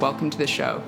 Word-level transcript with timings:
Welcome 0.00 0.28
to 0.28 0.36
the 0.36 0.46
show. 0.46 0.82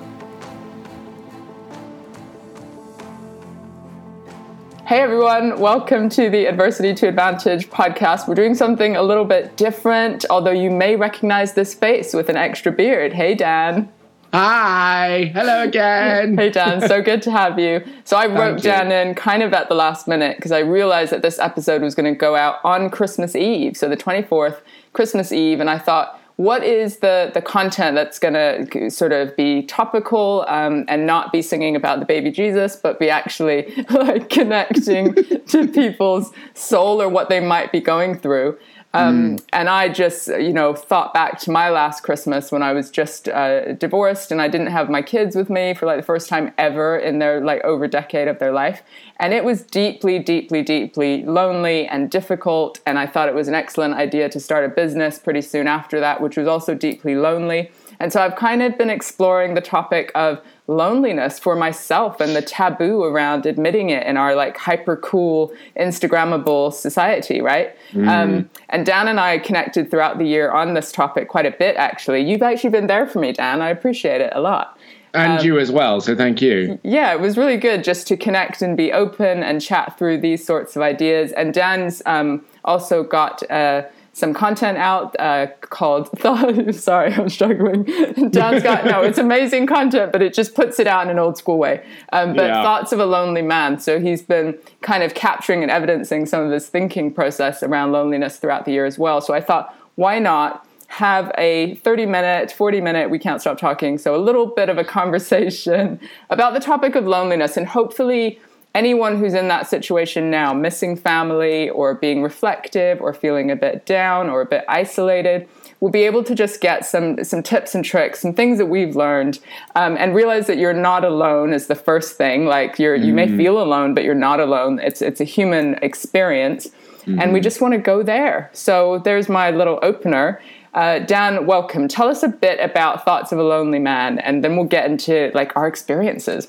Hey 4.85 4.99
everyone, 5.01 5.59
welcome 5.59 6.09
to 6.09 6.29
the 6.29 6.45
Adversity 6.45 6.93
to 6.93 7.07
Advantage 7.07 7.71
podcast. 7.71 8.27
We're 8.27 8.35
doing 8.35 8.53
something 8.53 8.95
a 8.95 9.01
little 9.01 9.25
bit 9.25 9.57
different, 9.57 10.25
although 10.29 10.51
you 10.51 10.69
may 10.69 10.95
recognize 10.95 11.53
this 11.53 11.73
face 11.73 12.13
with 12.13 12.29
an 12.29 12.37
extra 12.37 12.71
beard. 12.71 13.13
Hey 13.13 13.33
Dan. 13.33 13.91
Hi, 14.31 15.31
hello 15.33 15.63
again. 15.63 16.37
hey 16.37 16.51
Dan, 16.51 16.87
so 16.87 17.01
good 17.03 17.23
to 17.23 17.31
have 17.31 17.57
you. 17.57 17.83
So 18.03 18.15
I 18.15 18.27
wrote 18.27 18.61
Dan 18.61 18.91
in 18.91 19.15
kind 19.15 19.41
of 19.41 19.53
at 19.53 19.69
the 19.69 19.75
last 19.75 20.07
minute 20.07 20.37
because 20.37 20.51
I 20.51 20.59
realized 20.59 21.11
that 21.11 21.23
this 21.23 21.39
episode 21.39 21.81
was 21.81 21.95
going 21.95 22.13
to 22.13 22.17
go 22.17 22.35
out 22.35 22.59
on 22.63 22.91
Christmas 22.91 23.35
Eve, 23.35 23.75
so 23.75 23.89
the 23.89 23.97
24th, 23.97 24.61
Christmas 24.93 25.31
Eve, 25.31 25.59
and 25.59 25.69
I 25.69 25.79
thought, 25.79 26.18
what 26.39 26.63
is 26.63 26.99
the 26.99 27.31
the 27.33 27.41
content 27.41 27.95
that's 27.95 28.17
going 28.17 28.33
to 28.33 28.89
sort 28.89 29.11
of 29.11 29.35
be 29.35 29.61
topical 29.63 30.45
um, 30.47 30.85
and 30.87 31.05
not 31.05 31.33
be 31.33 31.41
singing 31.41 31.75
about 31.75 31.99
the 31.99 32.05
baby 32.05 32.31
Jesus, 32.31 32.77
but 32.77 32.97
be 32.97 33.09
actually 33.09 33.73
like 33.89 34.29
connecting 34.29 35.13
to 35.47 35.67
people's 35.67 36.31
soul 36.53 37.01
or 37.01 37.09
what 37.09 37.27
they 37.27 37.41
might 37.41 37.73
be 37.73 37.81
going 37.81 38.17
through? 38.17 38.57
Um, 38.93 39.37
mm. 39.37 39.43
And 39.53 39.69
I 39.69 39.89
just, 39.89 40.27
you 40.27 40.51
know, 40.51 40.73
thought 40.73 41.13
back 41.13 41.39
to 41.41 41.51
my 41.51 41.69
last 41.69 42.01
Christmas 42.01 42.51
when 42.51 42.63
I 42.63 42.73
was 42.73 42.89
just 42.89 43.29
uh, 43.29 43.73
divorced 43.73 44.31
and 44.31 44.41
I 44.41 44.47
didn't 44.47 44.67
have 44.67 44.89
my 44.89 45.03
kids 45.03 45.35
with 45.35 45.49
me 45.49 45.75
for 45.75 45.85
like 45.85 45.97
the 45.97 46.05
first 46.05 46.27
time 46.27 46.51
ever 46.57 46.97
in 46.97 47.19
their 47.19 47.39
like 47.39 47.63
over 47.63 47.87
decade 47.87 48.27
of 48.27 48.39
their 48.39 48.51
life. 48.51 48.81
And 49.17 49.31
it 49.33 49.43
was 49.43 49.61
deeply, 49.61 50.17
deeply, 50.17 50.63
deeply 50.63 51.23
lonely 51.23 51.87
and 51.87 52.09
difficult. 52.09 52.79
And 52.85 52.97
I 52.97 53.05
thought 53.05 53.29
it 53.29 53.35
was 53.35 53.47
an 53.47 53.53
excellent 53.53 53.93
idea 53.93 54.27
to 54.29 54.39
start 54.39 54.65
a 54.65 54.69
business 54.69 55.19
pretty 55.19 55.41
soon 55.41 55.67
after 55.67 55.99
that, 55.99 56.19
which 56.19 56.35
was 56.35 56.47
also 56.47 56.73
deeply 56.73 57.15
lonely. 57.15 57.71
And 57.99 58.13
so 58.13 58.21
I've 58.21 58.35
kind 58.35 58.61
of 58.61 58.77
been 58.77 58.89
exploring 58.89 59.55
the 59.55 59.61
topic 59.61 60.11
of 60.15 60.41
loneliness 60.69 61.39
for 61.39 61.55
myself 61.55 62.21
and 62.21 62.35
the 62.35 62.43
taboo 62.43 63.03
around 63.03 63.47
admitting 63.47 63.89
it 63.89 64.05
in 64.05 64.17
our 64.17 64.35
like 64.35 64.55
hyper 64.55 64.95
cool 64.95 65.51
instagrammable 65.75 66.71
society 66.71 67.41
right? 67.41 67.75
Mm. 67.91 68.07
um, 68.07 68.49
and 68.69 68.85
dan 68.85 69.07
and 69.07 69.19
i 69.19 69.39
connected 69.39 69.89
throughout 69.89 70.19
the 70.19 70.25
year 70.25 70.51
on 70.51 70.75
this 70.75 70.91
topic 70.91 71.27
quite 71.27 71.47
a 71.47 71.51
bit 71.51 71.75
actually. 71.75 72.21
You've 72.21 72.43
actually 72.43 72.69
been 72.69 72.85
there 72.85 73.07
for 73.07 73.19
me 73.19 73.31
dan. 73.33 73.63
I 73.63 73.69
appreciate 73.69 74.21
it 74.21 74.31
a 74.35 74.41
lot. 74.41 74.77
And 75.15 75.39
um, 75.39 75.45
you 75.45 75.57
as 75.57 75.71
well 75.71 76.01
so 76.01 76.15
thank 76.15 76.39
you. 76.39 76.79
yeah 76.83 77.13
it 77.13 77.19
was 77.19 77.35
really 77.35 77.57
good 77.57 77.83
just 77.83 78.05
to 78.09 78.15
connect 78.15 78.61
and 78.61 78.77
be 78.77 78.93
open 78.93 79.41
and 79.41 79.59
chat 79.59 79.97
through 79.97 80.19
these 80.19 80.45
sorts 80.45 80.75
of 80.75 80.83
ideas. 80.83 81.31
And 81.31 81.51
dan's 81.51 82.03
um, 82.05 82.45
also 82.63 83.01
got 83.01 83.41
uh, 83.49 83.83
some 84.19 84.33
content 84.33 84.77
out 84.77 85.15
uh, 85.19 85.47
called 85.61 86.09
sorry 86.75 87.13
i'm 87.13 87.29
struggling. 87.29 87.83
Dan's 88.29 88.63
got 88.63 88.85
no 88.85 89.01
it's 89.01 89.17
amazing 89.17 89.65
content 89.65 90.11
but 90.11 90.21
it 90.21 90.33
just 90.33 90.53
puts 90.53 90.79
it 90.79 90.87
out 90.87 91.05
in 91.05 91.09
an 91.09 91.19
old 91.19 91.37
school 91.37 91.57
way. 91.57 91.83
Um, 92.11 92.33
but 92.33 92.47
yeah. 92.47 92.61
thoughts 92.61 92.91
of 92.91 92.99
a 92.99 93.05
lonely 93.05 93.41
man. 93.41 93.79
So 93.79 93.99
he's 93.99 94.21
been 94.21 94.57
kind 94.81 95.03
of 95.03 95.13
capturing 95.13 95.61
and 95.63 95.71
evidencing 95.71 96.25
some 96.25 96.43
of 96.43 96.51
his 96.51 96.67
thinking 96.67 97.13
process 97.13 97.63
around 97.63 97.91
loneliness 97.91 98.37
throughout 98.37 98.65
the 98.65 98.71
year 98.71 98.85
as 98.85 98.99
well. 98.99 99.21
So 99.21 99.33
i 99.33 99.41
thought 99.41 99.73
why 99.95 100.19
not 100.19 100.65
have 100.87 101.31
a 101.37 101.75
30 101.75 102.07
minute 102.07 102.51
40 102.51 102.81
minute 102.81 103.09
we 103.09 103.19
can't 103.19 103.41
stop 103.41 103.57
talking? 103.57 103.97
So 103.97 104.15
a 104.15 104.17
little 104.17 104.47
bit 104.47 104.69
of 104.69 104.77
a 104.77 104.83
conversation 104.83 105.99
about 106.29 106.53
the 106.53 106.59
topic 106.59 106.95
of 106.95 107.05
loneliness 107.05 107.57
and 107.57 107.67
hopefully 107.67 108.39
anyone 108.75 109.17
who's 109.17 109.33
in 109.33 109.47
that 109.47 109.67
situation 109.67 110.29
now, 110.29 110.53
missing 110.53 110.95
family 110.95 111.69
or 111.69 111.95
being 111.95 112.21
reflective 112.21 113.01
or 113.01 113.13
feeling 113.13 113.51
a 113.51 113.55
bit 113.55 113.85
down 113.85 114.29
or 114.29 114.41
a 114.41 114.45
bit 114.45 114.63
isolated, 114.67 115.47
will 115.79 115.89
be 115.89 116.03
able 116.03 116.23
to 116.23 116.35
just 116.35 116.61
get 116.61 116.85
some 116.85 117.23
some 117.23 117.41
tips 117.41 117.73
and 117.73 117.85
tricks 117.85 118.23
and 118.23 118.35
things 118.35 118.57
that 118.57 118.65
we've 118.65 118.95
learned 118.95 119.39
um, 119.75 119.95
and 119.97 120.13
realize 120.13 120.47
that 120.47 120.57
you're 120.57 120.73
not 120.73 121.05
alone 121.05 121.53
is 121.53 121.67
the 121.67 121.75
first 121.75 122.17
thing 122.17 122.45
like 122.45 122.77
you're 122.77 122.97
mm-hmm. 122.97 123.07
you 123.07 123.13
may 123.13 123.27
mm-hmm. 123.27 123.37
feel 123.37 123.61
alone 123.61 123.93
but 123.93 124.03
you're 124.03 124.13
not 124.13 124.39
alone 124.39 124.79
it's 124.79 125.01
it's 125.01 125.21
a 125.21 125.23
human 125.23 125.75
experience 125.75 126.67
mm-hmm. 126.67 127.19
and 127.19 127.31
we 127.31 127.39
mm-hmm. 127.39 127.43
just 127.43 127.61
want 127.61 127.73
to 127.73 127.79
go 127.79 128.03
there 128.03 128.49
so 128.51 128.99
there's 129.05 129.29
my 129.29 129.51
little 129.51 129.79
opener 129.81 130.41
uh, 130.71 130.99
Dan, 130.99 131.47
welcome. 131.47 131.87
Tell 131.87 132.07
us 132.07 132.21
a 132.21 132.27
bit 132.27 132.59
about 132.59 133.03
Thoughts 133.03 133.31
of 133.31 133.39
a 133.39 133.43
Lonely 133.43 133.79
Man, 133.79 134.19
and 134.19 134.43
then 134.43 134.55
we'll 134.55 134.67
get 134.67 134.85
into 134.85 135.31
like 135.33 135.51
our 135.55 135.67
experiences. 135.67 136.47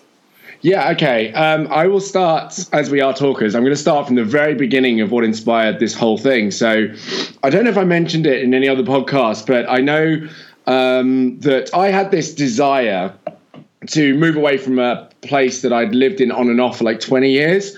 Yeah, 0.63 0.91
okay. 0.91 1.33
Um, 1.33 1.69
I 1.71 1.87
will 1.87 2.01
start 2.01 2.67
as 2.73 2.91
we 2.91 3.01
are 3.01 3.15
talkers. 3.15 3.55
I'm 3.55 3.63
going 3.63 3.73
to 3.73 3.81
start 3.81 4.07
from 4.07 4.17
the 4.17 4.25
very 4.25 4.55
beginning 4.55 5.01
of 5.01 5.11
what 5.11 5.25
inspired 5.25 5.79
this 5.79 5.95
whole 5.95 6.19
thing. 6.19 6.51
So, 6.51 6.89
I 7.43 7.49
don't 7.51 7.65
know 7.65 7.71
if 7.71 7.79
I 7.79 7.85
mentioned 7.85 8.27
it 8.27 8.43
in 8.43 8.53
any 8.53 8.69
other 8.69 8.83
podcast, 8.83 9.47
but 9.47 9.69
I 9.69 9.79
know 9.79 10.29
um, 10.67 11.41
that 11.41 11.75
I 11.75 11.89
had 11.89 12.11
this 12.11 12.35
desire 12.35 13.15
to 13.87 14.15
move 14.15 14.37
away 14.37 14.59
from 14.59 14.79
a 14.79 15.09
place 15.23 15.63
that 15.63 15.73
I'd 15.73 15.95
lived 15.95 16.21
in 16.21 16.31
on 16.31 16.49
and 16.49 16.61
off 16.61 16.79
for 16.79 16.85
like 16.85 17.01
20 17.01 17.31
years 17.31 17.75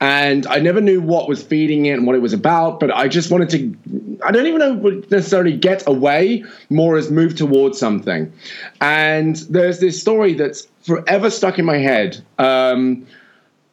and 0.00 0.46
I 0.46 0.60
never 0.60 0.80
knew 0.80 1.00
what 1.00 1.28
was 1.28 1.42
feeding 1.42 1.86
it 1.86 1.92
and 1.92 2.06
what 2.06 2.16
it 2.16 2.20
was 2.20 2.32
about. 2.32 2.80
But 2.80 2.90
I 2.90 3.06
just 3.06 3.30
wanted 3.30 3.50
to. 3.50 3.99
I 4.24 4.30
don't 4.30 4.46
even 4.46 4.58
know 4.58 5.02
necessarily 5.10 5.56
get 5.56 5.86
away, 5.86 6.44
more 6.68 6.96
as 6.96 7.10
move 7.10 7.36
towards 7.36 7.78
something. 7.78 8.32
And 8.80 9.36
there's 9.48 9.80
this 9.80 10.00
story 10.00 10.34
that's 10.34 10.66
forever 10.82 11.30
stuck 11.30 11.58
in 11.58 11.64
my 11.64 11.78
head. 11.78 12.22
Um, 12.38 13.06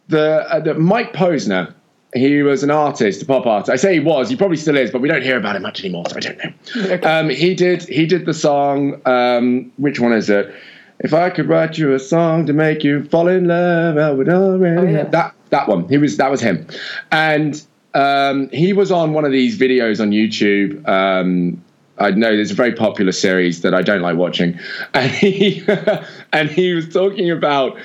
the 0.07 0.45
uh, 0.49 0.59
the 0.59 0.73
Mike 0.73 1.13
Posner. 1.13 1.73
He 2.13 2.41
was 2.41 2.63
an 2.63 2.71
artist, 2.71 3.21
a 3.21 3.25
pop 3.25 3.45
artist. 3.45 3.69
I 3.69 3.75
say 3.75 3.93
he 3.93 3.99
was. 3.99 4.29
He 4.29 4.37
probably 4.37 4.55
still 4.55 4.77
is, 4.77 4.89
but 4.91 5.01
we 5.01 5.09
don't 5.09 5.21
hear 5.21 5.37
about 5.37 5.57
him 5.57 5.61
much 5.61 5.81
anymore, 5.81 6.05
so 6.09 6.15
I 6.15 6.19
don't 6.21 6.37
know. 6.37 6.93
Okay. 6.93 7.05
Um, 7.05 7.29
he 7.29 7.53
did. 7.53 7.83
He 7.83 8.05
did 8.05 8.25
the 8.25 8.33
song. 8.33 9.01
Um, 9.05 9.73
which 9.75 9.99
one 9.99 10.13
is 10.13 10.29
it? 10.29 10.51
If 10.99 11.13
I 11.13 11.29
could 11.29 11.49
write 11.49 11.77
you 11.77 11.93
a 11.93 11.99
song 11.99 12.45
to 12.45 12.53
make 12.53 12.83
you 12.83 13.03
fall 13.03 13.27
in 13.27 13.49
love, 13.49 13.97
I 13.97 14.09
would 14.09 14.29
already. 14.29 14.87
Oh, 14.87 14.89
yeah. 14.89 15.03
That 15.03 15.35
that 15.49 15.67
one. 15.67 15.87
He 15.89 15.97
was 15.97 16.15
that 16.17 16.31
was 16.31 16.39
him, 16.39 16.65
and 17.11 17.61
um, 17.97 18.47
he 18.49 18.73
was 18.73 18.91
on 18.91 19.13
one 19.13 19.25
of 19.25 19.31
these 19.31 19.57
videos 19.57 19.99
on 19.99 20.11
YouTube. 20.11 20.87
Um, 20.87 21.63
I 21.97 22.11
know 22.11 22.35
there's 22.35 22.51
a 22.51 22.55
very 22.55 22.73
popular 22.73 23.11
series 23.11 23.61
that 23.61 23.73
I 23.73 23.81
don't 23.81 24.01
like 24.01 24.15
watching, 24.15 24.59
and 24.93 25.11
he 25.11 25.65
and 26.31 26.49
he 26.49 26.73
was 26.73 26.87
talking 26.87 27.31
about 27.31 27.75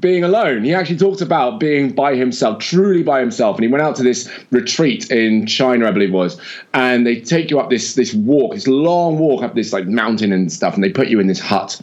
being 0.00 0.24
alone. 0.24 0.64
He 0.64 0.74
actually 0.74 0.96
talked 0.96 1.20
about 1.20 1.60
being 1.60 1.92
by 1.92 2.16
himself, 2.16 2.58
truly 2.58 3.04
by 3.04 3.20
himself. 3.20 3.56
And 3.56 3.64
he 3.64 3.70
went 3.70 3.82
out 3.84 3.94
to 3.94 4.02
this 4.02 4.28
retreat 4.50 5.08
in 5.12 5.46
China, 5.46 5.86
I 5.86 5.92
believe 5.92 6.08
it 6.08 6.12
was, 6.12 6.40
and 6.72 7.06
they 7.06 7.20
take 7.20 7.48
you 7.48 7.60
up 7.60 7.70
this 7.70 7.94
this 7.94 8.12
walk, 8.12 8.54
this 8.54 8.66
long 8.66 9.18
walk 9.18 9.44
up 9.44 9.54
this 9.54 9.72
like 9.72 9.86
mountain 9.86 10.32
and 10.32 10.52
stuff, 10.52 10.74
and 10.74 10.82
they 10.82 10.90
put 10.90 11.06
you 11.06 11.20
in 11.20 11.28
this 11.28 11.38
hut, 11.38 11.80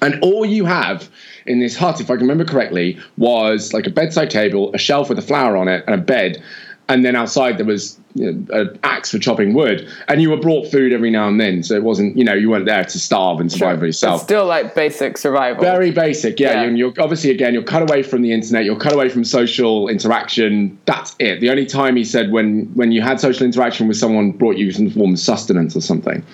and 0.00 0.18
all 0.22 0.46
you 0.46 0.64
have 0.64 1.10
in 1.44 1.60
this 1.60 1.76
hut, 1.76 2.00
if 2.00 2.10
I 2.10 2.14
can 2.14 2.22
remember 2.22 2.50
correctly, 2.50 2.98
was 3.18 3.74
like 3.74 3.86
a 3.86 3.90
bedside 3.90 4.30
table, 4.30 4.72
a 4.74 4.78
shelf 4.78 5.10
with 5.10 5.18
a 5.18 5.22
flower 5.22 5.58
on 5.58 5.68
it, 5.68 5.84
and 5.86 5.94
a 5.94 6.02
bed. 6.02 6.42
And 6.88 7.04
then 7.04 7.16
outside 7.16 7.58
there 7.58 7.66
was 7.66 7.98
you 8.14 8.32
know, 8.32 8.54
an 8.54 8.78
axe 8.84 9.10
for 9.10 9.18
chopping 9.18 9.54
wood, 9.54 9.88
and 10.08 10.22
you 10.22 10.30
were 10.30 10.36
brought 10.36 10.70
food 10.70 10.92
every 10.92 11.10
now 11.10 11.26
and 11.28 11.40
then. 11.40 11.62
So 11.62 11.74
it 11.74 11.82
wasn't, 11.82 12.16
you 12.16 12.24
know, 12.24 12.34
you 12.34 12.48
weren't 12.48 12.66
there 12.66 12.84
to 12.84 12.98
starve 12.98 13.40
and 13.40 13.50
survive 13.50 13.78
sure. 13.78 13.86
yourself. 13.86 14.14
It's 14.16 14.24
still 14.24 14.46
like 14.46 14.74
basic 14.74 15.18
survival. 15.18 15.62
Very 15.62 15.90
basic, 15.90 16.38
yeah. 16.38 16.52
yeah. 16.52 16.62
You're, 16.64 16.92
you're 16.94 17.04
obviously 17.04 17.30
again, 17.30 17.54
you're 17.54 17.64
cut 17.64 17.82
away 17.82 18.02
from 18.02 18.22
the 18.22 18.32
internet. 18.32 18.64
You're 18.64 18.78
cut 18.78 18.92
away 18.92 19.08
from 19.08 19.24
social 19.24 19.88
interaction. 19.88 20.78
That's 20.84 21.16
it. 21.18 21.40
The 21.40 21.50
only 21.50 21.66
time 21.66 21.96
he 21.96 22.04
said 22.04 22.30
when 22.30 22.66
when 22.74 22.92
you 22.92 23.02
had 23.02 23.20
social 23.20 23.44
interaction 23.44 23.88
with 23.88 23.96
someone 23.96 24.30
brought 24.30 24.56
you 24.56 24.70
some 24.70 24.90
form 24.90 25.14
of 25.14 25.18
sustenance 25.18 25.74
or 25.74 25.80
something, 25.80 26.24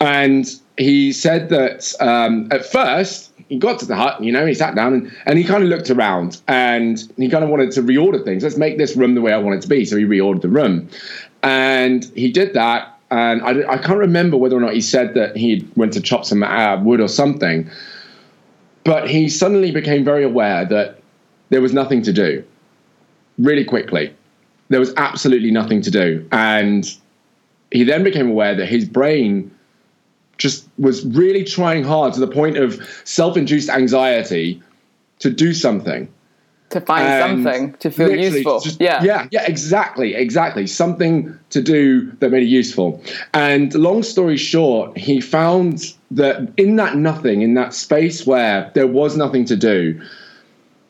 and 0.00 0.46
he 0.78 1.12
said 1.12 1.48
that 1.50 1.92
um, 2.00 2.48
at 2.50 2.64
first 2.64 3.32
he 3.48 3.58
got 3.58 3.78
to 3.80 3.86
the 3.86 3.96
hut, 3.96 4.22
you 4.22 4.32
know, 4.32 4.44
he 4.44 4.54
sat 4.54 4.74
down 4.74 4.92
and, 4.92 5.16
and 5.24 5.38
he 5.38 5.44
kind 5.44 5.62
of 5.62 5.68
looked 5.68 5.90
around 5.90 6.40
and 6.48 6.98
he 7.16 7.28
kind 7.28 7.44
of 7.44 7.50
wanted 7.50 7.70
to 7.72 7.82
reorder 7.82 8.24
things. 8.24 8.42
Let's 8.42 8.56
make 8.56 8.76
this 8.78 8.96
room 8.96 9.14
the 9.14 9.20
way 9.20 9.32
I 9.32 9.38
want 9.38 9.56
it 9.56 9.62
to 9.62 9.68
be. 9.68 9.84
So 9.84 9.96
he 9.96 10.04
reordered 10.04 10.42
the 10.42 10.48
room. 10.48 10.88
And 11.42 12.04
he 12.14 12.30
did 12.30 12.54
that. 12.54 12.98
And 13.10 13.42
I, 13.42 13.74
I 13.74 13.78
can't 13.78 13.98
remember 13.98 14.36
whether 14.36 14.56
or 14.56 14.60
not 14.60 14.74
he 14.74 14.80
said 14.80 15.14
that 15.14 15.36
he 15.36 15.68
went 15.76 15.92
to 15.92 16.00
chop 16.00 16.24
some 16.24 16.42
uh, 16.42 16.82
wood 16.82 17.00
or 17.00 17.06
something. 17.06 17.70
But 18.82 19.08
he 19.08 19.28
suddenly 19.28 19.70
became 19.70 20.04
very 20.04 20.24
aware 20.24 20.64
that 20.64 21.00
there 21.50 21.60
was 21.60 21.72
nothing 21.72 22.02
to 22.02 22.12
do 22.12 22.42
really 23.38 23.64
quickly. 23.64 24.14
There 24.70 24.80
was 24.80 24.92
absolutely 24.96 25.52
nothing 25.52 25.82
to 25.82 25.90
do. 25.90 26.26
And 26.32 26.92
he 27.70 27.84
then 27.84 28.02
became 28.02 28.28
aware 28.28 28.56
that 28.56 28.66
his 28.66 28.84
brain 28.84 29.55
just 30.38 30.68
was 30.78 31.04
really 31.06 31.44
trying 31.44 31.84
hard 31.84 32.12
to 32.14 32.20
the 32.20 32.28
point 32.28 32.56
of 32.58 32.80
self-induced 33.04 33.70
anxiety 33.70 34.62
to 35.20 35.30
do 35.30 35.52
something 35.52 36.08
to 36.70 36.80
find 36.80 37.06
And 37.06 37.44
something 37.44 37.72
to 37.78 37.90
feel 37.90 38.10
useful. 38.10 38.60
just- 38.60 38.80
yeah. 38.80 39.02
yeah, 39.02 39.28
yeah, 39.30 39.44
exactly, 39.46 40.14
exactly. 40.14 40.66
Something 40.66 41.38
to 41.50 41.62
do 41.62 42.10
that 42.18 42.30
made 42.30 42.42
it 42.42 42.48
useful. 42.48 43.00
And 43.32 43.72
long 43.74 44.02
story 44.02 44.36
short, 44.36 44.96
he 44.98 45.20
found 45.20 45.94
that 46.10 46.48
in 46.56 46.76
that 46.76 46.96
nothing, 46.96 47.42
in 47.42 47.54
that 47.54 47.72
space 47.72 48.26
where 48.26 48.70
there 48.74 48.86
was 48.86 49.16
nothing 49.16 49.44
to 49.46 49.56
do, 49.56 50.00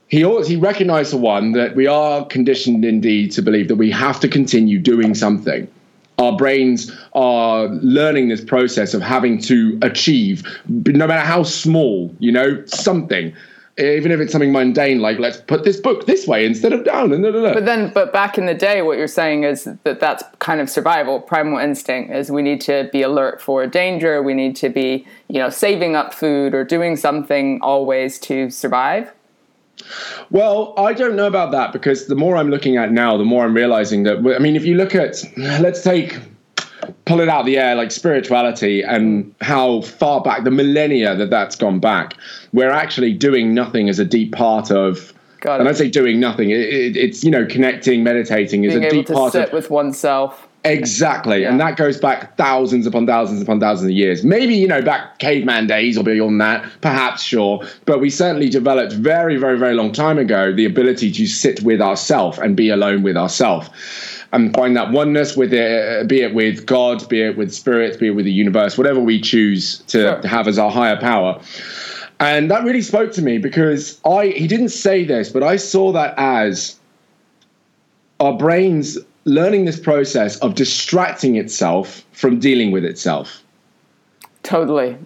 he 0.08 0.24
always, 0.24 0.46
he 0.46 0.56
recognized 0.56 1.10
for 1.10 1.18
one 1.18 1.52
that 1.52 1.74
we 1.74 1.86
are 1.86 2.24
conditioned 2.24 2.84
indeed 2.84 3.32
to 3.32 3.42
believe 3.42 3.68
that 3.68 3.76
we 3.76 3.90
have 3.90 4.20
to 4.20 4.28
continue 4.28 4.78
doing 4.78 5.14
something. 5.14 5.68
Our 6.18 6.36
brains 6.36 6.90
are 7.12 7.66
learning 7.68 8.28
this 8.28 8.42
process 8.42 8.94
of 8.94 9.02
having 9.02 9.38
to 9.42 9.78
achieve, 9.82 10.46
no 10.66 11.06
matter 11.06 11.20
how 11.20 11.42
small, 11.42 12.14
you 12.18 12.32
know, 12.32 12.64
something. 12.66 13.34
Even 13.78 14.10
if 14.10 14.20
it's 14.20 14.32
something 14.32 14.52
mundane, 14.52 15.00
like 15.00 15.18
let's 15.18 15.36
put 15.36 15.64
this 15.64 15.78
book 15.78 16.06
this 16.06 16.26
way 16.26 16.46
instead 16.46 16.72
of 16.72 16.82
down, 16.82 17.12
and 17.12 17.22
da, 17.22 17.30
da, 17.30 17.42
da. 17.42 17.52
But 17.52 17.66
then, 17.66 17.92
but 17.92 18.10
back 18.10 18.38
in 18.38 18.46
the 18.46 18.54
day, 18.54 18.80
what 18.80 18.96
you're 18.96 19.06
saying 19.06 19.44
is 19.44 19.68
that 19.82 20.00
that's 20.00 20.24
kind 20.38 20.62
of 20.62 20.70
survival. 20.70 21.20
Primal 21.20 21.58
instinct 21.58 22.10
is 22.10 22.30
we 22.30 22.40
need 22.40 22.62
to 22.62 22.88
be 22.90 23.02
alert 23.02 23.42
for 23.42 23.66
danger. 23.66 24.22
We 24.22 24.32
need 24.32 24.56
to 24.56 24.70
be, 24.70 25.06
you 25.28 25.38
know, 25.38 25.50
saving 25.50 25.94
up 25.94 26.14
food 26.14 26.54
or 26.54 26.64
doing 26.64 26.96
something 26.96 27.60
always 27.60 28.18
to 28.20 28.48
survive. 28.48 29.12
Well, 30.30 30.74
I 30.76 30.92
don't 30.92 31.16
know 31.16 31.26
about 31.26 31.52
that 31.52 31.72
because 31.72 32.06
the 32.06 32.14
more 32.14 32.36
I'm 32.36 32.50
looking 32.50 32.76
at 32.76 32.92
now, 32.92 33.16
the 33.16 33.24
more 33.24 33.44
I'm 33.44 33.54
realizing 33.54 34.02
that. 34.04 34.18
I 34.18 34.38
mean, 34.38 34.56
if 34.56 34.64
you 34.64 34.74
look 34.74 34.94
at, 34.94 35.22
let's 35.36 35.82
take, 35.82 36.18
pull 37.04 37.20
it 37.20 37.28
out 37.28 37.40
of 37.40 37.46
the 37.46 37.58
air, 37.58 37.74
like 37.74 37.90
spirituality 37.90 38.82
and 38.82 39.34
how 39.40 39.82
far 39.82 40.22
back, 40.22 40.44
the 40.44 40.50
millennia 40.50 41.14
that 41.16 41.30
that's 41.30 41.56
gone 41.56 41.78
back, 41.78 42.14
we're 42.52 42.70
actually 42.70 43.12
doing 43.12 43.54
nothing 43.54 43.88
as 43.88 43.98
a 43.98 44.04
deep 44.04 44.32
part 44.32 44.70
of. 44.70 45.12
Got 45.40 45.60
And 45.60 45.68
it. 45.68 45.72
I 45.72 45.74
say 45.74 45.90
doing 45.90 46.18
nothing. 46.18 46.50
It, 46.50 46.60
it, 46.60 46.96
it's 46.96 47.22
you 47.22 47.30
know 47.30 47.44
connecting, 47.46 48.02
meditating 48.02 48.64
is 48.64 48.72
Being 48.72 48.84
a 48.84 48.90
deep 48.90 49.08
part 49.08 49.32
sit 49.32 49.48
of 49.48 49.52
with 49.52 49.70
oneself. 49.70 50.45
Exactly. 50.66 51.44
And 51.44 51.60
that 51.60 51.76
goes 51.76 51.98
back 51.98 52.36
thousands 52.36 52.86
upon 52.86 53.06
thousands 53.06 53.40
upon 53.42 53.60
thousands 53.60 53.90
of 53.90 53.96
years. 53.96 54.24
Maybe, 54.24 54.54
you 54.54 54.66
know, 54.68 54.82
back 54.82 55.18
caveman 55.18 55.66
days 55.66 55.96
or 55.96 56.04
beyond 56.04 56.40
that, 56.40 56.68
perhaps, 56.80 57.22
sure. 57.22 57.64
But 57.84 58.00
we 58.00 58.10
certainly 58.10 58.48
developed 58.48 58.92
very, 58.92 59.36
very, 59.36 59.58
very 59.58 59.74
long 59.74 59.92
time 59.92 60.18
ago 60.18 60.52
the 60.52 60.64
ability 60.64 61.10
to 61.12 61.26
sit 61.26 61.62
with 61.62 61.80
ourselves 61.80 62.38
and 62.38 62.56
be 62.56 62.68
alone 62.68 63.02
with 63.02 63.16
ourselves. 63.16 63.68
And 64.32 64.52
find 64.54 64.76
that 64.76 64.90
oneness 64.90 65.36
with 65.36 65.54
it, 65.54 66.02
uh, 66.02 66.04
be 66.04 66.20
it 66.20 66.34
with 66.34 66.66
God, 66.66 67.08
be 67.08 67.22
it 67.22 67.36
with 67.38 67.54
spirits, 67.54 67.96
be 67.96 68.08
it 68.08 68.10
with 68.10 68.24
the 68.24 68.32
universe, 68.32 68.76
whatever 68.76 69.00
we 69.00 69.20
choose 69.20 69.78
to 69.88 70.00
Sure. 70.00 70.26
have 70.26 70.48
as 70.48 70.58
our 70.58 70.70
higher 70.70 70.96
power. 70.96 71.40
And 72.18 72.50
that 72.50 72.64
really 72.64 72.82
spoke 72.82 73.12
to 73.12 73.22
me 73.22 73.38
because 73.38 74.00
I 74.04 74.28
he 74.28 74.46
didn't 74.48 74.70
say 74.70 75.04
this, 75.04 75.30
but 75.30 75.42
I 75.42 75.56
saw 75.56 75.92
that 75.92 76.14
as 76.18 76.76
our 78.20 78.32
brains 78.36 78.98
learning 79.26 79.64
this 79.66 79.78
process 79.78 80.38
of 80.38 80.54
distracting 80.54 81.36
itself 81.36 82.04
from 82.12 82.38
dealing 82.38 82.70
with 82.70 82.84
itself 82.84 83.42
Totally. 84.42 84.96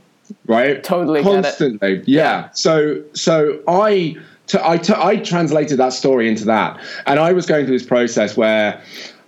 right 0.46 0.84
Totally 0.84 1.22
constantly 1.22 1.96
yeah. 2.06 2.42
Yeah. 2.44 2.50
so 2.52 3.02
so 3.14 3.60
i 3.66 4.16
t- 4.46 4.58
I, 4.62 4.76
t- 4.76 4.94
I 4.96 5.16
translated 5.16 5.78
that 5.78 5.92
story 5.92 6.28
into 6.28 6.44
that 6.44 6.78
and 7.06 7.18
i 7.18 7.32
was 7.32 7.46
going 7.46 7.66
through 7.66 7.78
this 7.78 7.86
process 7.88 8.36
where 8.36 8.80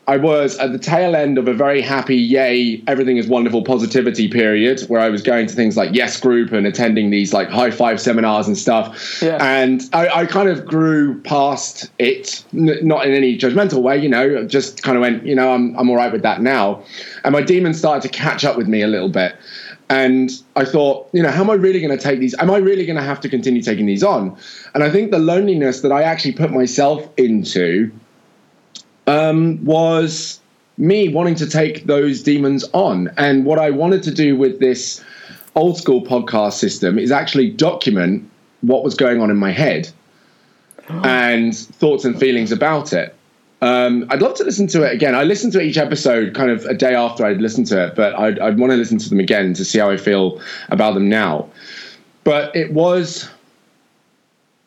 i 0.08 0.16
was 0.16 0.58
at 0.58 0.72
the 0.72 0.78
tail 0.78 1.14
end 1.14 1.38
of 1.38 1.46
a 1.48 1.54
very 1.54 1.80
happy 1.80 2.16
yay 2.16 2.82
everything 2.86 3.16
is 3.16 3.26
wonderful 3.28 3.62
positivity 3.62 4.28
period 4.28 4.80
where 4.82 5.00
i 5.00 5.08
was 5.08 5.22
going 5.22 5.46
to 5.46 5.54
things 5.54 5.76
like 5.76 5.90
yes 5.94 6.18
group 6.20 6.52
and 6.52 6.66
attending 6.66 7.10
these 7.10 7.32
like 7.32 7.48
high 7.48 7.70
five 7.70 8.00
seminars 8.00 8.46
and 8.46 8.58
stuff 8.58 9.22
Yeah. 9.22 9.38
and 9.40 9.82
I, 9.92 10.08
I 10.08 10.26
kind 10.26 10.48
of 10.48 10.66
grew 10.66 11.20
past 11.22 11.90
it 11.98 12.44
n- 12.52 12.78
not 12.82 13.06
in 13.06 13.12
any 13.12 13.38
judgmental 13.38 13.82
way 13.82 13.96
you 13.98 14.08
know 14.08 14.44
just 14.46 14.82
kind 14.82 14.96
of 14.96 15.02
went 15.02 15.24
you 15.24 15.34
know 15.34 15.52
i'm, 15.52 15.76
I'm 15.78 15.88
all 15.88 15.96
right 15.96 16.12
with 16.12 16.22
that 16.22 16.42
now 16.42 16.82
and 17.24 17.32
my 17.32 17.42
demons 17.42 17.78
started 17.78 18.02
to 18.02 18.08
catch 18.08 18.44
up 18.44 18.56
with 18.56 18.68
me 18.68 18.82
a 18.82 18.88
little 18.88 19.08
bit 19.10 19.36
and 19.90 20.30
I 20.56 20.64
thought, 20.64 21.10
you 21.12 21.22
know, 21.22 21.30
how 21.30 21.42
am 21.42 21.50
I 21.50 21.54
really 21.54 21.78
going 21.78 21.94
to 21.94 22.02
take 22.02 22.18
these? 22.18 22.34
Am 22.38 22.50
I 22.50 22.56
really 22.56 22.86
going 22.86 22.96
to 22.96 23.02
have 23.02 23.20
to 23.20 23.28
continue 23.28 23.60
taking 23.60 23.84
these 23.84 24.02
on? 24.02 24.34
And 24.74 24.82
I 24.82 24.88
think 24.88 25.10
the 25.10 25.18
loneliness 25.18 25.82
that 25.82 25.92
I 25.92 26.02
actually 26.02 26.32
put 26.32 26.50
myself 26.50 27.06
into 27.18 27.90
um, 29.06 29.64
was 29.64 30.40
me 30.78 31.08
wanting 31.08 31.34
to 31.36 31.48
take 31.48 31.86
those 31.86 32.22
demons 32.22 32.64
on. 32.72 33.10
And 33.16 33.44
what 33.44 33.58
I 33.58 33.70
wanted 33.70 34.02
to 34.04 34.10
do 34.10 34.36
with 34.36 34.60
this 34.60 35.02
old 35.54 35.76
school 35.76 36.02
podcast 36.02 36.54
system 36.54 36.98
is 36.98 37.12
actually 37.12 37.50
document 37.50 38.28
what 38.62 38.84
was 38.84 38.94
going 38.94 39.20
on 39.20 39.30
in 39.30 39.36
my 39.36 39.52
head 39.52 39.90
and 40.88 41.56
thoughts 41.56 42.04
and 42.04 42.18
feelings 42.18 42.52
about 42.52 42.92
it. 42.92 43.14
Um, 43.60 44.06
I'd 44.10 44.20
love 44.20 44.34
to 44.34 44.44
listen 44.44 44.66
to 44.68 44.82
it 44.82 44.92
again. 44.92 45.14
I 45.14 45.22
listened 45.22 45.52
to 45.52 45.60
each 45.60 45.78
episode 45.78 46.34
kind 46.34 46.50
of 46.50 46.64
a 46.64 46.74
day 46.74 46.96
after 46.96 47.24
I'd 47.24 47.40
listened 47.40 47.68
to 47.68 47.86
it, 47.86 47.94
but 47.94 48.12
I'd, 48.18 48.40
I'd 48.40 48.58
want 48.58 48.72
to 48.72 48.76
listen 48.76 48.98
to 48.98 49.08
them 49.08 49.20
again 49.20 49.54
to 49.54 49.64
see 49.64 49.78
how 49.78 49.88
I 49.88 49.96
feel 49.96 50.40
about 50.70 50.94
them 50.94 51.08
now. 51.08 51.48
But 52.24 52.54
it 52.56 52.72
was 52.72 53.30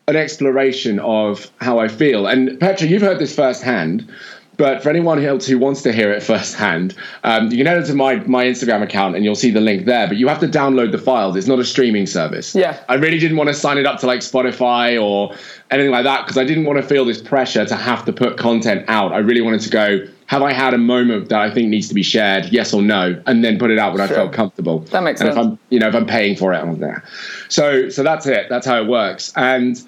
an 0.08 0.16
exploration 0.16 1.00
of 1.00 1.50
how 1.60 1.78
I 1.78 1.88
feel. 1.88 2.26
And 2.26 2.60
Petra, 2.60 2.86
you've 2.86 3.02
heard 3.02 3.18
this 3.18 3.34
firsthand. 3.34 4.08
But 4.56 4.82
for 4.82 4.88
anyone 4.88 5.22
else 5.22 5.46
who 5.46 5.58
wants 5.58 5.82
to 5.82 5.92
hear 5.92 6.10
it 6.12 6.22
firsthand, 6.22 6.94
um, 7.24 7.50
you 7.50 7.58
can 7.58 7.66
head 7.66 7.84
to 7.84 7.94
my, 7.94 8.16
my 8.20 8.46
Instagram 8.46 8.82
account 8.82 9.14
and 9.14 9.22
you'll 9.22 9.34
see 9.34 9.50
the 9.50 9.60
link 9.60 9.84
there. 9.84 10.08
But 10.08 10.16
you 10.16 10.28
have 10.28 10.40
to 10.40 10.48
download 10.48 10.92
the 10.92 10.98
files. 10.98 11.36
It's 11.36 11.46
not 11.46 11.58
a 11.58 11.64
streaming 11.64 12.06
service. 12.06 12.54
Yeah. 12.54 12.82
I 12.88 12.94
really 12.94 13.18
didn't 13.18 13.36
want 13.36 13.48
to 13.48 13.54
sign 13.54 13.76
it 13.76 13.84
up 13.84 14.00
to 14.00 14.06
like 14.06 14.20
Spotify 14.20 14.98
or 15.02 15.36
anything 15.70 15.90
like 15.90 16.04
that 16.04 16.24
because 16.24 16.38
I 16.38 16.44
didn't 16.44 16.64
want 16.64 16.80
to 16.80 16.86
feel 16.86 17.04
this 17.04 17.20
pressure 17.20 17.66
to 17.66 17.76
have 17.76 18.06
to 18.06 18.14
put 18.14 18.38
content 18.38 18.86
out. 18.88 19.12
I 19.12 19.18
really 19.18 19.42
wanted 19.42 19.60
to 19.60 19.70
go, 19.70 20.06
have 20.26 20.42
I 20.42 20.52
had 20.52 20.74
a 20.74 20.78
moment 20.78 21.28
that 21.28 21.40
I 21.40 21.50
think 21.52 21.68
needs 21.68 21.88
to 21.88 21.94
be 21.94 22.02
shared, 22.02 22.46
yes 22.46 22.74
or 22.74 22.82
no, 22.82 23.20
and 23.26 23.44
then 23.44 23.58
put 23.58 23.70
it 23.70 23.78
out 23.78 23.92
when 23.92 24.00
I 24.00 24.08
felt 24.08 24.32
comfortable. 24.32 24.80
That 24.80 25.02
makes 25.02 25.20
and 25.20 25.32
sense. 25.32 25.38
If 25.38 25.52
I'm, 25.52 25.58
you 25.70 25.78
know, 25.78 25.88
if 25.88 25.94
I'm 25.94 26.06
paying 26.06 26.36
for 26.36 26.52
it, 26.52 26.58
I'm 26.58 26.78
there. 26.78 27.04
So, 27.48 27.88
so 27.88 28.02
that's 28.02 28.26
it. 28.26 28.48
That's 28.48 28.66
how 28.66 28.80
it 28.80 28.88
works. 28.88 29.32
And 29.36 29.80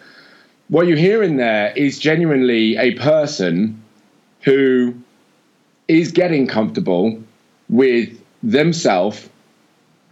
what 0.68 0.86
you 0.86 0.96
hear 0.96 1.22
in 1.22 1.38
there 1.38 1.72
is 1.76 1.98
genuinely 1.98 2.76
a 2.76 2.94
person 2.94 3.82
who 4.42 4.94
is 5.88 6.12
getting 6.12 6.46
comfortable 6.46 7.20
with 7.68 8.08
themselves, 8.42 9.28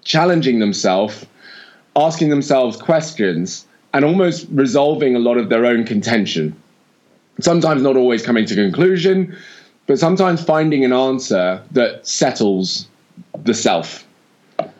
challenging 0.02 0.58
themselves, 0.58 1.24
asking 1.94 2.30
themselves 2.30 2.76
questions, 2.76 3.66
and 3.94 4.04
almost 4.04 4.46
resolving 4.50 5.14
a 5.14 5.18
lot 5.20 5.38
of 5.38 5.50
their 5.50 5.64
own 5.64 5.84
contention. 5.84 6.60
Sometimes 7.40 7.82
not 7.82 7.96
always 7.96 8.24
coming 8.24 8.44
to 8.46 8.54
conclusion, 8.54 9.36
but 9.86 9.98
sometimes 9.98 10.42
finding 10.42 10.84
an 10.84 10.92
answer 10.92 11.62
that 11.72 12.06
settles 12.06 12.88
the 13.44 13.54
self. 13.54 14.06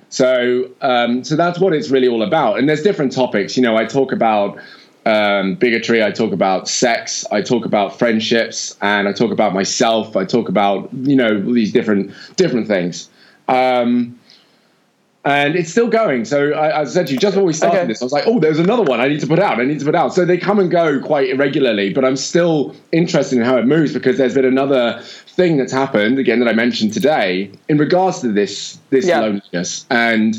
So, 0.09 0.71
um, 0.81 1.25
so 1.25 1.37
that's 1.37 1.59
what 1.59 1.73
it's 1.73 1.91
really 1.91 2.09
all 2.09 2.23
about. 2.23 2.59
And 2.59 2.69
there's 2.69 2.83
different 2.83 3.13
topics. 3.13 3.57
You 3.57 3.63
know, 3.63 3.77
I 3.77 3.85
talk 3.85 4.13
about 4.13 4.59
um, 5.05 5.55
bigotry. 5.55 6.03
I 6.03 6.11
talk 6.11 6.33
about 6.33 6.69
sex. 6.69 7.25
I 7.31 7.41
talk 7.41 7.65
about 7.65 7.99
friendships, 7.99 8.77
and 8.83 9.09
I 9.09 9.13
talk 9.13 9.31
about 9.31 9.55
myself. 9.55 10.17
I 10.17 10.25
talk 10.25 10.49
about 10.49 10.93
you 10.93 11.17
know 11.17 11.41
these 11.53 11.73
different 11.73 12.13
different 12.37 12.67
things. 12.67 13.09
Um, 13.49 14.19
and 15.27 15.57
it's 15.57 15.71
still 15.71 15.89
going. 15.89 16.25
So 16.25 16.53
I, 16.53 16.81
I 16.81 16.85
said 16.85 17.09
to 17.09 17.13
you 17.13 17.19
just 17.19 17.35
before 17.35 17.45
we 17.47 17.53
started 17.53 17.79
Okay. 17.79 17.87
this, 17.89 18.01
I 18.01 18.05
was 18.05 18.13
like, 18.13 18.25
"Oh, 18.27 18.39
there's 18.39 18.61
another 18.61 18.85
one 18.85 19.01
I 19.01 19.09
need 19.09 19.21
to 19.21 19.27
put 19.27 19.41
out. 19.41 19.59
I 19.61 19.65
need 19.65 19.81
to 19.81 19.85
put 19.85 19.95
out." 19.97 20.15
So 20.15 20.25
they 20.25 20.39
come 20.39 20.59
and 20.61 20.71
go 20.71 21.01
quite 21.01 21.29
irregularly, 21.31 21.93
but 21.93 22.05
I'm 22.05 22.17
still 22.17 22.75
interested 22.93 23.37
in 23.39 23.45
how 23.45 23.57
it 23.57 23.67
moves 23.67 23.93
because 23.93 24.19
there's 24.19 24.35
been 24.35 24.45
another 24.45 25.01
thing 25.03 25.57
that's 25.57 25.73
happened 25.73 26.19
again 26.19 26.39
that 26.39 26.49
I 26.49 26.53
mentioned 26.53 26.93
today 26.95 27.51
in 27.69 27.77
regards 27.77 28.21
to 28.21 28.29
this 28.33 28.79
this 28.91 29.07
Yeah. 29.07 29.21
loneliness, 29.21 29.85
and 29.91 30.37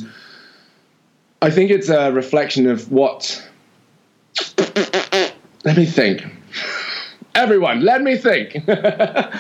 I 1.42 1.52
think 1.52 1.70
it's 1.70 1.90
a 1.90 2.12
reflection 2.14 2.68
of 2.68 2.92
what. 2.92 3.44
Let 5.66 5.76
me 5.76 5.86
think. 5.86 6.24
Everyone, 7.38 7.82
let 7.82 8.02
me 8.02 8.18
think. 8.18 8.48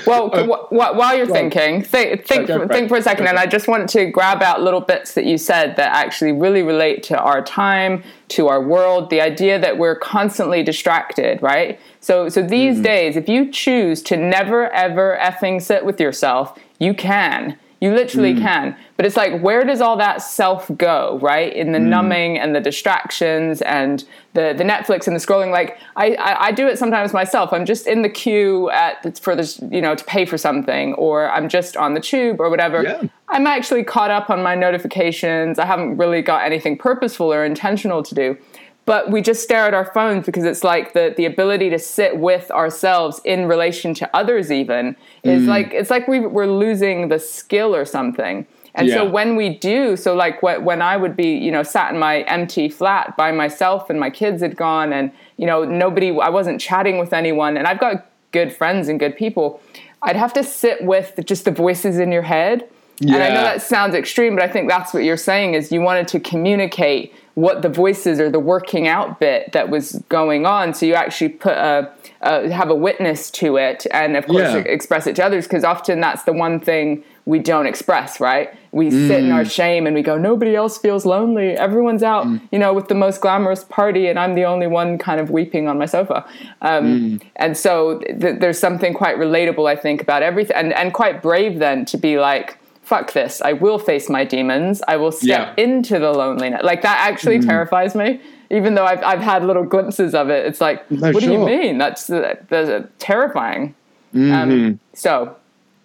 Well, 0.05 0.29
Uh, 0.33 0.43
wh- 0.45 0.71
while 0.99 1.17
you're 1.17 1.25
thinking, 1.39 1.81
think 1.81 2.25
think, 2.27 2.47
for 2.47 2.67
think 2.67 2.87
for 2.89 2.97
a 2.97 3.01
second, 3.01 3.25
Go 3.25 3.29
and 3.31 3.39
I 3.39 3.47
just 3.47 3.67
want 3.67 3.89
to 3.89 4.05
grab 4.17 4.41
out 4.43 4.61
little 4.61 4.81
bits 4.81 5.13
that 5.15 5.25
you 5.25 5.37
said 5.37 5.75
that 5.77 5.89
actually 6.05 6.31
really 6.31 6.61
relate 6.61 7.01
to 7.09 7.17
our 7.19 7.41
time, 7.43 8.03
to 8.29 8.47
our 8.47 8.61
world. 8.61 9.09
The 9.09 9.21
idea 9.21 9.57
that 9.59 9.77
we're 9.77 9.95
constantly 9.95 10.61
distracted, 10.63 11.41
right? 11.41 11.79
So, 11.99 12.29
so 12.29 12.41
these 12.41 12.75
Mm-hmm. 12.75 12.83
days, 12.83 13.15
if 13.17 13.27
you 13.27 13.51
choose 13.51 14.01
to 14.03 14.15
never 14.17 14.69
ever 14.85 15.17
effing 15.19 15.61
sit 15.61 15.83
with 15.83 15.99
yourself, 15.99 16.57
you 16.79 16.93
can. 16.93 17.57
You 17.79 17.93
literally 17.93 18.33
mm. 18.33 18.41
can. 18.41 18.75
But 18.95 19.05
it's 19.05 19.15
like, 19.15 19.39
where 19.41 19.63
does 19.63 19.81
all 19.81 19.97
that 19.97 20.17
self 20.17 20.69
go, 20.77 21.19
right? 21.21 21.53
In 21.53 21.71
the 21.71 21.79
mm. 21.79 21.87
numbing 21.87 22.39
and 22.39 22.55
the 22.55 22.59
distractions 22.59 23.61
and 23.61 24.03
the, 24.33 24.53
the 24.57 24.63
Netflix 24.63 25.05
and 25.05 25.15
the 25.15 25.19
scrolling. 25.19 25.51
Like, 25.51 25.79
I, 25.95 26.13
I, 26.15 26.45
I, 26.47 26.51
do 26.51 26.67
it 26.67 26.79
sometimes 26.79 27.13
myself. 27.13 27.53
I'm 27.53 27.65
just 27.65 27.85
in 27.85 28.01
the 28.01 28.09
queue 28.09 28.69
at 28.71 29.19
for 29.19 29.35
this, 29.35 29.59
you 29.71 29.81
know, 29.81 29.93
to 29.93 30.03
pay 30.05 30.25
for 30.25 30.37
something, 30.37 30.93
or 30.95 31.29
I'm 31.29 31.49
just 31.49 31.77
on 31.77 31.93
the 31.93 31.99
tube 31.99 32.39
or 32.39 32.49
whatever. 32.49 32.83
Yeah. 32.83 33.03
I'm 33.29 33.45
actually 33.45 33.83
caught 33.83 34.09
up 34.09 34.29
on 34.29 34.41
my 34.41 34.55
notifications. 34.55 35.59
I 35.59 35.65
haven't 35.65 35.97
really 35.97 36.21
got 36.21 36.45
anything 36.45 36.77
purposeful 36.77 37.31
or 37.31 37.45
intentional 37.45 38.01
to 38.03 38.15
do 38.15 38.37
but 38.87 39.11
we 39.11 39.21
just 39.21 39.43
stare 39.43 39.65
at 39.65 39.73
our 39.73 39.91
phones 39.93 40.25
because 40.25 40.45
it's 40.45 40.63
like 40.63 40.93
the 40.93 41.13
the 41.17 41.25
ability 41.25 41.69
to 41.69 41.77
sit 41.77 42.17
with 42.17 42.49
ourselves 42.49 43.21
in 43.25 43.45
relation 43.45 43.93
to 43.93 44.09
others 44.15 44.51
even 44.51 44.95
is 45.21 45.43
mm. 45.43 45.47
like 45.47 45.71
it's 45.73 45.91
like 45.91 46.07
we, 46.07 46.21
we're 46.21 46.47
losing 46.47 47.09
the 47.09 47.19
skill 47.19 47.75
or 47.75 47.85
something 47.85 48.47
and 48.73 48.87
yeah. 48.87 48.95
so 48.95 49.05
when 49.09 49.35
we 49.35 49.49
do 49.49 49.95
so 49.95 50.15
like 50.15 50.41
when 50.41 50.81
i 50.81 50.97
would 50.97 51.15
be 51.15 51.35
you 51.37 51.51
know 51.51 51.61
sat 51.61 51.93
in 51.93 51.99
my 51.99 52.21
empty 52.21 52.67
flat 52.69 53.15
by 53.15 53.31
myself 53.31 53.91
and 53.91 53.99
my 53.99 54.09
kids 54.09 54.41
had 54.41 54.55
gone 54.55 54.91
and 54.91 55.11
you 55.35 55.45
know 55.45 55.63
nobody 55.63 56.09
i 56.19 56.29
wasn't 56.29 56.59
chatting 56.59 56.97
with 56.97 57.13
anyone 57.13 57.57
and 57.57 57.67
i've 57.67 57.79
got 57.79 58.09
good 58.31 58.51
friends 58.51 58.87
and 58.87 58.99
good 58.99 59.15
people 59.15 59.61
i'd 60.03 60.15
have 60.15 60.33
to 60.33 60.43
sit 60.43 60.83
with 60.83 61.19
just 61.25 61.43
the 61.45 61.51
voices 61.51 61.99
in 61.99 62.11
your 62.11 62.21
head 62.21 62.67
yeah. 62.99 63.15
and 63.15 63.23
i 63.23 63.27
know 63.27 63.41
that 63.41 63.61
sounds 63.61 63.93
extreme 63.93 64.33
but 64.33 64.43
i 64.43 64.47
think 64.47 64.69
that's 64.69 64.93
what 64.93 65.03
you're 65.03 65.17
saying 65.17 65.55
is 65.55 65.71
you 65.73 65.81
wanted 65.81 66.07
to 66.07 66.19
communicate 66.21 67.13
what 67.37 67.61
the 67.61 67.69
voices 67.69 68.19
or 68.19 68.31
the 68.31 68.39
working 68.39 68.87
out 68.87 69.19
bit 69.19 69.51
that 69.51 69.69
was 69.69 70.03
going 70.09 70.47
on. 70.47 70.73
So 70.73 70.87
you 70.87 70.95
actually 70.95 71.29
put 71.29 71.55
a, 71.55 71.87
a 72.21 72.51
have 72.51 72.71
a 72.71 72.75
witness 72.75 73.29
to 73.29 73.57
it, 73.57 73.85
and 73.91 74.17
of 74.17 74.25
course 74.25 74.53
yeah. 74.53 74.57
express 74.57 75.05
it 75.05 75.15
to 75.17 75.23
others 75.23 75.45
because 75.45 75.63
often 75.63 76.01
that's 76.01 76.23
the 76.23 76.33
one 76.33 76.59
thing 76.59 77.03
we 77.25 77.37
don't 77.37 77.67
express. 77.67 78.19
Right? 78.19 78.57
We 78.71 78.89
mm. 78.89 79.07
sit 79.07 79.23
in 79.23 79.31
our 79.31 79.43
mm. 79.43 79.51
shame 79.51 79.85
and 79.85 79.95
we 79.95 80.01
go, 80.01 80.17
nobody 80.17 80.55
else 80.55 80.79
feels 80.79 81.05
lonely. 81.05 81.51
Everyone's 81.51 82.01
out, 82.01 82.25
mm. 82.25 82.41
you 82.51 82.57
know, 82.57 82.73
with 82.73 82.87
the 82.87 82.95
most 82.95 83.21
glamorous 83.21 83.63
party, 83.65 84.07
and 84.07 84.17
I'm 84.17 84.33
the 84.33 84.45
only 84.45 84.65
one 84.65 84.97
kind 84.97 85.21
of 85.21 85.29
weeping 85.29 85.67
on 85.67 85.77
my 85.77 85.85
sofa. 85.85 86.25
Um, 86.63 86.85
mm. 86.85 87.21
And 87.35 87.55
so 87.55 87.99
th- 87.99 88.39
there's 88.39 88.57
something 88.57 88.95
quite 88.95 89.17
relatable, 89.17 89.69
I 89.69 89.75
think, 89.75 90.01
about 90.01 90.23
everything, 90.23 90.57
and 90.57 90.73
and 90.73 90.91
quite 90.91 91.21
brave 91.21 91.59
then 91.59 91.85
to 91.85 91.97
be 91.97 92.17
like 92.17 92.57
fuck 92.87 93.11
this. 93.11 93.41
I 93.41 93.51
will 93.51 93.79
face 93.79 94.09
my 94.09 94.23
demons. 94.23 94.81
I 94.87 94.95
will 94.95 95.11
step 95.11 95.53
yeah. 95.57 95.63
into 95.63 95.99
the 95.99 96.11
loneliness. 96.11 96.61
Like 96.63 96.83
that 96.83 96.99
actually 97.09 97.39
mm 97.39 97.47
terrifies 97.47 97.95
me. 97.95 98.21
Even 98.49 98.75
though 98.75 98.85
I've, 98.85 99.03
I've 99.03 99.19
had 99.19 99.43
little 99.43 99.63
glimpses 99.63 100.15
of 100.15 100.29
it, 100.29 100.45
it's 100.45 100.61
like, 100.61 100.89
no, 100.89 101.11
what 101.11 101.21
sure. 101.21 101.33
do 101.33 101.37
you 101.37 101.45
mean? 101.45 101.77
That's, 101.77 102.07
that's 102.07 102.51
uh, 102.51 102.87
terrifying. 102.97 103.75
Mm-hmm. 104.13 104.33
Um, 104.33 104.79
so, 104.93 105.35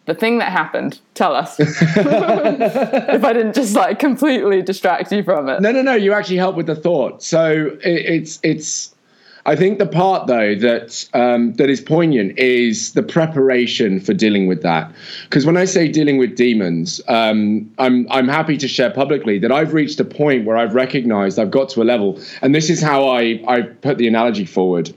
the 0.06 0.14
thing 0.14 0.38
that 0.38 0.52
happened, 0.52 1.00
tell 1.14 1.34
us. 1.34 1.56
if 1.60 3.24
I 3.24 3.32
didn't 3.32 3.54
just 3.54 3.74
like 3.74 3.98
completely 3.98 4.62
distract 4.62 5.10
you 5.10 5.24
from 5.24 5.48
it. 5.48 5.60
No, 5.60 5.72
no, 5.72 5.82
no. 5.82 5.94
You 5.94 6.12
actually 6.12 6.36
help 6.36 6.54
with 6.56 6.66
the 6.66 6.76
thought. 6.76 7.22
So 7.22 7.76
it, 7.82 8.06
it's 8.06 8.40
it's 8.42 8.91
I 9.44 9.56
think 9.56 9.78
the 9.78 9.86
part 9.86 10.28
though 10.28 10.54
that 10.54 11.08
um, 11.14 11.54
that 11.54 11.68
is 11.68 11.80
poignant 11.80 12.38
is 12.38 12.92
the 12.92 13.02
preparation 13.02 13.98
for 13.98 14.14
dealing 14.14 14.46
with 14.46 14.62
that. 14.62 14.92
Because 15.24 15.44
when 15.44 15.56
I 15.56 15.64
say 15.64 15.88
dealing 15.88 16.18
with 16.18 16.36
demons, 16.36 17.00
um, 17.08 17.68
I'm 17.78 18.06
I'm 18.10 18.28
happy 18.28 18.56
to 18.58 18.68
share 18.68 18.90
publicly 18.90 19.40
that 19.40 19.50
I've 19.50 19.74
reached 19.74 19.98
a 19.98 20.04
point 20.04 20.44
where 20.44 20.56
I've 20.56 20.74
recognised 20.74 21.38
I've 21.38 21.50
got 21.50 21.68
to 21.70 21.82
a 21.82 21.84
level, 21.84 22.20
and 22.40 22.54
this 22.54 22.70
is 22.70 22.80
how 22.80 23.08
I 23.08 23.42
I 23.48 23.62
put 23.62 23.98
the 23.98 24.06
analogy 24.06 24.44
forward. 24.44 24.94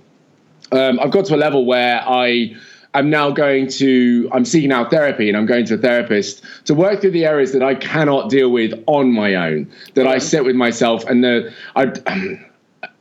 Um, 0.72 1.00
I've 1.00 1.12
got 1.12 1.26
to 1.26 1.36
a 1.36 1.38
level 1.38 1.66
where 1.66 2.02
I. 2.08 2.56
I'm 2.94 3.10
now 3.10 3.30
going 3.30 3.68
to, 3.72 4.30
I'm 4.32 4.46
seeking 4.46 4.72
out 4.72 4.90
therapy 4.90 5.28
and 5.28 5.36
I'm 5.36 5.46
going 5.46 5.66
to 5.66 5.74
a 5.74 5.78
therapist 5.78 6.42
to 6.64 6.74
work 6.74 7.02
through 7.02 7.12
the 7.12 7.26
areas 7.26 7.52
that 7.52 7.62
I 7.62 7.76
cannot 7.76 8.30
deal 8.30 8.50
with 8.54 8.72
on 8.88 9.12
my 9.12 9.36
own, 9.36 9.70
that 9.96 10.08
I 10.08 10.18
sit 10.18 10.46
with 10.46 10.56
myself 10.56 11.04
and 11.04 11.22
the, 11.22 11.52
I, 11.76 11.92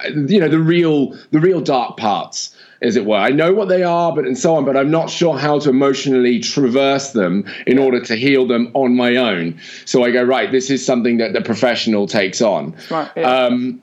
you 0.08 0.40
know 0.40 0.48
the 0.48 0.58
real 0.58 1.16
the 1.30 1.40
real 1.40 1.60
dark 1.60 1.96
parts 1.96 2.54
as 2.82 2.96
it 2.96 3.06
were. 3.06 3.16
I 3.16 3.30
know 3.30 3.54
what 3.54 3.68
they 3.68 3.82
are 3.82 4.14
but 4.14 4.26
and 4.26 4.36
so 4.36 4.54
on 4.56 4.64
but 4.64 4.76
i'm 4.76 4.90
not 4.90 5.08
sure 5.10 5.38
how 5.38 5.58
to 5.60 5.70
emotionally 5.70 6.40
traverse 6.40 7.12
them 7.12 7.44
in 7.66 7.78
order 7.78 8.00
to 8.00 8.16
heal 8.16 8.46
them 8.46 8.70
on 8.74 8.96
my 8.96 9.16
own. 9.16 9.58
So 9.84 10.04
i 10.04 10.10
go 10.10 10.22
right 10.22 10.50
this 10.50 10.70
is 10.70 10.84
something 10.84 11.18
that 11.18 11.32
the 11.32 11.40
professional 11.40 12.06
takes 12.06 12.40
on. 12.40 12.76
Right, 12.90 13.10
yeah. 13.16 13.30
um, 13.30 13.82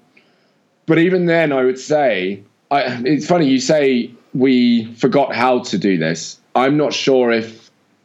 but 0.86 0.98
even 0.98 1.26
then 1.26 1.52
i 1.52 1.64
would 1.64 1.80
say 1.80 2.44
I, 2.70 3.02
it's 3.06 3.28
funny 3.28 3.48
you 3.48 3.60
say 3.60 4.12
we 4.34 4.94
forgot 4.96 5.36
how 5.36 5.60
to 5.60 5.78
do 5.78 5.98
this. 5.98 6.40
I'm 6.56 6.78
not 6.78 6.94
sure 6.94 7.32
if 7.32 7.61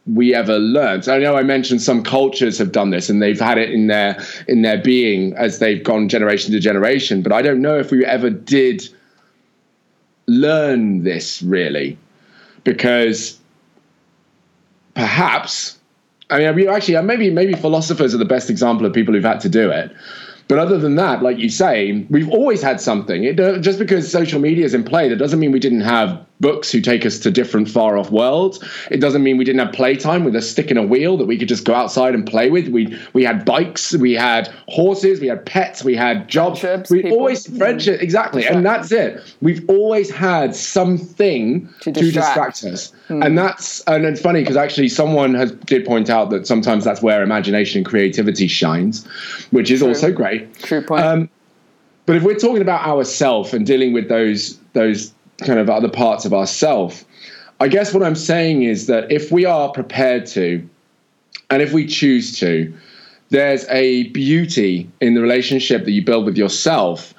we 0.07 0.33
ever 0.33 0.57
learned. 0.57 1.07
I 1.09 1.17
know 1.19 1.35
I 1.35 1.43
mentioned 1.43 1.81
some 1.81 2.03
cultures 2.03 2.57
have 2.57 2.71
done 2.71 2.91
this 2.91 3.09
and 3.09 3.21
they've 3.21 3.39
had 3.39 3.57
it 3.57 3.71
in 3.71 3.87
their 3.87 4.21
in 4.47 4.61
their 4.61 4.81
being 4.81 5.33
as 5.35 5.59
they've 5.59 5.83
gone 5.83 6.09
generation 6.09 6.51
to 6.53 6.59
generation, 6.59 7.21
but 7.21 7.31
I 7.31 7.41
don't 7.41 7.61
know 7.61 7.77
if 7.77 7.91
we 7.91 8.05
ever 8.05 8.29
did 8.29 8.87
learn 10.27 11.03
this 11.03 11.41
really 11.41 11.97
because 12.63 13.39
perhaps 14.93 15.77
I 16.29 16.51
mean 16.51 16.67
actually 16.67 17.01
maybe 17.01 17.29
maybe 17.29 17.53
philosophers 17.53 18.13
are 18.13 18.17
the 18.17 18.25
best 18.25 18.49
example 18.49 18.85
of 18.85 18.93
people 18.93 19.13
who've 19.13 19.23
had 19.23 19.39
to 19.41 19.49
do 19.49 19.69
it 19.71 19.91
but 20.47 20.59
other 20.59 20.77
than 20.77 20.95
that, 20.95 21.21
like 21.21 21.37
you 21.37 21.49
say, 21.49 22.05
we've 22.09 22.29
always 22.29 22.61
had 22.61 22.79
something. 22.79 23.25
It, 23.25 23.39
uh, 23.39 23.59
just 23.59 23.79
because 23.79 24.09
social 24.09 24.39
media 24.39 24.63
is 24.63 24.73
in 24.73 24.83
play, 24.83 25.09
that 25.09 25.17
doesn't 25.17 25.39
mean 25.39 25.51
we 25.51 25.59
didn't 25.59 25.81
have 25.81 26.25
books 26.39 26.71
who 26.71 26.81
take 26.81 27.05
us 27.05 27.19
to 27.19 27.31
different 27.31 27.69
far 27.69 27.97
off 27.97 28.11
worlds. 28.11 28.63
It 28.91 28.97
doesn't 28.97 29.23
mean 29.23 29.37
we 29.37 29.45
didn't 29.45 29.65
have 29.65 29.73
playtime 29.73 30.23
with 30.23 30.35
a 30.35 30.41
stick 30.41 30.69
and 30.69 30.79
a 30.79 30.83
wheel 30.83 31.17
that 31.17 31.25
we 31.25 31.37
could 31.37 31.47
just 31.47 31.65
go 31.65 31.73
outside 31.73 32.13
and 32.13 32.25
play 32.25 32.49
with. 32.49 32.67
We 32.67 32.97
we 33.13 33.23
had 33.23 33.45
bikes, 33.45 33.95
we 33.95 34.13
had 34.13 34.47
horses, 34.67 35.19
we 35.19 35.27
had 35.27 35.45
pets, 35.45 35.83
we 35.83 35.95
had 35.95 36.27
jobs. 36.27 36.63
we 36.89 37.03
people. 37.03 37.17
always 37.17 37.47
friendship 37.57 38.01
exactly, 38.01 38.45
and 38.45 38.65
that's 38.65 38.91
it. 38.91 39.21
We've 39.41 39.67
always 39.69 40.09
had 40.09 40.55
something 40.55 41.67
to 41.81 41.91
distract, 41.91 41.95
to 41.95 42.11
distract 42.11 42.63
us, 42.65 42.91
hmm. 43.07 43.23
and 43.23 43.37
that's 43.37 43.81
and 43.81 44.05
it's 44.05 44.21
funny 44.21 44.41
because 44.41 44.57
actually 44.57 44.89
someone 44.89 45.33
has 45.33 45.51
did 45.51 45.85
point 45.85 46.09
out 46.09 46.29
that 46.31 46.47
sometimes 46.47 46.83
that's 46.83 47.01
where 47.01 47.23
imagination 47.23 47.77
and 47.77 47.85
creativity 47.85 48.47
shines, 48.47 49.05
which 49.51 49.71
is 49.71 49.79
True. 49.79 49.89
also 49.89 50.11
great. 50.11 50.53
True 50.59 50.81
point. 50.81 51.03
Um, 51.03 51.29
but 52.05 52.15
if 52.15 52.23
we're 52.23 52.39
talking 52.39 52.61
about 52.61 52.87
ourself 52.87 53.53
and 53.53 53.65
dealing 53.65 53.93
with 53.93 54.09
those 54.09 54.57
those 54.73 55.13
kind 55.39 55.59
of 55.59 55.69
other 55.69 55.89
parts 55.89 56.25
of 56.25 56.33
ourself. 56.33 57.05
I 57.59 57.67
guess 57.67 57.93
what 57.93 58.03
I'm 58.03 58.15
saying 58.15 58.63
is 58.63 58.87
that 58.87 59.11
if 59.11 59.31
we 59.31 59.45
are 59.45 59.71
prepared 59.71 60.25
to, 60.27 60.67
and 61.49 61.61
if 61.61 61.73
we 61.73 61.87
choose 61.87 62.37
to, 62.39 62.73
there's 63.29 63.65
a 63.69 64.09
beauty 64.09 64.89
in 65.01 65.13
the 65.13 65.21
relationship 65.21 65.85
that 65.85 65.91
you 65.91 66.03
build 66.03 66.25
with 66.25 66.37
yourself 66.37 67.13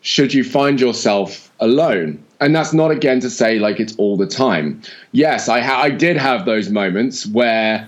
should 0.00 0.34
you 0.34 0.42
find 0.42 0.80
yourself 0.80 1.50
alone. 1.60 2.22
And 2.40 2.54
that's 2.54 2.72
not 2.72 2.90
again 2.90 3.20
to 3.20 3.30
say 3.30 3.58
like 3.58 3.78
it's 3.78 3.94
all 3.96 4.16
the 4.16 4.26
time. 4.26 4.82
Yes, 5.12 5.48
I 5.48 5.60
ha- 5.60 5.80
I 5.80 5.90
did 5.90 6.16
have 6.16 6.44
those 6.44 6.70
moments 6.70 7.26
where 7.26 7.86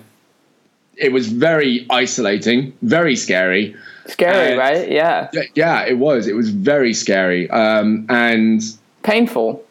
it 0.97 1.13
was 1.13 1.27
very 1.27 1.87
isolating, 1.91 2.73
very 2.83 3.17
scary. 3.17 3.75
Scary, 4.07 4.57
right? 4.57 4.89
Yeah. 4.91 5.29
Yeah, 5.55 5.85
it 5.85 5.99
was. 5.99 6.29
It 6.29 6.37
was 6.37 6.51
very 6.51 6.95
scary. 6.95 7.51
Um, 7.51 8.07
and 8.09 8.63
painful. 9.03 9.64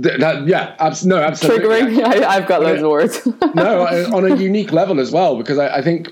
Th- 0.00 0.18
that, 0.20 0.46
yeah, 0.46 0.74
abs- 0.78 1.04
no, 1.04 1.18
absolutely. 1.18 1.66
Triggering. 1.68 2.04
I, 2.24 2.34
have 2.34 2.48
got 2.48 2.60
those 2.60 2.82
words. 2.82 3.26
no, 3.54 3.86
on 4.14 4.30
a 4.30 4.36
unique 4.36 4.72
level 4.72 5.00
as 5.00 5.12
well, 5.12 5.36
because 5.36 5.58
I, 5.58 5.78
I 5.78 5.82
think 5.82 6.08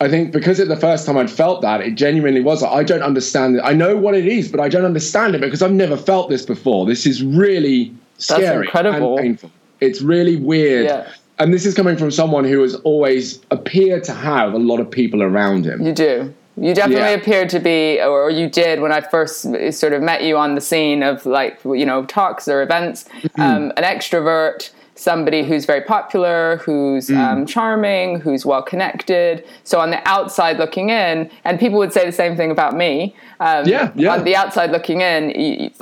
I 0.00 0.08
think 0.08 0.32
because 0.32 0.60
it 0.60 0.68
the 0.68 0.76
first 0.76 1.06
time 1.06 1.16
I'd 1.16 1.30
felt 1.30 1.62
that, 1.62 1.80
it 1.80 1.94
genuinely 1.94 2.40
was. 2.40 2.62
I 2.62 2.84
don't 2.84 3.02
understand 3.02 3.56
it. 3.56 3.62
I 3.64 3.72
know 3.72 3.96
what 3.96 4.14
it 4.14 4.26
is, 4.26 4.50
but 4.50 4.60
I 4.60 4.68
don't 4.68 4.84
understand 4.84 5.34
it 5.34 5.40
because 5.40 5.62
I've 5.62 5.72
never 5.72 5.96
felt 5.96 6.28
this 6.28 6.44
before. 6.44 6.86
This 6.86 7.06
is 7.06 7.22
really 7.22 7.94
scary 8.18 8.68
and 8.72 9.18
painful. 9.18 9.50
It's 9.80 10.02
really 10.02 10.36
weird. 10.36 10.86
Yeah. 10.86 11.10
And 11.38 11.52
this 11.52 11.66
is 11.66 11.74
coming 11.74 11.96
from 11.96 12.10
someone 12.10 12.44
who 12.44 12.62
has 12.62 12.74
always 12.76 13.40
appeared 13.50 14.04
to 14.04 14.14
have 14.14 14.54
a 14.54 14.58
lot 14.58 14.80
of 14.80 14.90
people 14.90 15.22
around 15.22 15.66
him. 15.66 15.84
You 15.84 15.92
do. 15.92 16.34
You 16.58 16.74
definitely 16.74 17.10
yeah. 17.10 17.10
appeared 17.10 17.50
to 17.50 17.60
be, 17.60 18.00
or 18.00 18.30
you 18.30 18.48
did 18.48 18.80
when 18.80 18.90
I 18.90 19.02
first 19.02 19.42
sort 19.72 19.92
of 19.92 20.02
met 20.02 20.22
you 20.22 20.38
on 20.38 20.54
the 20.54 20.60
scene 20.60 21.02
of 21.02 21.26
like, 21.26 21.60
you 21.64 21.84
know, 21.84 22.06
talks 22.06 22.48
or 22.48 22.62
events, 22.62 23.04
mm-hmm. 23.04 23.40
um, 23.40 23.72
an 23.76 23.84
extrovert 23.84 24.70
somebody 24.96 25.44
who's 25.44 25.66
very 25.66 25.82
popular, 25.82 26.56
who's 26.64 27.08
mm. 27.08 27.16
um, 27.18 27.46
charming, 27.46 28.18
who's 28.18 28.44
well 28.44 28.62
connected. 28.62 29.46
So 29.62 29.78
on 29.78 29.90
the 29.90 30.06
outside 30.08 30.56
looking 30.56 30.88
in, 30.90 31.30
and 31.44 31.60
people 31.60 31.78
would 31.78 31.92
say 31.92 32.04
the 32.04 32.12
same 32.12 32.36
thing 32.36 32.50
about 32.50 32.74
me. 32.74 33.14
Um, 33.38 33.68
yeah, 33.68 33.92
yeah. 33.94 34.14
On 34.14 34.24
the 34.24 34.34
outside 34.34 34.70
looking 34.70 35.02
in, 35.02 35.74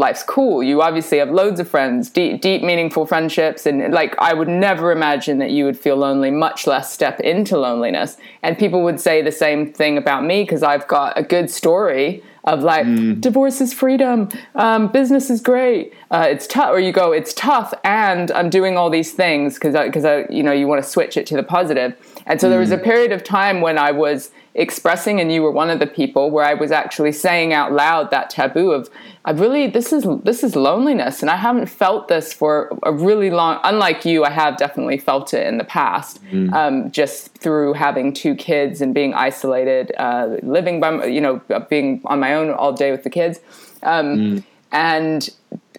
life's 0.00 0.22
cool. 0.22 0.62
You 0.62 0.80
obviously 0.82 1.18
have 1.18 1.30
loads 1.30 1.60
of 1.60 1.68
friends, 1.68 2.08
deep, 2.10 2.40
deep, 2.40 2.62
meaningful 2.62 3.04
friendships, 3.06 3.66
and 3.66 3.92
like 3.92 4.12
I 4.18 4.32
would 4.38 4.48
never 4.48 4.90
imagine 4.90 5.38
that 5.38 5.50
you 5.50 5.64
would 5.66 5.78
feel 5.78 5.96
lonely, 5.96 6.30
much 6.30 6.66
less 6.66 6.90
step 6.92 7.20
into 7.20 7.58
loneliness. 7.58 8.16
And 8.42 8.58
people 8.58 8.82
would 8.82 8.98
say 8.98 9.20
the 9.22 9.30
same 9.32 9.60
thing 9.80 9.98
about 9.98 10.24
me 10.24 10.42
because 10.42 10.62
I've 10.62 10.88
got 10.88 11.18
a 11.18 11.22
good 11.22 11.50
story 11.50 12.22
of 12.44 12.62
like 12.62 12.86
Mm. 12.86 13.20
divorce 13.20 13.60
is 13.60 13.74
freedom, 13.74 14.28
um, 14.54 14.88
business 14.88 15.28
is 15.28 15.42
great. 15.42 15.92
Uh, 16.10 16.26
it's 16.30 16.46
tough, 16.46 16.70
or 16.70 16.80
you 16.80 16.90
go, 16.90 17.12
it's 17.12 17.34
tough, 17.34 17.74
and 17.84 18.30
I'm 18.32 18.48
doing 18.48 18.78
all 18.78 18.88
these 18.88 19.12
things 19.12 19.54
because 19.54 19.74
because 19.88 20.06
I, 20.06 20.24
you 20.30 20.42
know 20.42 20.52
you 20.60 20.66
want 20.66 20.82
to 20.82 20.88
switch 20.88 21.18
it 21.18 21.26
to 21.26 21.36
the 21.36 21.42
positive. 21.56 21.92
And 22.30 22.40
so 22.40 22.48
there 22.48 22.60
was 22.60 22.70
a 22.70 22.78
Mm. 22.78 22.84
period 22.84 23.12
of 23.12 23.24
time 23.24 23.60
when 23.60 23.76
I 23.76 23.90
was 23.90 24.30
expressing, 24.54 25.20
and 25.20 25.32
you 25.32 25.42
were 25.42 25.50
one 25.50 25.68
of 25.68 25.78
the 25.80 25.86
people 25.86 26.30
where 26.30 26.44
I 26.44 26.54
was 26.54 26.70
actually 26.72 27.12
saying 27.12 27.52
out 27.52 27.72
loud 27.72 28.10
that 28.12 28.30
taboo 28.30 28.70
of 28.70 28.88
I 29.24 29.32
really 29.32 29.66
this 29.66 29.92
is 29.92 30.06
this 30.24 30.42
is 30.42 30.56
loneliness, 30.56 31.20
and 31.22 31.30
I 31.30 31.36
haven't 31.36 31.66
felt 31.66 32.08
this 32.08 32.32
for 32.32 32.52
a 32.84 32.92
really 32.92 33.30
long. 33.30 33.58
Unlike 33.64 34.04
you, 34.06 34.24
I 34.24 34.30
have 34.30 34.56
definitely 34.56 34.96
felt 34.96 35.34
it 35.34 35.44
in 35.46 35.58
the 35.58 35.64
past, 35.64 36.20
um, 36.54 36.90
just 36.90 37.36
through 37.42 37.74
having 37.74 38.12
two 38.14 38.34
kids 38.34 38.80
and 38.80 38.94
being 38.94 39.12
isolated, 39.12 39.92
uh, 39.98 40.36
living 40.42 40.80
by 40.80 41.04
you 41.06 41.20
know 41.20 41.40
being 41.68 42.00
on 42.06 42.18
my 42.20 42.32
own 42.34 42.50
all 42.50 42.72
day 42.72 42.90
with 42.92 43.02
the 43.02 43.10
kids, 43.10 43.40
um, 43.82 44.42
and 44.72 45.28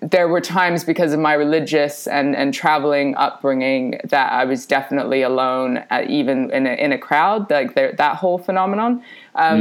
there 0.01 0.27
were 0.27 0.41
times 0.41 0.83
because 0.83 1.13
of 1.13 1.19
my 1.19 1.33
religious 1.33 2.07
and, 2.07 2.35
and 2.35 2.53
traveling 2.53 3.15
upbringing 3.15 3.99
that 4.05 4.31
I 4.31 4.45
was 4.45 4.65
definitely 4.65 5.21
alone, 5.21 5.83
at, 5.89 6.09
even 6.09 6.51
in 6.51 6.67
a, 6.67 6.73
in 6.73 6.91
a 6.91 6.97
crowd, 6.97 7.49
like 7.49 7.75
there, 7.75 7.93
that 7.93 8.17
whole 8.17 8.37
phenomenon. 8.37 9.03
Um, 9.35 9.57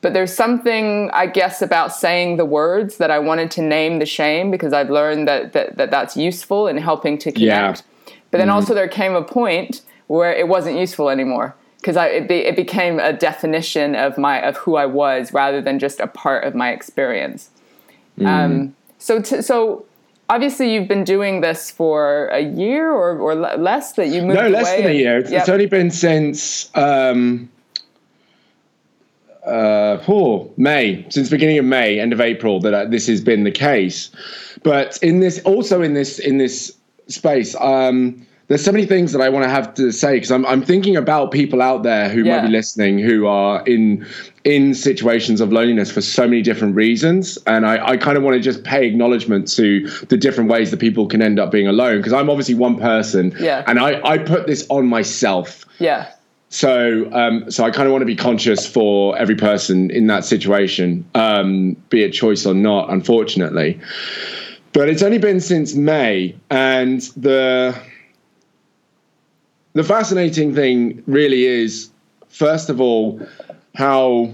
But 0.00 0.12
there's 0.12 0.34
something, 0.34 1.10
I 1.14 1.26
guess, 1.26 1.62
about 1.62 1.94
saying 1.94 2.36
the 2.36 2.44
words 2.44 2.98
that 2.98 3.10
I 3.10 3.18
wanted 3.18 3.50
to 3.52 3.62
name 3.62 4.00
the 4.00 4.06
shame 4.06 4.50
because 4.50 4.74
I've 4.74 4.90
learned 4.90 5.26
that, 5.28 5.54
that, 5.54 5.78
that 5.78 5.90
that's 5.90 6.14
useful 6.14 6.68
in 6.68 6.76
helping 6.76 7.16
to 7.18 7.32
connect. 7.32 7.82
But 8.30 8.36
then 8.38 8.50
also 8.50 8.74
there 8.74 8.86
came 8.86 9.14
a 9.14 9.22
point 9.22 9.80
where 10.08 10.30
it 10.34 10.46
wasn't 10.46 10.76
useful 10.76 11.08
anymore 11.08 11.54
because 11.80 11.96
it, 11.96 12.28
be, 12.28 12.40
it 12.44 12.54
became 12.54 13.00
a 13.00 13.14
definition 13.14 13.94
of 13.94 14.18
my 14.18 14.42
of 14.46 14.58
who 14.58 14.76
I 14.76 14.84
was 14.84 15.32
rather 15.32 15.62
than 15.62 15.78
just 15.78 16.00
a 16.00 16.06
part 16.06 16.44
of 16.44 16.54
my 16.54 16.70
experience. 16.70 17.48
Um, 18.20 18.76
so 19.04 19.20
to, 19.20 19.42
so 19.42 19.84
obviously 20.30 20.72
you've 20.72 20.88
been 20.88 21.04
doing 21.04 21.42
this 21.42 21.70
for 21.70 22.28
a 22.28 22.40
year 22.40 22.90
or, 22.90 23.18
or 23.18 23.34
le- 23.34 23.58
less 23.58 23.92
that 23.92 24.08
you 24.08 24.22
moved 24.22 24.40
No, 24.40 24.48
less 24.48 24.66
away 24.66 24.82
than 24.82 24.90
a 24.92 24.94
year. 24.94 25.18
It's, 25.18 25.30
Yep. 25.30 25.40
it's 25.40 25.48
only 25.50 25.66
been 25.66 25.90
since 25.90 26.74
um, 26.74 27.50
uh, 29.44 30.02
oh, 30.08 30.50
May, 30.56 31.04
since 31.10 31.28
beginning 31.28 31.58
of 31.58 31.66
May, 31.66 32.00
end 32.00 32.14
of 32.14 32.20
April, 32.22 32.60
that 32.60 32.72
uh, 32.72 32.86
this 32.86 33.06
has 33.08 33.20
been 33.20 33.44
the 33.44 33.50
case. 33.50 34.10
But 34.62 34.98
in 35.02 35.20
this, 35.20 35.38
also 35.42 35.82
in 35.82 35.92
this, 35.92 36.18
in 36.18 36.38
this 36.38 36.74
space, 37.08 37.54
um, 37.60 38.26
there's 38.48 38.62
so 38.62 38.70
many 38.72 38.84
things 38.84 39.12
that 39.12 39.22
I 39.22 39.28
want 39.30 39.44
to 39.44 39.48
have 39.48 39.72
to 39.74 39.90
say 39.90 40.14
because 40.14 40.30
I'm, 40.30 40.44
I'm 40.46 40.62
thinking 40.62 40.96
about 40.96 41.30
people 41.30 41.62
out 41.62 41.82
there 41.82 42.08
who 42.08 42.22
Yeah. 42.22 42.36
might 42.36 42.46
be 42.46 42.52
listening 42.52 42.98
who 42.98 43.26
are 43.26 43.62
in 43.66 44.06
in 44.44 44.74
situations 44.74 45.40
of 45.40 45.50
loneliness 45.52 45.90
for 45.90 46.02
so 46.02 46.28
many 46.28 46.42
different 46.42 46.74
reasons, 46.74 47.38
and 47.46 47.64
I, 47.66 47.92
I 47.92 47.96
kind 47.96 48.18
of 48.18 48.22
want 48.22 48.34
to 48.34 48.40
just 48.40 48.62
pay 48.64 48.86
acknowledgement 48.86 49.48
to 49.52 49.88
the 50.08 50.18
different 50.18 50.50
ways 50.50 50.70
that 50.70 50.78
people 50.80 51.06
can 51.06 51.22
end 51.22 51.38
up 51.38 51.50
being 51.50 51.66
alone 51.66 51.96
because 51.98 52.12
I'm 52.12 52.28
obviously 52.28 52.54
one 52.54 52.78
person, 52.78 53.34
Yeah. 53.38 53.64
and 53.66 53.78
I, 53.78 54.00
I 54.06 54.18
put 54.18 54.46
this 54.46 54.66
on 54.68 54.86
myself. 54.86 55.64
yeah 55.78 56.10
So, 56.50 57.10
um, 57.12 57.50
so 57.50 57.64
I 57.64 57.70
kind 57.70 57.86
of 57.86 57.92
want 57.92 58.02
to 58.02 58.06
be 58.06 58.14
conscious 58.16 58.66
for 58.66 59.16
every 59.16 59.34
person 59.34 59.90
in 59.90 60.06
that 60.08 60.24
situation, 60.26 61.04
um, 61.14 61.74
be 61.88 62.02
it 62.04 62.10
choice 62.12 62.44
or 62.44 62.54
not, 62.54 62.90
unfortunately. 62.90 63.80
But 64.74 64.88
it's 64.90 65.02
only 65.02 65.18
been 65.18 65.40
since 65.40 65.74
May, 65.74 66.36
and 66.50 67.00
the 67.16 67.74
the 69.74 69.84
fascinating 69.84 70.54
thing 70.54 71.02
really 71.06 71.44
is, 71.44 71.90
first 72.28 72.70
of 72.70 72.80
all, 72.80 73.20
how 73.74 74.32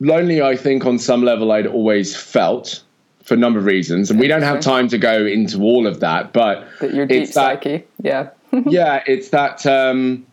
lonely 0.00 0.40
I 0.40 0.56
think 0.56 0.86
on 0.86 0.98
some 0.98 1.22
level 1.22 1.52
I'd 1.52 1.66
always 1.66 2.16
felt 2.16 2.82
for 3.24 3.34
a 3.34 3.36
number 3.36 3.58
of 3.58 3.64
reasons, 3.64 4.10
and 4.10 4.20
we 4.20 4.28
don't 4.28 4.42
have 4.42 4.60
time 4.60 4.86
to 4.88 4.98
go 4.98 5.26
into 5.26 5.60
all 5.62 5.86
of 5.86 5.98
that. 6.00 6.32
But 6.32 6.66
that 6.80 6.94
your 6.94 7.06
deep 7.06 7.26
that- 7.26 7.32
psyche 7.32 7.84
yeah 8.02 8.30
yeah, 8.66 9.02
it's 9.06 9.30
that 9.30 9.66
um, 9.66 10.24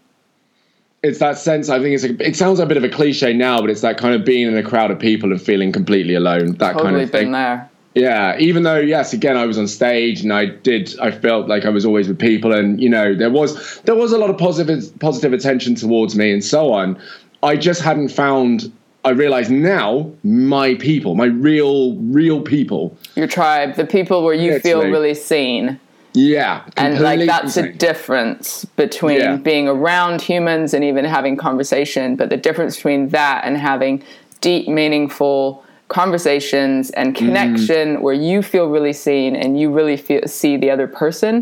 it's 1.02 1.18
that 1.20 1.38
sense. 1.40 1.70
I 1.70 1.80
think 1.80 1.96
it's 1.96 2.04
a, 2.04 2.28
it 2.28 2.36
sounds 2.36 2.60
a 2.60 2.66
bit 2.68 2.78
of 2.78 2.84
a 2.84 2.90
cliche 2.90 3.34
now, 3.34 3.60
but 3.60 3.72
it's 3.72 3.82
that 3.82 3.98
kind 3.98 4.14
of 4.14 4.24
being 4.24 4.48
in 4.48 4.56
a 4.56 4.64
crowd 4.64 4.92
of 4.92 5.00
people 5.00 5.32
and 5.32 5.42
feeling 5.42 5.72
completely 5.72 6.14
alone. 6.14 6.54
That 6.54 6.74
totally 6.74 6.84
kind 6.84 6.96
of 7.02 7.12
been 7.12 7.22
thing. 7.22 7.32
there 7.32 7.70
Yeah, 7.96 8.38
even 8.40 8.64
though 8.64 8.80
yes, 8.80 9.14
again, 9.14 9.38
I 9.38 9.46
was 9.46 9.58
on 9.58 9.68
stage 9.68 10.22
and 10.22 10.34
I 10.34 10.46
did. 10.48 10.98
I 11.00 11.12
felt 11.12 11.48
like 11.48 11.66
I 11.66 11.70
was 11.70 11.86
always 11.86 12.08
with 12.08 12.18
people, 12.20 12.52
and 12.52 12.82
you 12.82 12.90
know, 12.90 13.14
there 13.14 13.30
was 13.30 13.80
there 13.82 13.96
was 13.96 14.12
a 14.12 14.18
lot 14.18 14.30
of 14.30 14.38
positive 14.38 14.92
positive 15.00 15.32
attention 15.34 15.76
towards 15.76 16.16
me 16.16 16.32
and 16.32 16.44
so 16.44 16.74
on. 16.74 17.00
I 17.44 17.56
just 17.56 17.82
hadn't 17.82 18.10
found. 18.10 18.72
I 19.06 19.10
realize 19.10 19.50
now 19.52 20.10
my 20.24 20.76
people, 20.76 21.14
my 21.16 21.26
real 21.26 21.96
real 21.98 22.42
people. 22.42 22.98
your 23.16 23.28
tribe 23.28 23.76
the 23.76 23.86
people 23.86 24.24
where 24.24 24.34
you 24.34 24.60
feel 24.60 24.82
really 24.84 25.14
seen 25.14 25.78
Yeah, 26.14 26.64
and 26.78 27.00
like 27.02 27.26
that's 27.28 27.58
a 27.58 27.72
difference 27.74 28.64
between 28.78 29.20
Yeah. 29.20 29.36
being 29.36 29.68
around 29.68 30.22
humans 30.22 30.74
and 30.74 30.84
even 30.86 31.04
having 31.06 31.36
conversation 31.36 32.16
but 32.16 32.30
the 32.30 32.38
difference 32.38 32.78
between 32.78 33.10
that 33.10 33.44
and 33.44 33.58
having 33.58 34.02
deep 34.40 34.68
meaningful 34.70 35.63
conversations 35.94 36.90
and 36.92 37.16
Mm-hmm. 37.16 37.26
connection 37.28 38.02
where 38.02 38.14
you 38.30 38.42
feel 38.42 38.68
really 38.70 38.94
seen 38.94 39.36
and 39.36 39.60
you 39.60 39.72
really 39.72 39.98
feel 39.98 40.22
see 40.28 40.58
the 40.58 40.70
other 40.76 40.88
person 40.88 41.34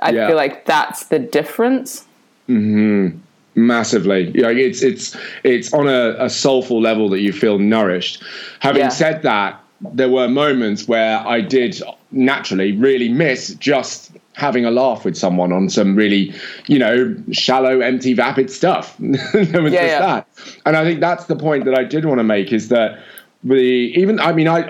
i 0.00 0.10
Yeah. 0.10 0.26
feel 0.26 0.36
like 0.44 0.64
that's 0.66 1.00
the 1.06 1.18
difference 1.38 2.04
Hmm. 2.46 3.06
massively 3.54 4.30
you 4.34 4.42
know, 4.42 4.50
it's 4.50 4.82
it's 4.82 5.16
it's 5.44 5.72
on 5.72 5.86
a, 5.88 6.16
a 6.18 6.28
soulful 6.28 6.80
level 6.80 7.08
that 7.10 7.20
you 7.20 7.32
feel 7.32 7.58
nourished 7.58 8.22
having 8.60 8.82
Yeah. 8.82 8.88
said 9.02 9.22
that 9.22 9.60
there 10.00 10.08
were 10.16 10.28
moments 10.28 10.88
where 10.88 11.18
i 11.36 11.40
did 11.40 11.80
naturally 12.10 12.72
really 12.88 13.08
miss 13.08 13.54
just 13.54 14.10
having 14.34 14.64
a 14.64 14.70
laugh 14.70 15.04
with 15.04 15.16
someone 15.16 15.52
on 15.52 15.68
some 15.68 15.94
really 15.94 16.32
you 16.66 16.78
know 16.78 17.14
shallow 17.32 17.80
empty 17.80 18.12
vapid 18.14 18.50
stuff 18.50 18.96
there 18.98 19.62
was 19.62 19.72
Yeah, 19.72 19.82
just 19.86 19.94
yeah. 19.96 20.06
that 20.08 20.26
and 20.66 20.76
i 20.76 20.82
think 20.84 20.98
that's 21.00 21.26
the 21.26 21.36
point 21.36 21.64
that 21.66 21.74
i 21.82 21.84
did 21.84 22.04
want 22.04 22.18
to 22.18 22.24
make 22.36 22.52
is 22.52 22.68
that 22.68 22.98
the 23.42 23.92
even 23.96 24.20
I 24.20 24.32
mean 24.32 24.48
I 24.48 24.60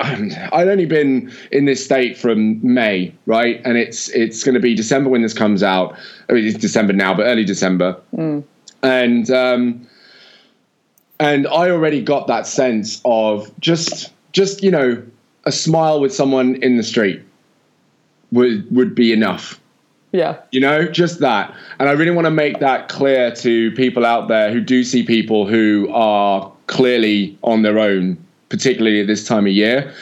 I'd 0.52 0.68
only 0.68 0.86
been 0.86 1.32
in 1.50 1.64
this 1.64 1.84
state 1.84 2.16
from 2.16 2.60
May 2.62 3.12
right? 3.26 3.60
And 3.64 3.76
it's 3.76 4.08
it's 4.10 4.44
going 4.44 4.54
to 4.54 4.60
be 4.60 4.74
December 4.74 5.10
when 5.10 5.22
this 5.22 5.34
comes 5.34 5.62
out. 5.62 5.96
I 6.28 6.34
mean 6.34 6.46
it's 6.46 6.58
December 6.58 6.92
now 6.92 7.14
but 7.14 7.24
early 7.24 7.44
December. 7.44 8.00
And 8.82 9.30
um, 9.30 9.86
and 11.18 11.46
I 11.48 11.70
already 11.70 12.00
got 12.00 12.28
that 12.28 12.46
sense 12.46 13.00
of 13.04 13.50
just 13.60 14.12
just 14.32 14.62
you 14.62 14.70
know 14.70 15.02
a 15.44 15.52
smile 15.52 16.00
with 16.00 16.14
someone 16.14 16.56
in 16.62 16.76
the 16.76 16.82
street 16.82 17.22
would 18.30 18.66
would 18.74 18.94
be 18.94 19.12
enough. 19.12 19.60
Yeah. 20.12 20.40
You 20.50 20.60
know 20.60 20.88
just 20.88 21.20
that. 21.20 21.54
And 21.78 21.88
i 21.88 21.92
really 21.92 22.10
want 22.10 22.26
to 22.26 22.30
make 22.30 22.60
that 22.60 22.88
clear 22.88 23.32
to 23.36 23.70
people 23.72 24.04
out 24.04 24.28
there 24.28 24.52
who 24.52 24.60
do 24.60 24.82
see 24.84 25.02
people 25.02 25.46
who 25.46 25.88
are 25.92 26.50
clearly 26.66 27.38
on 27.42 27.62
their 27.62 27.78
own 27.78 28.16
particularly 28.50 29.00
at 29.00 29.06
this 29.06 29.26
time 29.26 29.46
of 29.46 29.52
year 29.52 29.92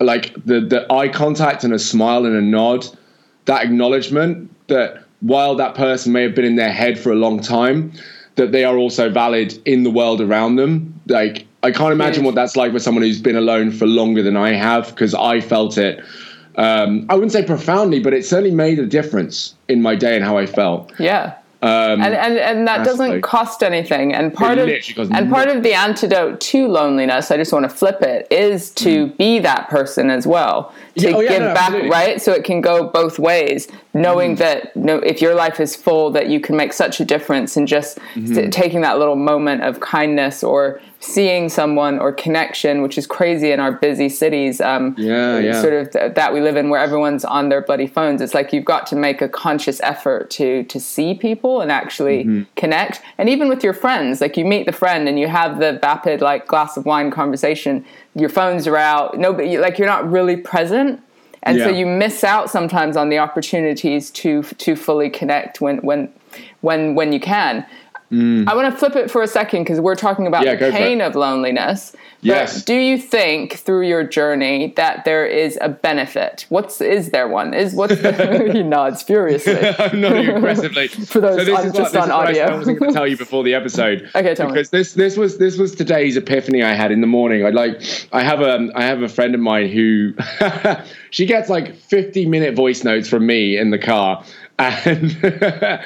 like 0.00 0.32
the 0.44 0.60
the 0.60 0.90
eye 0.92 1.08
contact 1.08 1.64
and 1.64 1.72
a 1.72 1.78
smile 1.78 2.24
and 2.24 2.36
a 2.36 2.42
nod 2.42 2.86
that 3.46 3.64
acknowledgement 3.64 4.50
that 4.68 5.04
while 5.20 5.54
that 5.56 5.74
person 5.74 6.12
may 6.12 6.22
have 6.22 6.34
been 6.34 6.44
in 6.44 6.56
their 6.56 6.72
head 6.72 6.98
for 6.98 7.10
a 7.10 7.14
long 7.14 7.40
time 7.40 7.92
that 8.36 8.52
they 8.52 8.64
are 8.64 8.76
also 8.76 9.08
valid 9.10 9.58
in 9.64 9.82
the 9.82 9.90
world 9.90 10.20
around 10.20 10.56
them. 10.56 11.00
Like 11.06 11.46
i 11.62 11.72
can't 11.72 11.92
imagine 11.92 12.22
what 12.22 12.34
that's 12.34 12.54
like 12.54 12.72
for 12.72 12.78
someone 12.78 13.02
who's 13.02 13.20
been 13.20 13.36
alone 13.36 13.72
for 13.72 13.86
longer 13.86 14.22
than 14.22 14.36
i 14.36 14.52
have 14.52 14.88
because 14.88 15.14
i 15.14 15.40
felt 15.40 15.78
it 15.78 16.04
um, 16.58 17.04
I 17.10 17.14
wouldn't 17.14 17.32
say 17.32 17.44
profoundly, 17.44 18.00
but 18.00 18.14
it 18.14 18.24
certainly 18.24 18.50
made 18.50 18.78
a 18.78 18.86
difference 18.86 19.54
in 19.68 19.82
my 19.82 19.94
day 19.94 20.16
and 20.16 20.24
how 20.24 20.38
I 20.38 20.46
felt. 20.46 20.90
yeah 20.98 21.34
Um, 21.66 22.00
and 22.00 22.14
and, 22.14 22.38
and 22.38 22.68
that 22.68 22.84
doesn't 22.84 23.22
cost 23.22 23.62
anything. 23.62 24.14
And 24.14 24.32
part 24.32 24.58
of 24.58 24.68
and 24.68 25.30
part 25.30 25.48
of 25.48 25.62
the 25.62 25.74
antidote 25.74 26.40
to 26.40 26.68
loneliness 26.68 27.30
i 27.30 27.36
just 27.36 27.52
want 27.52 27.64
to 27.64 27.68
flip 27.68 28.02
it 28.02 28.26
is 28.30 28.70
to 28.72 29.08
be 29.18 29.38
that 29.40 29.68
person 29.68 30.10
as 30.10 30.26
well. 30.26 30.72
To 30.98 31.06
Mm. 31.06 31.10
Yeah, 31.10 31.16
oh 31.16 31.20
yeah, 31.20 31.28
give 31.30 31.40
no, 31.42 31.54
back 31.54 31.62
absolutely. 31.64 31.90
right? 31.90 32.22
So 32.22 32.32
it 32.32 32.44
can 32.44 32.60
go 32.60 32.88
both 32.88 33.18
ways 33.18 33.68
knowing 33.96 34.34
Mm. 34.34 34.38
that 34.38 34.76
no 34.76 34.96
if 35.12 35.20
your 35.22 35.34
life 35.34 35.58
is 35.66 35.74
full 35.84 36.10
that 36.16 36.26
you 36.28 36.38
can 36.40 36.54
make 36.56 36.72
such 36.72 37.00
a 37.00 37.04
difference 37.04 37.56
in 37.56 37.66
just 37.66 37.98
Mm-hmm. 38.14 38.50
taking 38.50 38.80
that 38.82 38.98
little 38.98 39.16
moment 39.16 39.62
of 39.62 39.80
kindness 39.80 40.42
or 40.44 40.80
seeing 41.00 41.48
someone 41.48 41.98
or 41.98 42.10
connection 42.12 42.82
which 42.82 42.96
is 42.98 43.06
crazy 43.06 43.52
in 43.52 43.60
our 43.60 43.72
busy 43.72 44.08
cities 44.08 44.60
um, 44.60 44.94
Yeah, 44.98 45.38
yeah. 45.38 45.60
sort 45.60 45.74
of 45.74 45.90
th- 45.92 46.14
that 46.14 46.32
we 46.34 46.40
live 46.40 46.56
in 46.56 46.68
where 46.70 46.80
everyone's 46.80 47.24
on 47.24 47.48
their 47.50 47.62
bloody 47.68 47.86
phones 47.86 48.20
it's 48.20 48.34
like 48.34 48.52
you've 48.52 48.64
got 48.74 48.86
to 48.88 48.96
make 48.96 49.18
a 49.22 49.28
conscious 49.28 49.78
effort 49.92 50.30
to 50.38 50.64
to 50.64 50.78
see 50.80 51.14
people 51.14 51.60
and 51.62 51.70
actually 51.70 52.24
Mm-hmm. 52.24 52.42
connect 52.62 52.94
and 53.18 53.28
even 53.28 53.46
with 53.48 53.62
your 53.66 53.74
friends 53.84 54.20
like 54.20 54.36
you 54.36 54.44
meet 54.44 54.64
the 54.66 54.72
friend 54.82 55.02
and 55.08 55.18
you 55.22 55.28
have 55.28 55.58
the 55.64 55.70
vapid 55.86 56.20
like 56.30 56.46
glass 56.52 56.76
of 56.78 56.84
wine 56.86 57.10
conversation 57.10 57.84
your 58.14 58.30
phones 58.38 58.66
are 58.66 58.76
out 58.92 59.18
nobody 59.18 59.58
like 59.58 59.78
you're 59.78 59.92
not 59.96 60.10
really 60.10 60.36
present 60.36 61.00
and 61.46 61.58
so 61.60 61.68
you 61.68 61.86
miss 61.86 62.24
out 62.24 62.50
sometimes 62.50 62.96
on 62.96 63.08
the 63.08 63.18
opportunities 63.18 64.10
to 64.10 64.42
to 64.42 64.76
fully 64.76 65.08
connect 65.08 65.60
when 65.60 65.78
when 65.78 66.12
when 66.60 66.94
when 66.94 67.12
you 67.12 67.20
can 67.20 67.64
Mm. 68.12 68.48
I 68.48 68.54
want 68.54 68.72
to 68.72 68.78
flip 68.78 68.94
it 68.94 69.10
for 69.10 69.22
a 69.22 69.26
second 69.26 69.64
because 69.64 69.80
we're 69.80 69.96
talking 69.96 70.26
about 70.26 70.44
Yeah, 70.44 70.54
the 70.54 70.70
pain 70.70 71.00
of 71.00 71.16
loneliness. 71.16 71.90
But 71.92 72.00
Yes. 72.22 72.64
Do 72.64 72.74
you 72.74 72.98
think 72.98 73.54
through 73.54 73.86
your 73.86 74.02
journey 74.04 74.72
that 74.76 75.04
there 75.04 75.26
is 75.26 75.58
a 75.60 75.68
benefit? 75.68 76.46
What's 76.48 76.80
is 76.80 77.10
there 77.10 77.28
one? 77.28 77.52
Is 77.52 77.74
what's 77.74 78.00
the, 78.00 78.50
he 78.52 78.62
nods 78.62 79.02
furiously. 79.02 79.58
I'm 79.78 80.00
nodding 80.00 80.28
aggressively. 80.30 80.88
For 80.88 81.20
those 81.20 81.36
so 81.36 81.44
this 81.44 81.58
on- 81.58 81.66
is 81.66 81.72
just 81.72 81.80
what, 81.80 81.92
this 81.92 82.02
on 82.02 82.08
is 82.08 82.08
what 82.08 82.28
audio. 82.28 82.44
I 82.44 82.54
was 82.54 82.66
going 82.66 82.78
to 82.78 82.92
tell 82.92 83.06
you 83.06 83.16
before 83.16 83.42
the 83.42 83.54
episode. 83.54 84.08
Okay, 84.14 84.34
tell 84.34 84.46
me. 84.46 84.52
because 84.52 84.70
this 84.70 84.94
this 84.94 85.16
was 85.16 85.38
this 85.38 85.58
was 85.58 85.74
today's 85.74 86.16
epiphany 86.16 86.62
I 86.62 86.74
had 86.74 86.90
in 86.92 87.00
the 87.00 87.06
morning. 87.06 87.44
I 87.44 87.50
like 87.50 87.82
I 88.12 88.22
have 88.22 88.40
a 88.40 88.68
I 88.74 88.84
have 88.84 89.02
a 89.02 89.08
friend 89.08 89.34
of 89.34 89.40
mine 89.40 89.68
who 89.68 90.14
she 91.10 91.26
gets 91.26 91.48
like 91.48 91.74
50 91.76 92.26
minute 92.26 92.54
voice 92.54 92.84
notes 92.84 93.08
from 93.08 93.26
me 93.26 93.56
in 93.58 93.70
the 93.70 93.78
car. 93.78 94.24
And 94.58 95.18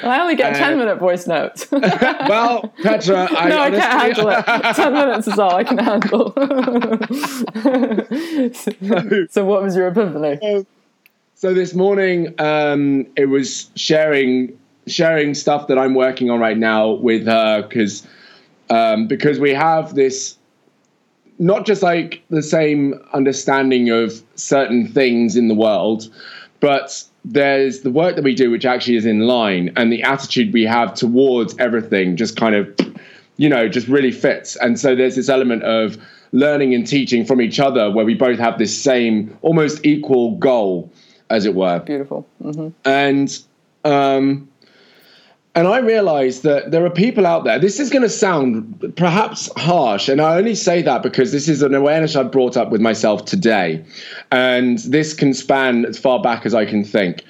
I 0.05 0.21
only 0.21 0.37
get 0.37 0.55
Uh, 0.55 0.59
ten 0.59 0.79
minute 0.79 0.99
voice 0.99 1.27
notes. 1.27 1.67
well, 1.73 2.73
Petra, 2.83 3.29
I, 3.31 3.49
I 3.49 3.67
honestly, 3.67 3.81
can't 3.81 4.03
handle 4.03 4.29
it. 4.29 4.45
Ten 4.77 4.93
minutes 4.93 5.27
is 5.27 5.39
all 5.39 5.55
I 5.57 5.65
can 5.65 5.79
handle. 5.79 6.33
so, 9.31 9.45
what 9.45 9.63
was 9.63 9.75
your 9.75 9.89
epiphany? 9.89 10.65
so 11.35 11.55
this 11.55 11.75
morning 11.75 12.35
um, 12.39 13.07
it 13.17 13.27
was 13.27 13.71
sharing 13.75 14.57
sharing 14.87 15.35
stuff 15.35 15.69
that 15.69 15.79
i'm 15.79 15.95
working 15.95 16.31
on 16.31 16.41
right 16.41 16.59
now 16.59 16.91
with 16.91 17.27
her 17.27 17.63
because 17.63 18.07
um, 18.71 19.07
because 19.07 19.39
we 19.39 19.51
have 19.51 19.95
this 19.95 20.37
not 21.39 21.65
just 21.65 21.83
like 21.83 22.23
the 22.29 22.43
same 22.43 22.95
understanding 23.15 23.89
of 23.91 24.23
certain 24.35 24.87
things 24.87 25.37
in 25.37 25.49
the 25.49 25.55
world 25.55 26.13
but 26.61 27.05
there's 27.25 27.81
the 27.81 27.91
work 27.91 28.17
that 28.17 28.25
we 28.25 28.35
do 28.35 28.51
which 28.51 28.65
actually 28.65 28.97
is 28.97 29.05
in 29.07 29.21
line 29.21 29.73
and 29.77 29.93
the 29.93 30.03
attitude 30.03 30.53
we 30.53 30.65
have 30.65 30.95
towards 30.95 31.55
everything 31.59 32.17
just 32.17 32.37
kind 32.37 32.55
of 32.55 32.81
you 33.41 33.49
know 33.49 33.69
just 33.69 33.89
really 33.89 34.13
fits. 34.13 34.57
And 34.57 34.79
so 34.79 34.95
there's 34.95 35.17
this 35.17 35.31
element 35.31 35.63
of 35.63 35.97
learning 36.33 36.75
and 36.75 36.87
teaching 36.87 37.25
from 37.25 37.41
each 37.41 37.59
other 37.59 37.91
where 37.91 38.05
we 38.05 38.15
both 38.15 38.39
have 38.39 38.59
this 38.59 38.77
same 38.81 39.37
almost 39.41 39.85
equal 39.85 40.37
goal 40.37 40.93
as 41.31 41.47
it 41.47 41.55
were. 41.55 41.81
Beautiful. 41.81 42.27
hmm 42.43 42.69
and 42.85 43.39
um, 43.85 44.50
and 45.55 45.67
I 45.67 45.79
realized 45.79 46.43
that 46.45 46.71
there 46.71 46.85
are 46.85 46.91
people 46.91 47.27
out 47.27 47.45
there. 47.45 47.59
This 47.59 47.81
is 47.81 47.91
going 47.91 48.03
to 48.03 48.09
sound 48.09 48.95
perhaps 48.97 49.51
harsh, 49.57 50.09
and 50.09 50.21
I 50.21 50.37
only 50.37 50.55
say 50.55 50.83
that 50.83 51.03
because 51.03 51.33
this 51.33 51.49
is 51.49 51.63
an 51.63 51.75
awareness 51.75 52.15
I've 52.17 52.31
brought 52.31 52.57
up 52.57 52.71
with 52.71 52.81
myself 52.81 53.25
today, 53.25 53.85
and 54.31 54.79
this 54.79 55.13
can 55.13 55.35
span 55.35 55.85
as 55.87 55.99
far 55.99 56.21
back 56.23 56.47
as 56.47 56.55
I 56.55 56.65
can 56.67 56.85
think. 56.85 57.25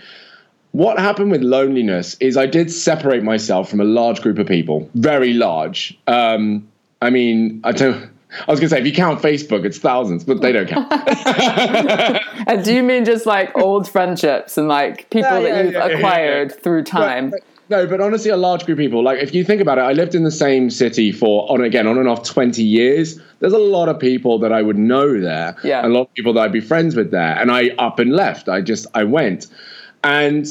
What 0.72 0.98
happened 0.98 1.30
with 1.32 1.40
loneliness 1.42 2.16
is 2.20 2.36
I 2.36 2.46
did 2.46 2.70
separate 2.70 3.24
myself 3.24 3.68
from 3.68 3.80
a 3.80 3.84
large 3.84 4.20
group 4.20 4.38
of 4.38 4.46
people, 4.46 4.88
very 4.94 5.32
large. 5.32 5.98
Um, 6.06 6.68
I 7.02 7.10
mean, 7.10 7.60
I 7.64 7.72
don't. 7.72 8.08
I 8.46 8.50
was 8.52 8.60
going 8.60 8.68
to 8.70 8.76
say, 8.76 8.80
if 8.80 8.86
you 8.86 8.92
count 8.92 9.20
Facebook, 9.20 9.64
it's 9.64 9.78
thousands, 9.78 10.22
but 10.22 10.40
they 10.40 10.52
don't 10.52 10.68
count. 10.68 10.86
And 12.46 12.64
do 12.64 12.72
you 12.72 12.82
mean 12.82 13.04
just 13.04 13.26
like 13.26 13.56
old 13.56 13.88
friendships 13.88 14.56
and 14.56 14.66
like 14.68 15.10
people 15.10 15.30
Yeah, 15.30 15.40
that 15.40 15.64
you've 15.64 15.72
yeah, 15.74 15.86
yeah, 15.86 15.96
acquired 15.96 16.50
yeah. 16.50 16.56
through 16.62 16.84
time? 16.84 17.30
But- 17.30 17.40
no, 17.70 17.86
but 17.86 18.00
honestly, 18.00 18.30
a 18.30 18.36
large 18.36 18.66
group 18.66 18.78
of 18.78 18.82
people. 18.82 19.02
Like, 19.02 19.20
if 19.20 19.32
you 19.32 19.44
think 19.44 19.60
about 19.60 19.78
it, 19.78 19.82
I 19.82 19.92
lived 19.92 20.16
in 20.16 20.24
the 20.24 20.30
same 20.30 20.70
city 20.70 21.12
for 21.12 21.50
on 21.50 21.62
again 21.62 21.86
on 21.86 21.98
and 21.98 22.08
off 22.08 22.24
twenty 22.24 22.64
years. 22.64 23.20
There's 23.38 23.52
a 23.52 23.58
lot 23.58 23.88
of 23.88 23.98
people 23.98 24.40
that 24.40 24.52
I 24.52 24.60
would 24.60 24.76
know 24.76 25.20
there. 25.20 25.56
Yeah. 25.62 25.86
A 25.86 25.88
lot 25.88 26.02
of 26.02 26.14
people 26.14 26.32
that 26.34 26.40
I'd 26.40 26.52
be 26.52 26.60
friends 26.60 26.96
with 26.96 27.12
there, 27.12 27.38
and 27.38 27.50
I 27.50 27.68
up 27.78 28.00
and 28.00 28.12
left. 28.12 28.48
I 28.48 28.60
just 28.60 28.86
I 28.94 29.04
went, 29.04 29.46
and 30.02 30.46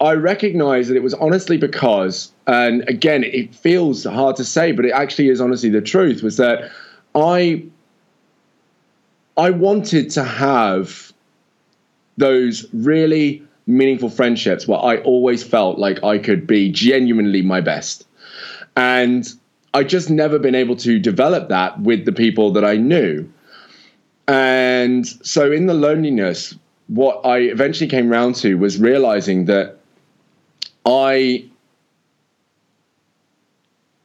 I 0.00 0.12
recognized 0.12 0.88
that 0.90 0.96
it 0.96 1.02
was 1.02 1.14
honestly 1.14 1.56
because, 1.56 2.30
and 2.46 2.88
again, 2.88 3.24
it 3.24 3.54
feels 3.54 4.04
hard 4.04 4.36
to 4.36 4.44
say, 4.44 4.70
but 4.70 4.84
it 4.84 4.92
actually 4.92 5.28
is 5.28 5.40
honestly 5.40 5.68
the 5.68 5.82
truth. 5.82 6.22
Was 6.22 6.36
that 6.36 6.70
I 7.14 7.64
I 9.36 9.50
wanted 9.50 10.10
to 10.10 10.22
have 10.22 11.12
those 12.16 12.66
really 12.72 13.42
meaningful 13.66 14.10
friendships 14.10 14.68
where 14.68 14.78
I 14.78 14.98
always 14.98 15.42
felt 15.42 15.78
like 15.78 16.02
I 16.04 16.18
could 16.18 16.46
be 16.46 16.70
genuinely 16.70 17.42
my 17.42 17.60
best. 17.60 18.06
And 18.76 19.26
I 19.72 19.84
just 19.84 20.10
never 20.10 20.38
been 20.38 20.54
able 20.54 20.76
to 20.76 20.98
develop 20.98 21.48
that 21.48 21.80
with 21.80 22.04
the 22.04 22.12
people 22.12 22.52
that 22.52 22.64
I 22.64 22.76
knew. 22.76 23.28
And 24.28 25.06
so 25.06 25.50
in 25.50 25.66
the 25.66 25.74
loneliness, 25.74 26.54
what 26.88 27.24
I 27.24 27.38
eventually 27.38 27.88
came 27.88 28.08
round 28.08 28.36
to 28.36 28.56
was 28.56 28.78
realizing 28.78 29.46
that 29.46 29.76
I 30.86 31.44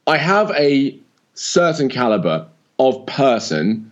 I 0.06 0.16
have 0.16 0.50
a 0.52 0.98
certain 1.34 1.88
caliber 1.88 2.46
of 2.78 3.06
person 3.06 3.89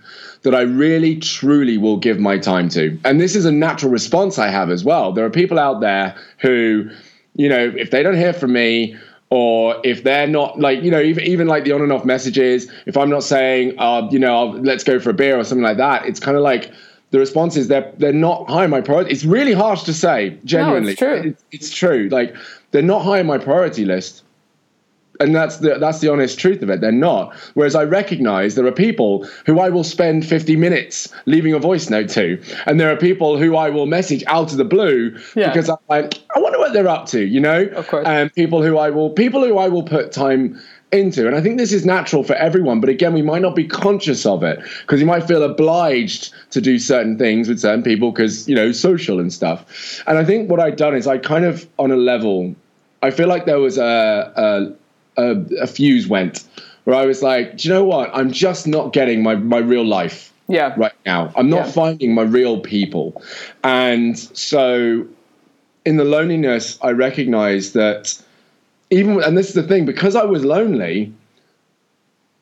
that 0.48 0.56
I 0.56 0.62
really 0.62 1.16
truly 1.16 1.76
will 1.76 1.98
give 1.98 2.18
my 2.18 2.38
time 2.38 2.70
to. 2.70 2.98
And 3.04 3.20
this 3.20 3.36
is 3.36 3.44
a 3.44 3.52
natural 3.52 3.92
response 3.92 4.38
I 4.38 4.48
have 4.48 4.70
as 4.70 4.82
well. 4.82 5.12
There 5.12 5.26
are 5.26 5.30
people 5.30 5.58
out 5.58 5.80
there 5.80 6.16
who, 6.38 6.88
you 7.34 7.50
know, 7.50 7.70
if 7.76 7.90
they 7.90 8.02
don't 8.02 8.16
hear 8.16 8.32
from 8.32 8.54
me, 8.54 8.96
or 9.30 9.76
if 9.84 10.04
they're 10.04 10.26
not 10.26 10.58
like, 10.58 10.82
you 10.82 10.90
know, 10.90 11.02
even 11.02 11.24
even 11.24 11.46
like 11.48 11.64
the 11.64 11.72
on 11.72 11.82
and 11.82 11.92
off 11.92 12.06
messages, 12.06 12.66
if 12.86 12.96
I'm 12.96 13.10
not 13.10 13.22
saying, 13.22 13.78
uh, 13.78 14.08
you 14.10 14.18
know, 14.18 14.34
I'll, 14.34 14.52
let's 14.52 14.84
go 14.84 14.98
for 14.98 15.10
a 15.10 15.12
beer 15.12 15.38
or 15.38 15.44
something 15.44 15.62
like 15.62 15.76
that, 15.76 16.06
it's 16.06 16.18
kind 16.18 16.34
of 16.34 16.42
like 16.42 16.72
the 17.10 17.18
response 17.18 17.54
is 17.54 17.68
they're 17.68 17.92
they're 17.98 18.12
not 18.14 18.48
high 18.48 18.64
on 18.64 18.70
my 18.70 18.80
priority. 18.80 19.10
It's 19.10 19.26
really 19.26 19.52
harsh 19.52 19.82
to 19.82 19.92
say, 19.92 20.38
genuinely. 20.46 20.96
true. 20.96 21.22
It's, 21.26 21.44
it's 21.52 21.70
true. 21.70 22.08
Like 22.10 22.34
they're 22.70 22.80
not 22.80 23.02
high 23.02 23.20
on 23.20 23.26
my 23.26 23.36
priority 23.36 23.84
list 23.84 24.22
and 25.20 25.34
that's 25.34 25.58
the 25.58 25.78
that's 25.78 26.00
the 26.00 26.10
honest 26.10 26.38
truth 26.38 26.62
of 26.62 26.70
it. 26.70 26.80
They're 26.80 26.92
not. 26.92 27.34
Whereas 27.54 27.74
I 27.74 27.84
recognise 27.84 28.54
there 28.54 28.66
are 28.66 28.72
people 28.72 29.24
who 29.46 29.58
I 29.60 29.68
will 29.68 29.84
spend 29.84 30.26
50 30.26 30.56
minutes 30.56 31.08
leaving 31.26 31.52
a 31.54 31.58
voice 31.58 31.90
note 31.90 32.08
to, 32.10 32.40
and 32.66 32.78
there 32.80 32.92
are 32.92 32.96
people 32.96 33.38
who 33.38 33.56
I 33.56 33.70
will 33.70 33.86
message 33.86 34.22
out 34.26 34.52
of 34.52 34.58
the 34.58 34.64
blue 34.64 35.16
Yeah. 35.34 35.48
because 35.48 35.68
I'm 35.68 35.76
like, 35.88 36.14
I 36.34 36.38
wonder 36.40 36.58
what 36.58 36.72
they're 36.72 36.88
up 36.88 37.06
to, 37.06 37.24
you 37.24 37.40
know. 37.40 37.62
Of 37.74 37.88
course. 37.88 38.06
And 38.06 38.32
people 38.34 38.62
who 38.62 38.78
I 38.78 38.90
will 38.90 39.10
people 39.10 39.44
who 39.44 39.58
I 39.58 39.68
will 39.68 39.82
put 39.82 40.12
time 40.12 40.60
into, 40.90 41.26
and 41.26 41.36
I 41.36 41.42
think 41.42 41.58
this 41.58 41.72
is 41.72 41.84
natural 41.84 42.22
for 42.22 42.34
everyone. 42.36 42.80
But 42.80 42.88
again, 42.88 43.12
we 43.12 43.20
might 43.20 43.42
not 43.42 43.54
be 43.54 43.66
conscious 43.66 44.24
of 44.24 44.42
it 44.42 44.58
because 44.82 45.00
you 45.00 45.06
might 45.06 45.24
feel 45.28 45.42
obliged 45.42 46.32
to 46.52 46.60
do 46.62 46.78
certain 46.78 47.18
things 47.18 47.46
with 47.48 47.60
certain 47.60 47.82
people 47.82 48.10
because 48.10 48.48
you 48.48 48.54
know 48.54 48.72
social 48.72 49.20
and 49.20 49.32
stuff. 49.32 50.02
And 50.06 50.16
I 50.16 50.24
think 50.24 50.50
what 50.50 50.60
I'd 50.60 50.76
done 50.76 50.94
is 50.94 51.06
I 51.06 51.18
kind 51.18 51.44
of 51.44 51.68
on 51.78 51.90
a 51.90 51.96
level. 51.96 52.54
I 53.02 53.10
feel 53.10 53.28
like 53.28 53.44
there 53.46 53.60
was 53.60 53.78
a, 53.78 54.32
a 54.36 54.72
a, 55.18 55.36
a 55.60 55.66
fuse 55.66 56.06
went 56.08 56.44
where 56.84 56.96
I 56.96 57.04
was 57.04 57.22
like, 57.22 57.58
do 57.58 57.68
you 57.68 57.74
know 57.74 57.84
what? 57.84 58.10
I'm 58.14 58.32
just 58.32 58.66
not 58.66 58.92
getting 58.94 59.22
my, 59.22 59.34
my 59.34 59.58
real 59.58 59.84
life 59.84 60.32
Yeah. 60.48 60.72
right 60.78 60.94
now. 61.04 61.32
I'm 61.36 61.50
not 61.50 61.66
Yeah. 61.66 61.72
finding 61.72 62.14
my 62.14 62.22
real 62.22 62.60
people. 62.60 63.20
And 63.62 64.18
so 64.18 65.06
in 65.84 65.96
the 65.98 66.04
loneliness, 66.04 66.78
I 66.80 66.92
recognized 66.92 67.74
that 67.74 68.18
even, 68.90 69.22
and 69.22 69.36
this 69.36 69.48
is 69.48 69.54
the 69.54 69.62
thing, 69.62 69.84
because 69.84 70.16
I 70.16 70.24
was 70.24 70.44
lonely, 70.46 71.12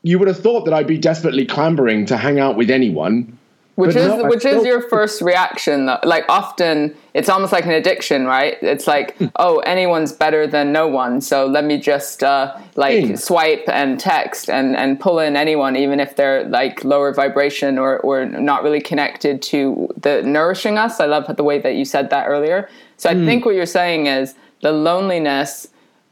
you 0.04 0.18
would 0.20 0.28
have 0.28 0.38
thought 0.38 0.64
that 0.66 0.74
I'd 0.74 0.86
be 0.86 0.98
desperately 0.98 1.44
clambering 1.44 2.06
to 2.06 2.16
hang 2.16 2.38
out 2.38 2.56
with 2.56 2.70
anyone. 2.70 3.36
Which 3.76 3.92
But 3.92 3.96
is 3.96 4.08
no, 4.08 4.24
which 4.24 4.44
is 4.46 4.64
your 4.64 4.80
first 4.80 5.20
reaction 5.20 5.84
though. 5.84 5.98
Like 6.02 6.24
often 6.30 6.96
it's 7.12 7.28
almost 7.28 7.52
like 7.52 7.66
an 7.66 7.72
addiction, 7.72 8.24
right? 8.24 8.56
It's 8.62 8.86
like, 8.86 9.16
Hmm. 9.18 9.26
oh, 9.36 9.58
anyone's 9.60 10.12
better 10.12 10.46
than 10.46 10.72
no 10.72 10.88
one. 10.88 11.20
So 11.20 11.46
let 11.46 11.64
me 11.64 11.78
just 11.78 12.22
uh, 12.24 12.56
like 12.76 13.04
Hmm. 13.04 13.14
swipe 13.16 13.64
and 13.68 14.00
text 14.00 14.48
and, 14.48 14.74
and 14.76 14.98
pull 14.98 15.18
in 15.18 15.36
anyone, 15.36 15.76
even 15.76 16.00
if 16.00 16.16
they're 16.16 16.44
like 16.48 16.84
lower 16.84 17.12
vibration 17.12 17.78
or, 17.78 17.98
or 18.00 18.24
not 18.24 18.62
really 18.62 18.80
connected 18.80 19.42
to 19.42 19.88
the 20.00 20.22
nourishing 20.22 20.78
us. 20.78 20.98
I 20.98 21.04
love 21.06 21.24
the 21.36 21.44
way 21.44 21.58
that 21.58 21.74
you 21.74 21.84
said 21.84 22.08
that 22.10 22.28
earlier. 22.28 22.70
So 22.96 23.10
I 23.10 23.14
Hmm. 23.14 23.26
think 23.26 23.44
what 23.44 23.54
you're 23.54 23.66
saying 23.66 24.06
is 24.06 24.34
the 24.62 24.72
loneliness 24.72 25.68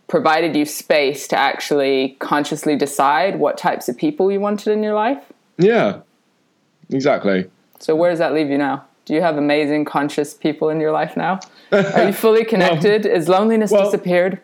provided 0.07 0.55
you 0.55 0.67
space 0.67 1.27
to 1.29 1.37
actually 1.39 2.17
consciously 2.19 2.77
decide 2.77 3.39
what 3.39 3.57
types 3.57 3.89
of 3.89 3.97
people 3.97 4.31
you 4.31 4.39
wanted 4.39 4.71
in 4.71 4.83
your 4.83 4.93
life. 4.93 5.33
Yeah, 5.57 6.01
exactly. 6.91 7.51
So 7.79 7.95
where 7.95 8.11
does 8.11 8.19
that 8.19 8.33
leave 8.33 8.51
you 8.51 8.59
now? 8.59 8.85
Do 9.05 9.15
you 9.15 9.21
have 9.21 9.37
amazing 9.37 9.85
conscious 9.85 10.33
people 10.33 10.71
in 10.71 10.81
your 10.81 10.93
life 10.93 11.17
now? 11.17 11.41
Are 11.73 12.07
you 12.07 12.13
fully 12.25 12.45
connected? 12.45 13.05
Is 13.05 13.29
loneliness 13.29 13.71
well- 13.71 13.85
disappeared? 13.85 14.41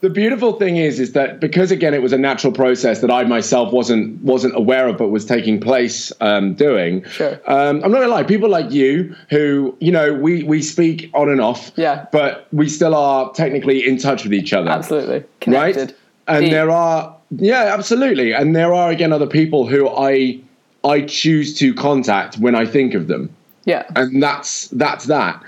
the 0.00 0.10
beautiful 0.10 0.54
thing 0.54 0.76
is 0.76 0.98
is 0.98 1.12
that 1.12 1.40
because 1.40 1.70
again 1.70 1.92
it 1.92 2.02
was 2.02 2.12
a 2.12 2.18
natural 2.18 2.52
process 2.52 3.00
that 3.00 3.10
I 3.10 3.24
myself 3.24 3.72
wasn't 3.72 4.20
wasn't 4.22 4.56
aware 4.56 4.88
of 4.88 4.96
but 4.96 5.08
was 5.08 5.24
taking 5.24 5.60
place 5.60 6.12
um, 6.20 6.54
doing. 6.54 7.04
Sure. 7.04 7.40
Um, 7.46 7.82
I'm 7.84 7.92
not 7.92 8.00
gonna 8.00 8.08
lie, 8.08 8.22
people 8.22 8.48
like 8.48 8.70
you 8.70 9.14
who 9.28 9.76
you 9.80 9.92
know 9.92 10.14
we 10.14 10.42
we 10.42 10.62
speak 10.62 11.10
on 11.14 11.28
and 11.28 11.40
off. 11.40 11.70
Yeah. 11.76 12.06
But 12.12 12.48
we 12.52 12.68
still 12.68 12.94
are 12.94 13.32
technically 13.32 13.86
in 13.86 13.98
touch 13.98 14.24
with 14.24 14.32
each 14.32 14.52
other. 14.52 14.70
Absolutely 14.70 15.24
connected. 15.40 15.88
Right. 15.88 15.96
And 16.28 16.44
Deep. 16.44 16.52
there 16.52 16.70
are 16.70 17.16
yeah 17.36 17.74
absolutely 17.74 18.32
and 18.32 18.56
there 18.56 18.74
are 18.74 18.90
again 18.90 19.12
other 19.12 19.26
people 19.26 19.66
who 19.66 19.88
I 19.88 20.40
I 20.84 21.02
choose 21.02 21.58
to 21.58 21.74
contact 21.74 22.38
when 22.38 22.54
I 22.54 22.66
think 22.66 22.94
of 22.94 23.06
them 23.06 23.34
Yeah. 23.64 23.84
and 23.96 24.22
that's 24.22 24.68
that's 24.68 25.06
that 25.06 25.42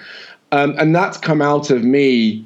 um, 0.52 0.74
and 0.78 0.94
that's 0.94 1.16
come 1.16 1.40
out 1.40 1.70
of 1.70 1.82
me 1.82 2.44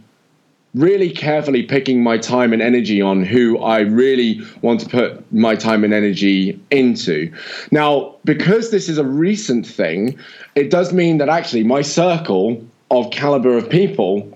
really 0.77 1.11
carefully 1.11 1.63
picking 1.63 2.03
my 2.03 2.19
time 2.19 2.53
and 2.53 2.61
energy 2.61 3.01
on 3.01 3.25
who 3.25 3.59
I 3.59 3.81
really 3.81 4.43
want 4.61 4.81
to 4.81 4.89
put 4.89 5.33
my 5.33 5.57
time 5.57 5.83
and 5.85 5.95
energy 5.95 6.61
into. 6.71 7.33
Now, 7.73 8.15
because 8.25 8.71
this 8.71 8.89
is 8.89 8.99
a 8.99 9.05
recent 9.05 9.67
thing, 9.67 10.19
it 10.55 10.71
does 10.71 10.93
mean 10.93 11.17
that 11.19 11.31
actually 11.31 11.65
my 11.65 11.81
circle 11.81 12.63
of 12.91 13.11
caliber 13.11 13.57
of 13.57 13.71
people 13.71 14.31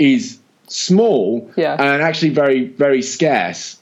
is 0.00 0.38
small 0.66 1.48
yeah. 1.56 1.74
and 1.74 2.02
actually 2.02 2.30
very, 2.30 2.66
very 2.66 3.00
scarce. 3.00 3.78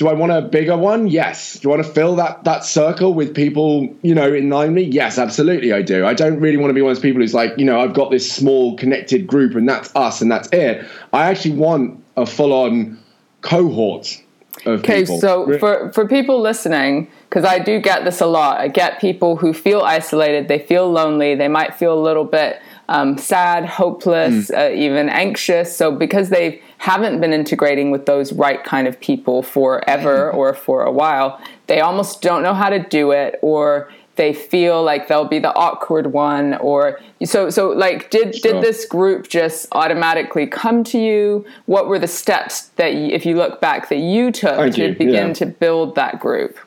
Do 0.00 0.08
I 0.08 0.14
want 0.14 0.32
a 0.32 0.40
bigger 0.40 0.78
one? 0.78 1.08
Yes. 1.08 1.58
Do 1.58 1.70
I 1.70 1.76
want 1.76 1.86
to 1.86 1.92
fill 1.92 2.16
that 2.16 2.44
that 2.44 2.64
circle 2.64 3.12
with 3.12 3.34
people, 3.34 3.94
you 4.00 4.14
know, 4.14 4.32
in 4.32 4.48
line 4.48 4.72
me? 4.72 4.80
Yes, 4.80 5.18
absolutely 5.18 5.74
I 5.74 5.82
do. 5.82 6.06
I 6.06 6.14
don't 6.14 6.40
really 6.40 6.56
want 6.56 6.70
to 6.70 6.74
be 6.74 6.80
one 6.80 6.92
of 6.92 6.96
those 6.96 7.02
people 7.02 7.20
who's 7.20 7.34
like, 7.34 7.52
you 7.58 7.66
know, 7.66 7.78
I've 7.78 7.92
got 7.92 8.10
this 8.10 8.32
small 8.32 8.78
connected 8.78 9.26
group 9.26 9.54
and 9.54 9.68
that's 9.68 9.94
us 9.94 10.22
and 10.22 10.32
that's 10.32 10.48
it. 10.52 10.86
I 11.12 11.24
actually 11.24 11.56
want 11.56 12.02
a 12.16 12.24
full 12.24 12.54
on 12.54 12.98
cohort 13.42 14.22
of 14.64 14.80
people. 14.80 14.94
okay, 14.94 15.00
people. 15.02 15.20
so 15.20 15.58
for, 15.58 15.92
for 15.92 16.08
people 16.08 16.40
listening, 16.40 17.06
because 17.28 17.44
I 17.44 17.58
do 17.58 17.78
get 17.78 18.04
this 18.04 18.22
a 18.22 18.26
lot, 18.26 18.58
I 18.58 18.68
get 18.68 19.02
people 19.02 19.36
who 19.36 19.52
feel 19.52 19.82
isolated, 19.82 20.48
they 20.48 20.60
feel 20.60 20.90
lonely, 20.90 21.34
they 21.34 21.48
might 21.48 21.74
feel 21.74 21.92
a 21.92 22.00
little 22.00 22.24
bit 22.24 22.58
um, 22.88 23.18
sad, 23.18 23.66
hopeless, 23.66 24.50
mm. 24.50 24.56
uh, 24.56 24.74
even 24.74 25.10
anxious. 25.10 25.76
So 25.76 25.92
because 25.92 26.30
they 26.30 26.62
haven't 26.80 27.20
been 27.20 27.34
integrating 27.34 27.90
with 27.90 28.06
those 28.06 28.32
right 28.32 28.64
kind 28.64 28.88
of 28.88 28.98
people 29.00 29.42
forever 29.42 30.30
or 30.30 30.54
for 30.54 30.82
a 30.82 30.90
while, 30.90 31.38
they 31.66 31.78
almost 31.78 32.22
don't 32.22 32.42
know 32.42 32.54
how 32.54 32.70
to 32.70 32.78
do 32.78 33.10
it 33.10 33.38
or 33.42 33.92
they 34.16 34.32
feel 34.32 34.82
like 34.82 35.06
they'll 35.06 35.28
be 35.28 35.38
the 35.38 35.54
awkward 35.54 36.12
one 36.14 36.54
or 36.54 36.98
so 37.24 37.48
so 37.48 37.68
like 37.68 38.10
did 38.10 38.34
sure. 38.34 38.52
did 38.52 38.62
this 38.62 38.84
group 38.84 39.28
just 39.28 39.66
automatically 39.72 40.46
come 40.46 40.82
to 40.82 40.98
you 40.98 41.44
what 41.66 41.86
were 41.86 41.98
the 41.98 42.08
steps 42.08 42.68
that 42.76 42.94
you, 42.94 43.06
if 43.06 43.24
you 43.24 43.36
look 43.36 43.60
back 43.60 43.88
that 43.88 43.98
you 43.98 44.32
took 44.32 44.56
Thank 44.56 44.74
to 44.74 44.88
you. 44.88 44.94
begin 44.94 45.28
yeah. 45.28 45.32
to 45.34 45.46
build 45.46 45.94
that 45.94 46.18
group 46.18 46.58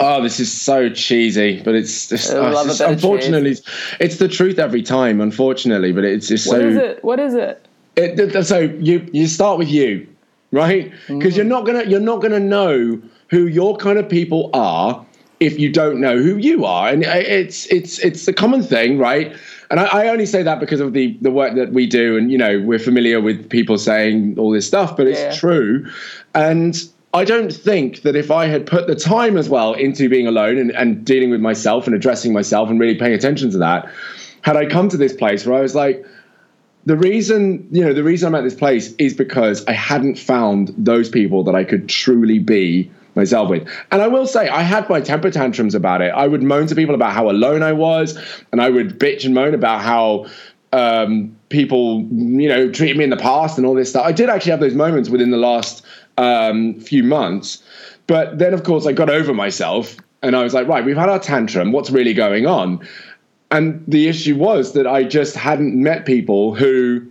Oh, 0.00 0.22
this 0.22 0.38
is 0.38 0.52
so 0.52 0.88
cheesy, 0.88 1.60
but 1.60 1.74
it's 1.74 2.08
just, 2.08 2.32
oh, 2.32 2.52
it's 2.52 2.78
just 2.78 2.80
unfortunately, 2.80 3.50
it's, 3.50 3.62
it's, 3.98 4.18
the 4.18 4.28
truth 4.28 4.60
every 4.60 4.80
time. 4.80 5.20
Unfortunately, 5.20 5.90
but 5.90 6.04
it's 6.04 6.28
just 6.28 6.46
what 6.46 6.60
so. 6.60 6.62
What 6.62 6.70
is 6.70 6.76
it? 6.76 7.04
What 7.04 7.18
is 7.18 7.34
it? 7.34 7.67
It 7.98 8.46
so 8.46 8.60
you 8.60 9.06
you 9.12 9.26
start 9.26 9.58
with 9.58 9.68
you, 9.68 10.06
right? 10.52 10.92
Because 11.08 11.34
mm. 11.34 11.36
you're 11.36 11.44
not 11.44 11.66
gonna 11.66 11.84
you're 11.84 12.00
not 12.00 12.22
gonna 12.22 12.40
know 12.40 13.00
who 13.30 13.46
your 13.46 13.76
kind 13.76 13.98
of 13.98 14.08
people 14.08 14.50
are 14.54 15.04
if 15.40 15.58
you 15.58 15.70
don't 15.70 16.00
know 16.00 16.16
who 16.18 16.36
you 16.36 16.64
are, 16.64 16.88
and 16.88 17.04
it's 17.04 17.66
it's 17.66 17.98
it's 18.00 18.26
a 18.26 18.32
common 18.32 18.62
thing, 18.62 18.98
right? 18.98 19.34
And 19.70 19.80
I, 19.80 19.84
I 19.84 20.08
only 20.08 20.26
say 20.26 20.42
that 20.42 20.60
because 20.60 20.80
of 20.80 20.92
the 20.92 21.16
the 21.20 21.30
work 21.30 21.54
that 21.54 21.72
we 21.72 21.86
do, 21.86 22.16
and 22.16 22.30
you 22.32 22.38
know 22.38 22.60
we're 22.60 22.78
familiar 22.78 23.20
with 23.20 23.48
people 23.48 23.78
saying 23.78 24.36
all 24.38 24.50
this 24.50 24.66
stuff, 24.66 24.96
but 24.96 25.06
it's 25.06 25.20
yeah. 25.20 25.34
true, 25.34 25.86
and 26.34 26.76
I 27.14 27.24
don't 27.24 27.52
think 27.52 28.02
that 28.02 28.16
if 28.16 28.30
I 28.30 28.46
had 28.46 28.66
put 28.66 28.86
the 28.86 28.94
time 28.94 29.36
as 29.36 29.48
well 29.48 29.74
into 29.74 30.08
being 30.08 30.26
alone 30.26 30.58
and, 30.58 30.70
and 30.72 31.04
dealing 31.04 31.30
with 31.30 31.40
myself 31.40 31.86
and 31.86 31.94
addressing 31.94 32.32
myself 32.32 32.68
and 32.68 32.78
really 32.78 32.96
paying 32.96 33.14
attention 33.14 33.50
to 33.52 33.58
that, 33.58 33.90
had 34.42 34.56
I 34.56 34.66
come 34.66 34.88
to 34.90 34.96
this 34.96 35.14
place 35.14 35.46
where 35.46 35.56
I 35.56 35.62
was 35.62 35.74
like, 35.74 36.04
the 36.88 36.96
reason, 36.96 37.68
you 37.70 37.84
know, 37.84 37.92
the 37.92 38.02
reason 38.02 38.28
I'm 38.28 38.34
at 38.34 38.44
this 38.44 38.54
place 38.54 38.94
is 38.94 39.12
because 39.12 39.62
I 39.66 39.72
hadn't 39.72 40.18
found 40.18 40.72
those 40.78 41.10
people 41.10 41.44
that 41.44 41.54
I 41.54 41.62
could 41.62 41.86
truly 41.86 42.38
be 42.38 42.90
myself 43.14 43.50
with. 43.50 43.68
And 43.92 44.00
I 44.00 44.08
will 44.08 44.26
say, 44.26 44.48
I 44.48 44.62
had 44.62 44.88
my 44.88 45.02
temper 45.02 45.30
tantrums 45.30 45.74
about 45.74 46.00
it. 46.00 46.08
I 46.14 46.26
would 46.26 46.42
moan 46.42 46.66
to 46.68 46.74
people 46.74 46.94
about 46.94 47.12
how 47.12 47.28
alone 47.28 47.62
I 47.62 47.74
was, 47.74 48.18
and 48.52 48.62
I 48.62 48.70
would 48.70 48.98
bitch 48.98 49.26
and 49.26 49.34
moan 49.34 49.52
about 49.52 49.82
how 49.82 50.28
um, 50.72 51.36
people, 51.50 52.06
you 52.10 52.48
know, 52.48 52.70
treated 52.70 52.96
me 52.96 53.04
in 53.04 53.10
the 53.10 53.18
past 53.18 53.58
and 53.58 53.66
all 53.66 53.74
this 53.74 53.90
stuff. 53.90 54.06
I 54.06 54.12
did 54.12 54.30
actually 54.30 54.52
have 54.52 54.60
those 54.60 54.74
moments 54.74 55.10
within 55.10 55.30
the 55.30 55.36
last 55.36 55.84
um, 56.16 56.80
few 56.80 57.02
months. 57.02 57.62
But 58.06 58.38
then, 58.38 58.54
of 58.54 58.62
course, 58.62 58.86
I 58.86 58.92
got 58.92 59.10
over 59.10 59.34
myself 59.34 59.94
and 60.22 60.34
I 60.34 60.42
was 60.42 60.54
like, 60.54 60.66
right, 60.66 60.82
we've 60.82 60.96
had 60.96 61.10
our 61.10 61.18
tantrum. 61.18 61.70
What's 61.70 61.90
really 61.90 62.14
going 62.14 62.46
on? 62.46 62.86
And 63.50 63.82
the 63.88 64.08
issue 64.08 64.36
was 64.36 64.74
that 64.74 64.86
I 64.86 65.04
just 65.04 65.34
hadn't 65.34 65.74
met 65.74 66.04
people 66.04 66.54
who 66.54 67.06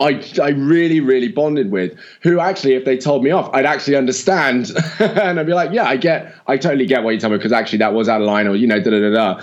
I, 0.00 0.22
I 0.42 0.48
really, 0.50 1.00
really 1.00 1.28
bonded 1.28 1.70
with, 1.70 1.96
who 2.20 2.40
actually, 2.40 2.74
if 2.74 2.84
they 2.84 2.96
told 2.96 3.22
me 3.22 3.30
off, 3.30 3.48
I'd 3.52 3.64
actually 3.64 3.96
understand. 3.96 4.70
and 4.98 5.38
I'd 5.38 5.46
be 5.46 5.54
like, 5.54 5.72
yeah, 5.72 5.84
I 5.84 5.96
get, 5.96 6.34
I 6.46 6.56
totally 6.56 6.86
get 6.86 7.04
what 7.04 7.10
you're 7.10 7.20
talking 7.20 7.36
because 7.36 7.52
actually 7.52 7.78
that 7.78 7.94
was 7.94 8.08
out 8.08 8.20
of 8.20 8.26
line 8.26 8.46
or, 8.46 8.56
you 8.56 8.66
know, 8.66 8.80
da 8.80 8.90
da 8.90 9.00
da 9.00 9.10
da. 9.10 9.42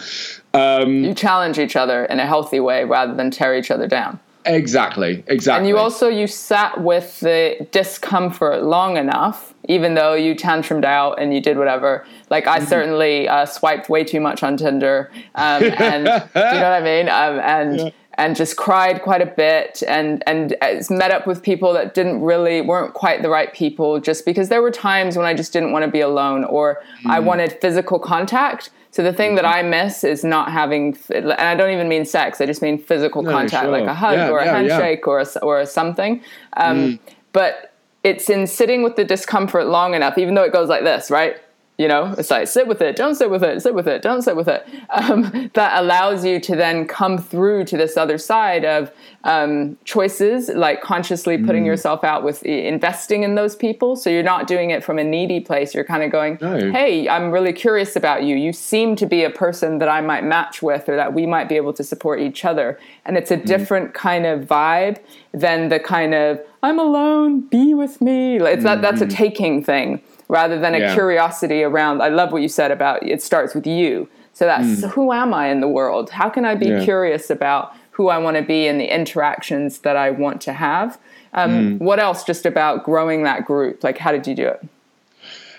Um, 0.54 1.04
you 1.04 1.14
challenge 1.14 1.58
each 1.58 1.76
other 1.76 2.06
in 2.06 2.20
a 2.20 2.26
healthy 2.26 2.60
way 2.60 2.84
rather 2.84 3.16
than 3.16 3.32
tear 3.32 3.56
each 3.56 3.72
other 3.72 3.88
down. 3.88 4.20
Exactly, 4.46 5.24
exactly. 5.28 5.60
And 5.60 5.68
you 5.68 5.78
also 5.78 6.08
you 6.08 6.28
sat 6.28 6.82
with 6.82 7.20
the 7.20 7.68
discomfort 7.72 8.64
long 8.64 8.98
enough, 8.98 9.54
even 9.68 9.94
though 9.94 10.14
you 10.14 10.36
tantrumed 10.36 10.86
out 10.86 11.22
and 11.22 11.34
you 11.34 11.42
did 11.42 11.58
whatever. 11.58 12.06
Like 12.30 12.48
I 12.48 12.60
mm-hmm. 12.60 12.68
certainly 12.68 13.28
uh, 13.28 13.46
swiped 13.46 13.90
way 13.90 14.04
too 14.04 14.20
much 14.20 14.44
on 14.44 14.58
Tinder, 14.58 15.12
um, 15.36 15.64
and 15.64 16.06
do 16.06 16.12
you 16.12 16.60
know 16.60 16.70
what 16.70 16.82
I 16.82 16.82
mean? 16.82 17.10
Um, 17.10 17.40
and 17.40 17.80
yeah. 17.80 17.90
And 18.22 18.36
just 18.36 18.56
cried 18.56 19.02
quite 19.02 19.22
a 19.22 19.26
bit, 19.26 19.84
and 19.88 20.24
and 20.28 20.56
met 20.90 21.12
up 21.12 21.28
with 21.28 21.42
people 21.42 21.74
that 21.74 21.94
didn't 21.94 22.22
really 22.22 22.62
weren't 22.62 22.94
quite 22.94 23.22
the 23.22 23.30
right 23.30 23.54
people, 23.54 24.00
just 24.00 24.26
because 24.26 24.50
there 24.50 24.62
were 24.62 24.72
times 24.72 25.18
when 25.18 25.26
I 25.26 25.34
just 25.34 25.52
didn't 25.54 25.72
want 25.72 25.86
to 25.86 25.92
be 25.92 26.02
alone, 26.02 26.44
or 26.46 26.82
mm. 27.04 27.10
I 27.10 27.20
wanted 27.20 27.60
physical 27.62 28.00
contact 28.00 28.70
so 28.92 29.04
the 29.04 29.14
thing 29.14 29.36
that 29.36 29.46
mm-hmm. 29.46 29.66
I 29.66 29.84
miss 29.84 30.04
is 30.04 30.24
not 30.24 30.52
having, 30.52 30.98
and 31.16 31.32
I 31.32 31.56
don't 31.56 31.72
even 31.72 31.88
mean 31.88 32.04
sex. 32.04 32.42
I 32.42 32.46
just 32.46 32.62
mean 32.62 32.78
physical 32.78 33.24
no, 33.24 33.32
contact, 33.32 33.64
sure. 33.64 33.72
like 33.72 33.86
a 33.86 33.94
hug 33.94 34.18
yeah, 34.18 34.30
or 34.30 34.40
a 34.40 34.46
yeah, 34.46 34.56
handshake 34.58 35.00
yeah. 35.06 35.12
or 35.12 35.22
a, 35.22 35.40
or 35.42 35.60
a 35.62 35.66
something. 35.66 36.22
Um, 36.58 36.78
mm. 36.78 37.00
But 37.32 37.74
it's 38.04 38.30
in 38.30 38.48
sitting 38.48 38.84
with 38.84 38.98
the 38.98 39.06
discomfort 39.06 39.68
long 39.68 39.94
enough, 39.94 40.18
even 40.18 40.34
though 40.36 40.44
it 40.44 40.52
goes 40.52 40.68
like 40.68 40.84
this, 40.84 41.10
right? 41.10 41.38
You 41.82 41.88
know 41.88 42.14
it's 42.20 42.30
like 42.30 42.48
sit 42.48 42.68
with 42.68 42.80
it 42.80 42.96
don't 42.96 43.16
sit 43.16 43.32
with 43.32 43.44
it 43.44 43.60
sit 43.60 43.74
with 43.74 43.88
it 43.88 44.04
don't 44.04 44.22
sit 44.22 44.36
with 44.36 44.48
it 44.48 44.68
um, 44.92 45.50
that 45.56 45.82
allows 45.82 46.24
you 46.24 46.40
to 46.40 46.56
then 46.56 46.88
come 46.88 47.18
through 47.18 47.66
to 47.66 47.76
this 47.76 47.98
other 47.98 48.20
side 48.20 48.64
of 48.64 48.92
um, 49.24 49.78
choices 49.84 50.50
like 50.50 50.82
consciously 50.82 51.40
putting 51.40 51.64
mm. 51.64 51.68
yourself 51.68 52.04
out 52.04 52.24
with 52.24 52.44
investing 52.44 53.24
in 53.24 53.34
those 53.34 53.56
people 53.56 53.96
so 53.96 54.12
you're 54.12 54.22
not 54.22 54.46
doing 54.46 54.70
it 54.70 54.84
from 54.84 55.00
a 55.00 55.04
needy 55.04 55.40
place 55.40 55.74
you're 55.74 55.84
kind 55.84 56.04
of 56.04 56.12
going 56.12 56.38
no. 56.40 56.72
hey 56.72 57.10
i'm 57.10 57.32
really 57.32 57.54
curious 57.54 57.96
about 57.96 58.24
you 58.24 58.36
you 58.36 58.54
seem 58.54 58.96
to 58.96 59.08
be 59.08 59.24
a 59.24 59.30
person 59.30 59.80
that 59.80 59.90
i 59.90 60.02
might 60.02 60.24
match 60.24 60.62
with 60.62 60.88
or 60.88 60.96
that 60.96 61.14
we 61.14 61.26
might 61.26 61.50
be 61.50 61.56
able 61.56 61.74
to 61.74 61.84
support 61.84 62.20
each 62.20 62.46
other 62.46 62.80
and 63.06 63.18
it's 63.18 63.32
a 63.32 63.38
mm. 63.38 63.46
different 63.46 63.96
kind 63.96 64.28
of 64.28 64.42
vibe 64.42 65.00
than 65.34 65.70
the 65.70 65.80
kind 65.80 66.14
of 66.14 66.40
i'm 66.62 66.78
alone 66.78 67.42
be 67.42 67.74
with 67.74 68.02
me 68.02 68.38
it's 68.38 68.60
mm. 68.60 68.64
that 68.64 68.82
that's 68.84 69.02
a 69.02 69.06
mm. 69.08 69.12
taking 69.12 69.64
thing 69.64 70.00
rather 70.32 70.58
than 70.58 70.74
a 70.74 70.80
yeah. 70.80 70.94
curiosity 70.94 71.62
around. 71.62 72.02
I 72.02 72.08
love 72.08 72.32
what 72.32 72.42
you 72.42 72.48
said 72.48 72.72
about 72.72 73.04
it 73.04 73.22
starts 73.22 73.54
with 73.54 73.68
you. 73.68 74.08
So 74.32 74.46
that's 74.46 74.66
mm. 74.66 74.90
who 74.92 75.12
am 75.12 75.34
I 75.34 75.50
in 75.50 75.60
the 75.60 75.68
world? 75.68 76.10
How 76.10 76.30
can 76.30 76.46
I 76.46 76.56
be 76.56 76.68
yeah. 76.68 76.84
curious 76.86 77.30
about 77.30 77.76
who 77.92 78.08
I 78.08 78.18
want 78.18 78.38
to 78.38 78.42
be 78.42 78.66
and 78.66 78.80
the 78.80 78.86
interactions 78.86 79.80
that 79.80 79.98
I 79.98 80.10
want 80.10 80.40
to 80.44 80.54
have? 80.54 80.98
Um, 81.34 81.52
mm. 81.52 81.80
What 81.80 82.00
else 82.00 82.24
just 82.24 82.46
about 82.46 82.86
growing 82.86 83.24
that 83.24 83.46
group? 83.46 83.84
Like, 83.84 83.98
how 83.98 84.14
did 84.14 84.26
you 84.26 84.34
do 84.34 84.48
it? 84.48 84.66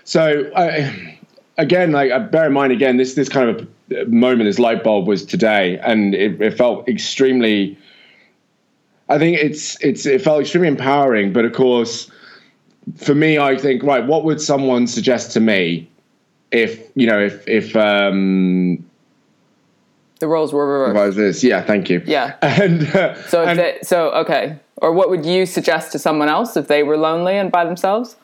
So, 0.04 0.50
again, 1.58 1.92
like 1.92 2.10
uh, 2.10 2.20
bear 2.20 2.46
in 2.46 2.54
mind, 2.54 2.72
again, 2.72 2.96
this 2.96 3.12
this 3.12 3.28
kind 3.28 3.50
of 3.50 3.68
moment, 4.08 4.48
this 4.48 4.58
light 4.58 4.82
bulb 4.82 5.06
was 5.06 5.22
today, 5.26 5.78
and 5.80 6.14
it, 6.14 6.40
it 6.40 6.56
felt 6.56 6.88
extremely. 6.88 7.76
I 9.10 9.18
think 9.18 9.36
it's 9.36 9.78
it's 9.82 10.06
it 10.06 10.22
felt 10.22 10.40
extremely 10.40 10.68
empowering, 10.68 11.34
but 11.34 11.44
of 11.44 11.52
course, 11.52 12.10
for 12.96 13.14
me, 13.14 13.38
I 13.38 13.56
think 13.56 13.82
right. 13.82 14.04
What 14.06 14.24
would 14.24 14.40
someone 14.40 14.86
suggest 14.86 15.32
to 15.32 15.40
me 15.40 15.88
if 16.50 16.80
you 16.94 17.06
know 17.06 17.20
if 17.20 17.46
if 17.48 17.76
um, 17.76 18.84
the 20.18 20.28
roles 20.28 20.52
were 20.52 20.86
reversed? 20.88 21.16
This, 21.16 21.44
yeah. 21.44 21.62
Thank 21.62 21.90
you. 21.90 22.02
Yeah. 22.06 22.36
And 22.42 22.82
uh, 22.94 23.20
so 23.28 23.44
and, 23.44 23.58
they, 23.58 23.78
so 23.82 24.10
okay. 24.12 24.58
Or 24.76 24.92
what 24.92 25.10
would 25.10 25.24
you 25.24 25.46
suggest 25.46 25.92
to 25.92 25.98
someone 25.98 26.28
else 26.28 26.56
if 26.56 26.66
they 26.66 26.82
were 26.82 26.96
lonely 26.96 27.36
and 27.36 27.52
by 27.52 27.64
themselves? 27.64 28.16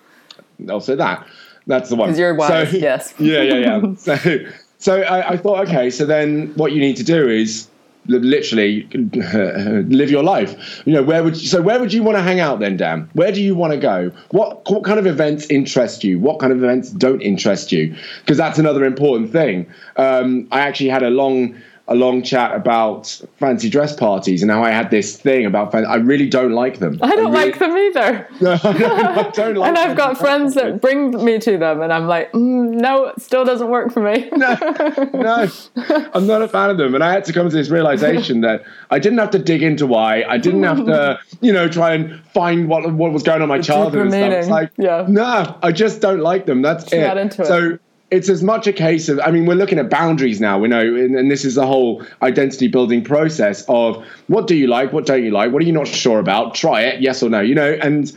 I'll 0.68 0.80
say 0.80 0.96
that. 0.96 1.24
That's 1.68 1.88
the 1.88 1.96
one. 1.96 2.08
Because 2.08 2.18
you're 2.18 2.34
wise. 2.34 2.70
So, 2.70 2.76
yes. 2.78 3.14
Yeah, 3.18 3.42
yeah, 3.42 3.54
yeah. 3.54 3.94
so, 3.96 4.38
so 4.78 5.02
I, 5.02 5.30
I 5.30 5.36
thought, 5.36 5.68
okay, 5.68 5.90
so 5.90 6.04
then 6.04 6.52
what 6.56 6.72
you 6.72 6.80
need 6.80 6.96
to 6.96 7.04
do 7.04 7.28
is 7.28 7.67
literally 8.08 8.84
live 8.92 10.10
your 10.10 10.22
life. 10.22 10.82
You 10.84 10.94
know, 10.94 11.02
where 11.02 11.22
would 11.22 11.36
so 11.36 11.62
where 11.62 11.78
would 11.78 11.92
you 11.92 12.02
want 12.02 12.16
to 12.16 12.22
hang 12.22 12.40
out 12.40 12.60
then, 12.60 12.76
Dan? 12.76 13.08
Where 13.12 13.30
do 13.30 13.42
you 13.42 13.54
want 13.54 13.72
to 13.72 13.78
go? 13.78 14.10
What 14.30 14.68
what 14.70 14.84
kind 14.84 14.98
of 14.98 15.06
events 15.06 15.46
interest 15.46 16.02
you? 16.02 16.18
What 16.18 16.40
kind 16.40 16.52
of 16.52 16.62
events 16.62 16.90
don't 16.90 17.20
interest 17.20 17.70
you? 17.72 17.94
Because 18.20 18.36
that's 18.36 18.58
another 18.58 18.84
important 18.84 19.30
thing. 19.30 19.66
Um, 19.96 20.48
I 20.50 20.60
actually 20.60 20.90
had 20.90 21.02
a 21.02 21.10
long 21.10 21.60
a 21.88 21.94
long 21.94 22.22
chat 22.22 22.54
about 22.54 23.20
fancy 23.38 23.70
dress 23.70 23.96
parties 23.96 24.42
and 24.42 24.50
how 24.50 24.62
I 24.62 24.70
had 24.70 24.90
this 24.90 25.16
thing 25.16 25.46
about 25.46 25.72
fan- 25.72 25.86
I 25.86 25.96
really 25.96 26.28
don't 26.28 26.52
like 26.52 26.78
them. 26.78 26.98
I 27.02 27.16
don't 27.16 27.32
really, 27.32 27.50
like 27.50 27.58
them 27.58 27.76
either. 27.76 28.28
No, 28.40 28.52
I 28.52 28.72
don't, 28.72 28.82
I 28.82 29.30
don't 29.30 29.54
like 29.56 29.68
and 29.68 29.78
I've 29.78 29.96
got 29.96 30.18
friends 30.18 30.54
that 30.54 30.80
bring 30.80 31.24
me 31.24 31.38
to 31.38 31.56
them, 31.58 31.80
and 31.80 31.92
I'm 31.92 32.06
like, 32.06 32.30
mm, 32.32 32.74
no, 32.74 33.06
it 33.06 33.20
still 33.20 33.44
doesn't 33.44 33.68
work 33.68 33.92
for 33.92 34.00
me. 34.00 34.28
parties. 34.30 35.70
no, 35.76 36.10
I'm 36.14 36.26
not 36.26 36.42
a 36.42 36.48
fan 36.48 36.70
of 36.70 36.76
them. 36.78 36.94
And 36.94 37.02
I 37.02 37.12
had 37.12 37.24
to 37.24 37.32
come 37.32 37.48
to 37.48 37.54
this 37.54 37.70
realization 37.70 38.40
that 38.42 38.62
I 38.90 38.98
didn't 38.98 39.18
have 39.18 39.30
to 39.30 39.38
dig 39.38 39.62
into 39.62 39.86
why. 39.86 40.24
I 40.24 40.38
didn't 40.38 40.62
have 40.62 40.84
to, 40.86 41.18
you 41.40 41.52
know, 41.52 41.68
try 41.68 41.94
and 41.94 42.20
find 42.34 42.68
what 42.68 42.92
what 42.92 43.12
was 43.12 43.22
going 43.22 43.36
on 43.36 43.42
in 43.42 43.48
my 43.48 43.60
childhood 43.60 44.02
and 44.02 44.12
stuff. 44.12 44.32
It's 44.32 44.48
like, 44.48 44.70
Yeah. 44.76 45.06
no, 45.08 45.58
I 45.62 45.72
just 45.72 46.00
don't 46.00 46.20
like 46.20 46.46
them. 46.46 46.62
That's 46.62 46.92
it. 46.92 47.16
into 47.16 47.42
it. 47.42 47.80
It's 48.10 48.28
as 48.28 48.42
much 48.42 48.66
a 48.66 48.72
case 48.72 49.08
of, 49.08 49.20
I 49.20 49.30
mean, 49.30 49.44
we're 49.44 49.54
looking 49.54 49.78
at 49.78 49.90
boundaries 49.90 50.40
now, 50.40 50.58
we 50.58 50.68
know, 50.68 50.80
and, 50.80 51.14
and 51.14 51.30
this 51.30 51.44
is 51.44 51.56
the 51.56 51.66
whole 51.66 52.02
identity 52.22 52.66
building 52.68 53.04
process 53.04 53.64
of 53.68 54.02
what 54.28 54.46
do 54.46 54.56
you 54.56 54.66
like, 54.66 54.92
what 54.92 55.04
don't 55.06 55.22
you 55.22 55.30
like, 55.30 55.52
what 55.52 55.62
are 55.62 55.66
you 55.66 55.72
not 55.72 55.86
sure 55.86 56.18
about, 56.18 56.54
try 56.54 56.80
it, 56.80 57.02
yes 57.02 57.22
or 57.22 57.28
no, 57.28 57.40
you 57.40 57.54
know, 57.54 57.72
and 57.82 58.12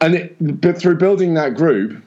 and 0.00 0.14
it, 0.14 0.60
but 0.60 0.78
through 0.78 0.96
building 0.98 1.34
that 1.34 1.54
group, 1.54 2.00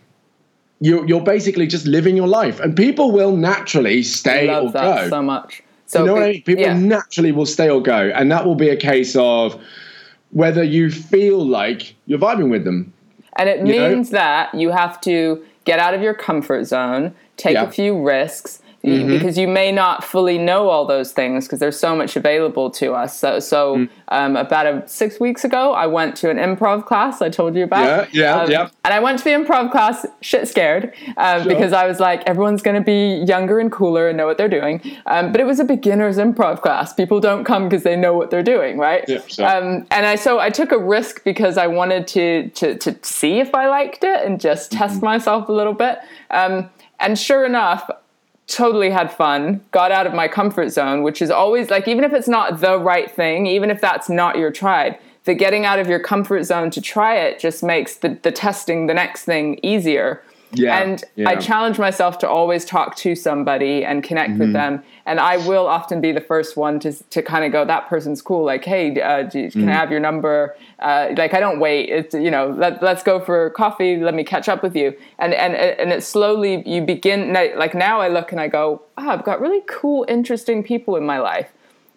you're 0.79 1.05
you're 1.07 1.23
basically 1.23 1.67
just 1.67 1.85
living 1.85 2.15
your 2.15 2.27
life, 2.27 2.59
and 2.59 2.77
people 2.77 3.11
will 3.11 3.35
naturally 3.35 4.03
stay 4.03 4.47
I 4.47 4.59
or 4.59 4.71
that 4.71 5.03
go. 5.03 5.09
so 5.09 5.21
much. 5.21 5.61
So 5.87 6.01
you 6.01 6.05
know 6.05 6.13
what 6.13 6.23
I 6.23 6.31
mean? 6.33 6.43
People 6.43 6.63
yeah. 6.63 6.73
naturally 6.73 7.31
will 7.31 7.47
stay 7.47 7.69
or 7.69 7.81
go, 7.81 8.11
and 8.15 8.31
that 8.31 8.45
will 8.45 8.55
be 8.55 8.69
a 8.69 8.77
case 8.77 9.15
of 9.17 9.59
whether 10.31 10.63
you 10.63 10.91
feel 10.91 11.45
like 11.45 11.95
you're 12.05 12.19
vibing 12.19 12.51
with 12.51 12.63
them. 12.63 12.93
And 13.37 13.49
it 13.49 13.65
You 13.65 13.75
know? 13.75 13.89
means 13.89 14.11
that 14.11 14.53
you 14.53 14.69
have 14.69 15.01
to 15.01 15.43
get 15.69 15.77
out 15.77 15.93
of 15.93 16.01
your 16.01 16.15
comfort 16.15 16.65
zone, 16.65 17.13
take 17.37 17.53
Yeah. 17.53 17.63
A 17.65 17.71
few 17.71 17.95
risks. 18.01 18.61
Y- 18.83 19.03
Because 19.07 19.37
you 19.37 19.47
may 19.47 19.71
not 19.71 20.03
fully 20.03 20.37
know 20.37 20.69
all 20.69 20.85
those 20.85 21.11
things 21.11 21.45
because 21.45 21.59
there's 21.59 21.79
so 21.79 21.95
much 21.95 22.15
available 22.15 22.69
to 22.71 22.93
us. 22.93 23.17
So, 23.19 23.39
so 23.39 23.75
Mm. 23.77 23.89
um, 24.09 24.35
about 24.35 24.65
a, 24.65 24.83
six 24.87 25.19
weeks 25.19 25.43
ago, 25.43 25.73
I 25.73 25.85
went 25.87 26.15
to 26.17 26.29
an 26.29 26.37
improv 26.37 26.85
class. 26.85 27.21
I 27.21 27.29
told 27.29 27.55
you 27.55 27.63
about. 27.65 27.85
Yeah, 28.13 28.21
yeah, 28.23 28.41
Um, 28.41 28.51
yeah. 28.51 28.69
And 28.85 28.93
I 28.93 28.99
went 28.99 29.17
to 29.19 29.23
the 29.25 29.31
improv 29.31 29.71
class, 29.71 30.05
shit 30.21 30.47
scared, 30.47 30.93
um, 31.17 31.43
Sure. 31.43 31.49
because 31.53 31.73
I 31.73 31.85
was 31.87 31.99
like, 31.99 32.23
everyone's 32.27 32.61
going 32.61 32.75
to 32.77 32.81
be 32.81 33.23
younger 33.27 33.59
and 33.59 33.71
cooler 33.71 34.07
and 34.07 34.17
know 34.17 34.25
what 34.25 34.37
they're 34.37 34.47
doing. 34.49 34.81
Um, 35.07 35.31
but 35.31 35.41
it 35.41 35.45
was 35.45 35.59
a 35.59 35.65
beginner's 35.65 36.17
improv 36.17 36.61
class. 36.61 36.93
People 36.93 37.19
don't 37.19 37.43
come 37.43 37.67
because 37.69 37.83
they 37.83 37.95
know 37.95 38.13
what 38.13 38.29
they're 38.31 38.43
doing, 38.43 38.77
right? 38.77 39.03
Yeah, 39.07 39.19
um, 39.45 39.85
and 39.91 40.05
I 40.05 40.15
so 40.15 40.39
I 40.39 40.49
took 40.49 40.71
a 40.71 40.77
risk 40.79 41.23
because 41.23 41.57
I 41.57 41.67
wanted 41.67 42.07
to 42.07 42.49
to 42.49 42.75
to 42.75 42.95
see 43.01 43.39
if 43.39 43.53
I 43.53 43.67
liked 43.67 44.03
it 44.03 44.21
and 44.25 44.39
just 44.39 44.71
Mm-hmm. 44.71 44.77
test 44.79 45.01
myself 45.01 45.49
a 45.49 45.51
little 45.51 45.73
bit. 45.73 45.99
Um, 46.31 46.69
and 46.99 47.17
sure 47.17 47.45
enough, 47.45 47.89
totally 48.49 48.89
had 48.89 49.11
fun. 49.11 49.63
Got 49.71 49.91
out 49.91 50.07
of 50.07 50.13
my 50.13 50.27
comfort 50.27 50.69
zone, 50.69 51.03
which 51.03 51.21
is 51.21 51.29
always 51.29 51.69
like 51.69 51.87
even 51.87 52.03
if 52.03 52.13
it's 52.13 52.27
not 52.27 52.59
the 52.59 52.77
right 52.79 53.09
thing, 53.09 53.45
even 53.45 53.69
if 53.69 53.79
that's 53.79 54.09
not 54.09 54.37
your 54.37 54.51
tribe, 54.51 54.95
the 55.25 55.33
getting 55.33 55.65
out 55.65 55.79
of 55.79 55.87
your 55.87 55.99
comfort 55.99 56.43
zone 56.43 56.71
to 56.71 56.81
try 56.81 57.15
it 57.15 57.39
just 57.39 57.63
makes 57.63 57.95
the 57.95 58.17
the 58.23 58.31
testing 58.31 58.87
the 58.87 58.93
next 58.93 59.23
thing 59.23 59.59
easier. 59.63 60.21
Yeah, 60.51 60.79
And 60.81 61.03
yeah. 61.15 61.29
I 61.29 61.35
challenge 61.35 61.77
myself 61.77 62.17
to 62.19 62.27
always 62.27 62.65
talk 62.65 62.95
to 62.97 63.15
somebody 63.15 63.85
and 63.85 64.03
connect 64.03 64.31
Mm-hmm. 64.31 64.39
with 64.39 64.53
them. 64.53 64.83
And 65.05 65.19
I 65.19 65.37
will 65.37 65.67
often 65.67 66.01
be 66.01 66.11
the 66.11 66.21
first 66.21 66.57
one 66.57 66.79
to, 66.79 66.91
to 66.91 67.21
kind 67.21 67.45
of 67.45 67.51
go, 67.51 67.65
that 67.65 67.87
person's 67.87 68.21
cool. 68.21 68.45
Like, 68.45 68.65
hey, 68.65 68.99
uh, 68.99 69.23
do, 69.23 69.51
can 69.51 69.61
Mm-hmm. 69.61 69.69
I 69.69 69.73
have 69.73 69.91
your 69.91 69.99
number? 69.99 70.55
Uh, 70.79 71.09
like, 71.17 71.33
I 71.33 71.39
don't 71.39 71.59
wait. 71.59 71.89
It's, 71.89 72.13
you 72.15 72.31
know, 72.31 72.49
let, 72.49 72.81
let's 72.81 73.03
go 73.03 73.19
for 73.19 73.51
coffee. 73.51 73.97
Let 73.97 74.15
me 74.15 74.23
catch 74.23 74.49
up 74.49 74.63
with 74.63 74.75
you. 74.75 74.95
And, 75.19 75.33
and, 75.33 75.53
and 75.55 75.91
it 75.91 76.03
slowly, 76.03 76.63
you 76.67 76.81
begin, 76.81 77.33
like 77.33 77.75
now 77.75 78.01
I 78.01 78.07
look 78.07 78.31
and 78.31 78.41
I 78.41 78.47
go, 78.47 78.81
oh, 78.97 79.09
I've 79.09 79.23
got 79.23 79.39
really 79.41 79.61
cool, 79.67 80.05
interesting 80.07 80.63
people 80.63 80.95
in 80.95 81.05
my 81.05 81.19
life. 81.19 81.49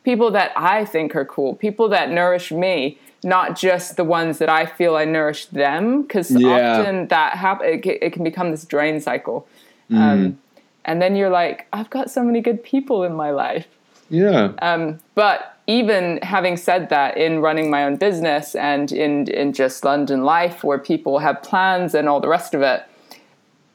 People 0.04 0.30
that 0.32 0.52
I 0.56 0.84
think 0.84 1.14
are 1.16 1.24
cool. 1.24 1.54
People 1.54 1.88
that 1.90 2.10
nourish 2.10 2.50
me. 2.52 2.98
Not 3.24 3.56
just 3.56 3.96
the 3.96 4.04
ones 4.04 4.38
that 4.38 4.48
I 4.48 4.66
feel 4.66 4.96
I 4.96 5.04
nourish 5.04 5.46
them, 5.46 6.02
because 6.02 6.30
Yeah. 6.30 6.78
often 6.78 7.08
that 7.08 7.34
hap- 7.36 7.62
it, 7.62 7.86
it 7.86 8.12
can 8.12 8.24
become 8.24 8.50
this 8.50 8.64
drain 8.64 9.00
cycle. 9.00 9.46
Mm. 9.90 9.96
Um, 9.98 10.38
and 10.84 11.00
then 11.00 11.14
you're 11.14 11.30
like, 11.30 11.66
I've 11.72 11.90
got 11.90 12.10
so 12.10 12.22
many 12.24 12.40
good 12.40 12.62
people 12.64 13.04
in 13.04 13.14
my 13.14 13.30
life. 13.30 13.66
Yeah, 14.10 14.50
Um, 14.60 14.98
but 15.14 15.54
even 15.66 16.18
having 16.22 16.56
said 16.56 16.88
that, 16.90 17.16
in 17.16 17.40
running 17.40 17.70
my 17.70 17.84
own 17.84 17.96
business 17.96 18.54
and 18.54 18.90
in 18.92 19.28
in 19.28 19.52
just 19.52 19.84
London 19.84 20.24
life, 20.24 20.64
where 20.64 20.78
people 20.78 21.20
have 21.20 21.40
plans 21.42 21.94
and 21.94 22.08
all 22.08 22.20
the 22.20 22.28
rest 22.28 22.52
of 22.52 22.60
it, 22.62 22.82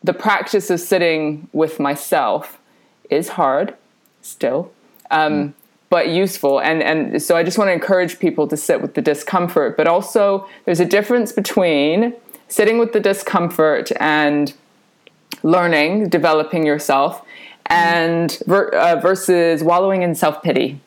the 0.04 0.14
practice 0.14 0.70
of 0.70 0.80
sitting 0.80 1.48
with 1.54 1.80
myself 1.80 2.60
is 3.10 3.30
hard, 3.30 3.74
still, 4.22 4.70
um, 5.10 5.54
but 5.90 6.10
useful. 6.10 6.60
And 6.60 6.84
and 6.84 7.22
so 7.22 7.36
I 7.36 7.44
just 7.44 7.58
want 7.58 7.70
to 7.70 7.74
encourage 7.74 8.20
people 8.20 8.48
to 8.48 8.58
sit 8.58 8.82
with 8.82 8.94
the 8.94 9.02
discomfort, 9.02 9.78
but 9.78 9.88
also 9.88 10.48
there's 10.66 10.80
a 10.80 10.86
difference 10.86 11.32
between 11.32 12.14
sitting 12.48 12.78
with 12.78 12.94
the 12.94 13.00
discomfort 13.00 13.92
and 14.00 14.54
learning, 15.44 16.10
developing 16.10 16.66
yourself, 16.66 17.24
and 17.68 18.42
ver- 18.48 18.70
uh, 18.70 19.00
versus 19.00 19.64
wallowing 19.64 20.02
in 20.02 20.16
self 20.16 20.42
pity, 20.42 20.80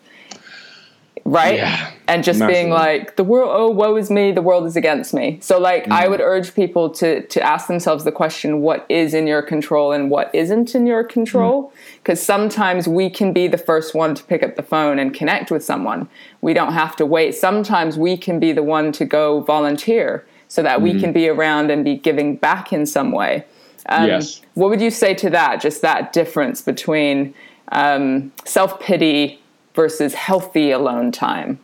right? 1.30 1.56
Yeah, 1.56 1.90
and 2.08 2.24
just 2.24 2.40
being 2.46 2.70
like, 2.70 3.16
the 3.16 3.24
world, 3.24 3.50
oh, 3.52 3.70
woe 3.70 3.96
is 3.96 4.10
me, 4.10 4.32
the 4.32 4.42
world 4.42 4.66
is 4.66 4.76
against 4.76 5.14
me. 5.14 5.38
So, 5.40 5.58
like, 5.58 5.88
I 5.88 6.08
would 6.08 6.20
urge 6.20 6.54
people 6.54 6.90
to 6.90 7.22
to 7.22 7.42
ask 7.42 7.68
themselves 7.68 8.04
the 8.04 8.12
question, 8.12 8.60
what 8.60 8.84
is 8.88 9.14
in 9.14 9.26
your 9.26 9.42
control 9.42 9.92
and 9.92 10.10
what 10.10 10.34
isn't 10.34 10.74
in 10.74 10.86
your 10.86 11.04
control? 11.04 11.72
Because 12.02 12.20
sometimes 12.22 12.88
we 12.88 13.08
can 13.10 13.32
be 13.32 13.46
the 13.46 13.58
first 13.58 13.94
one 13.94 14.14
to 14.14 14.24
pick 14.24 14.42
up 14.42 14.56
the 14.56 14.62
phone 14.62 14.98
and 14.98 15.14
connect 15.14 15.50
with 15.50 15.64
someone. 15.64 16.08
We 16.40 16.52
don't 16.52 16.72
have 16.72 16.96
to 16.96 17.06
wait. 17.06 17.34
Sometimes 17.34 17.96
we 17.96 18.16
can 18.16 18.40
be 18.40 18.52
the 18.52 18.62
one 18.62 18.92
to 18.92 19.04
go 19.04 19.40
volunteer 19.40 20.26
so 20.48 20.62
that 20.64 20.82
we 20.82 20.98
can 21.00 21.12
be 21.12 21.28
around 21.28 21.70
and 21.70 21.84
be 21.84 21.96
giving 21.96 22.34
back 22.34 22.72
in 22.72 22.84
some 22.84 23.12
way. 23.12 23.44
Um, 23.86 24.08
Yes. 24.08 24.40
What 24.54 24.70
would 24.70 24.80
you 24.80 24.90
say 24.90 25.14
to 25.14 25.30
that? 25.30 25.60
Just 25.60 25.80
that 25.82 26.12
difference 26.12 26.60
between 26.60 27.34
um, 27.70 28.32
self 28.44 28.80
pity 28.80 29.39
versus 29.74 30.14
healthy 30.14 30.70
alone 30.70 31.12
time. 31.12 31.58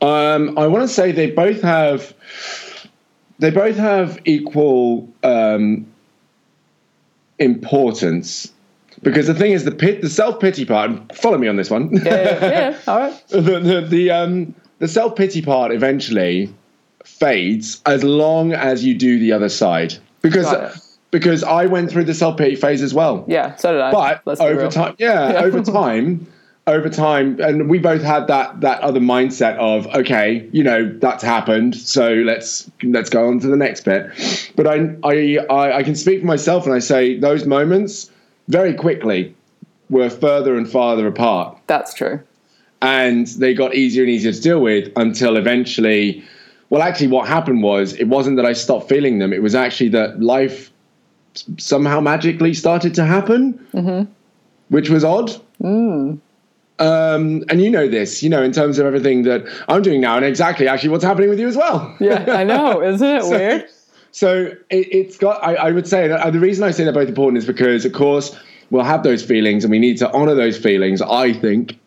Um, 0.00 0.58
I 0.58 0.66
want 0.66 0.82
to 0.82 0.88
say 0.88 1.12
they 1.12 1.30
both 1.30 1.62
have 1.62 2.12
they 3.38 3.50
both 3.50 3.76
have 3.76 4.18
equal 4.24 5.08
um, 5.22 5.86
importance 7.38 8.52
because 9.02 9.26
the 9.26 9.34
thing 9.34 9.52
is 9.52 9.64
the 9.64 9.72
pit 9.72 10.02
the 10.02 10.10
self 10.10 10.40
pity 10.40 10.64
part. 10.64 10.90
Follow 11.14 11.38
me 11.38 11.46
on 11.46 11.56
this 11.56 11.70
one. 11.70 11.90
Yeah, 12.04 12.12
yeah, 12.12 12.78
all 12.88 12.98
right. 12.98 13.28
the 13.28 13.40
the 13.40 13.86
the, 13.88 14.10
um, 14.10 14.54
the 14.80 14.88
self 14.88 15.14
pity 15.14 15.40
part 15.40 15.72
eventually 15.72 16.52
fades 17.04 17.80
as 17.86 18.02
long 18.02 18.52
as 18.52 18.84
you 18.84 18.94
do 18.94 19.18
the 19.18 19.32
other 19.32 19.48
side 19.48 19.94
because. 20.20 20.81
Because 21.12 21.44
I 21.44 21.66
went 21.66 21.90
through 21.92 22.04
the 22.04 22.14
self 22.14 22.36
pity 22.36 22.56
phase 22.56 22.82
as 22.82 22.92
well. 22.92 23.24
Yeah, 23.28 23.54
so 23.54 23.70
did 23.72 23.80
I. 23.80 23.92
But 23.92 24.22
Let's 24.26 24.40
over 24.40 24.68
time, 24.68 24.96
yeah, 24.98 25.32
Yeah. 25.34 25.40
over 25.42 25.62
time, 25.62 26.26
over 26.66 26.88
time, 26.88 27.38
and 27.40 27.70
we 27.70 27.78
both 27.78 28.02
had 28.02 28.26
that 28.26 28.60
that 28.62 28.80
other 28.80 28.98
mindset 28.98 29.56
of 29.58 29.86
okay, 29.94 30.48
you 30.50 30.64
know, 30.64 30.92
that's 30.98 31.22
happened, 31.22 31.76
so 31.76 32.14
let's 32.14 32.68
let's 32.82 33.10
go 33.10 33.28
on 33.28 33.38
to 33.40 33.46
the 33.46 33.56
next 33.56 33.84
bit. 33.84 34.10
But 34.56 34.66
I 34.66 34.96
I 35.04 35.38
I, 35.48 35.76
I 35.78 35.82
can 35.84 35.94
speak 35.94 36.20
for 36.20 36.26
myself, 36.26 36.66
and 36.66 36.74
I 36.74 36.80
say 36.80 37.16
those 37.16 37.46
moments 37.46 38.10
very 38.48 38.74
quickly 38.74 39.32
were 39.90 40.10
further 40.10 40.56
and 40.56 40.68
farther 40.68 41.06
apart 41.06 41.56
That's 41.68 41.92
true. 41.94 42.20
and 42.80 43.26
they 43.26 43.52
got 43.54 43.74
easier 43.74 44.02
and 44.02 44.10
easier 44.10 44.32
to 44.32 44.40
deal 44.40 44.60
with 44.60 44.90
until 44.96 45.36
eventually 45.36 46.24
well 46.70 46.82
actually 46.82 47.06
what 47.08 47.28
happened 47.28 47.62
was 47.62 47.92
it 47.94 48.08
wasn't 48.08 48.36
that 48.36 48.46
i 48.46 48.52
stopped 48.54 48.88
feeling 48.88 49.18
them 49.18 49.32
it 49.34 49.42
was 49.42 49.54
actually 49.54 49.90
that 49.90 50.20
life 50.20 50.71
somehow 51.58 52.00
magically 52.00 52.54
started 52.54 52.94
to 52.94 53.04
happen 53.04 53.58
which 54.68 54.88
was 54.90 55.04
odd 55.04 55.30
um, 56.78 57.44
and 57.48 57.62
you 57.62 57.70
know 57.70 57.86
this 57.88 58.22
you 58.22 58.28
know 58.30 58.42
in 58.42 58.52
terms 58.52 58.78
of 58.78 58.86
everything 58.86 59.22
that 59.22 59.44
i'm 59.68 59.82
doing 59.82 60.00
now 60.00 60.16
and 60.16 60.24
exactly 60.24 60.66
actually 60.66 60.88
what's 60.88 61.04
happening 61.04 61.28
with 61.30 61.38
you 61.38 61.46
as 61.48 61.56
well 61.56 61.94
Yeah, 62.00 62.24
I 62.28 62.44
know. 62.44 62.82
Isn't 62.92 63.06
it 63.06 63.24
weird? 63.24 63.66
so 64.10 64.46
it, 64.70 64.88
it's 64.90 65.16
got. 65.16 65.42
I, 65.42 65.54
I 65.54 65.70
would 65.70 65.86
say 65.86 66.08
that 66.08 66.32
the 66.32 66.40
reason 66.40 66.64
I 66.64 66.70
say 66.70 66.84
they're 66.84 66.92
both 66.92 67.08
important 67.08 67.38
is 67.38 67.46
because, 67.46 67.84
of 67.86 67.92
course, 67.92 68.36
we'll 68.70 68.84
have 68.84 69.02
those 69.04 69.22
feelings, 69.24 69.64
and 69.64 69.70
we 69.70 69.78
need 69.78 69.96
to 69.98 70.10
honor 70.12 70.34
those 70.34 70.58
feelings. 70.58 71.00
I 71.00 71.32
think 71.32 71.78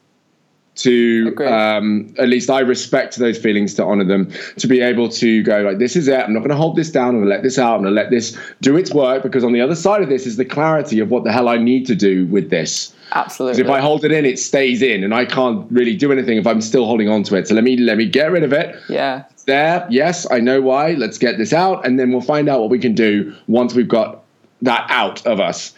to 0.76 1.36
um, 1.48 2.14
at 2.18 2.28
least 2.28 2.50
I 2.50 2.60
respect 2.60 3.18
those 3.18 3.38
feelings 3.38 3.74
to 3.76 3.84
honor 3.86 4.04
them. 4.04 4.32
To 4.58 4.68
be 4.68 4.82
able 4.82 5.10
to 5.10 5.44
go 5.44 5.62
like, 5.62 5.80
this 5.80 5.96
is 5.96 6.08
it. 6.08 6.20
I'm 6.20 6.34
not 6.34 6.40
going 6.40 6.50
to 6.50 6.56
hold 6.56 6.76
this 6.76 6.92
down. 6.92 7.10
I'm 7.10 7.16
going 7.16 7.26
to 7.26 7.30
let 7.30 7.44
this 7.44 7.58
out. 7.58 7.76
I'm 7.76 7.82
going 7.84 7.96
to 7.96 8.02
let 8.02 8.10
this 8.10 8.38
do 8.62 8.76
its 8.76 8.94
work 8.94 9.24
because 9.24 9.44
on 9.44 9.54
the 9.54 9.62
other 9.62 9.76
side 9.76 10.02
of 10.02 10.10
this 10.10 10.26
is 10.26 10.38
the 10.38 10.46
clarity 10.46 11.00
of 11.00 11.10
what 11.10 11.24
the 11.24 11.32
hell 11.32 11.48
I 11.48 11.58
need 11.58 11.86
to 11.88 11.96
do 11.96 12.26
with 12.28 12.50
this 12.50 12.94
Absolutely. 13.14 13.62
if 13.62 13.70
I 13.70 13.80
hold 13.80 14.04
it 14.04 14.12
in, 14.12 14.26
it 14.26 14.40
stays 14.40 14.82
in, 14.82 15.04
and 15.04 15.14
I 15.14 15.26
can't 15.26 15.70
really 15.72 15.96
do 15.96 16.12
anything 16.12 16.38
if 16.38 16.48
I'm 16.48 16.62
still 16.62 16.86
holding 16.86 17.10
on 17.10 17.24
to 17.24 17.36
it. 17.36 17.48
So 17.48 17.56
let 17.56 17.64
me 17.64 17.78
let 17.78 17.98
me 17.98 18.06
get 18.06 18.32
rid 18.32 18.44
of 18.44 18.52
it 18.54 18.76
yeah. 18.90 19.24
there. 19.46 19.88
Yes, 19.90 20.30
I 20.32 20.40
know 20.40 20.62
why. 20.62 20.92
Let's 20.92 21.18
get 21.18 21.38
this 21.38 21.54
out, 21.54 21.86
and 21.86 22.00
then 22.00 22.12
we'll 22.12 22.22
find 22.22 22.50
out 22.50 22.62
what 22.62 22.70
we 22.70 22.80
can 22.80 22.94
do 22.94 23.34
once 23.48 23.74
we've 23.74 23.88
got 23.88 24.24
that 24.62 24.86
out 24.90 25.26
of 25.26 25.40
us. 25.40 25.74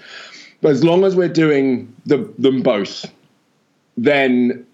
but 0.62 0.72
as 0.72 0.84
long 0.84 1.04
as 1.04 1.16
we're 1.16 1.28
doing 1.28 1.94
the, 2.06 2.18
them 2.38 2.62
both, 2.62 3.06
then 3.98 4.66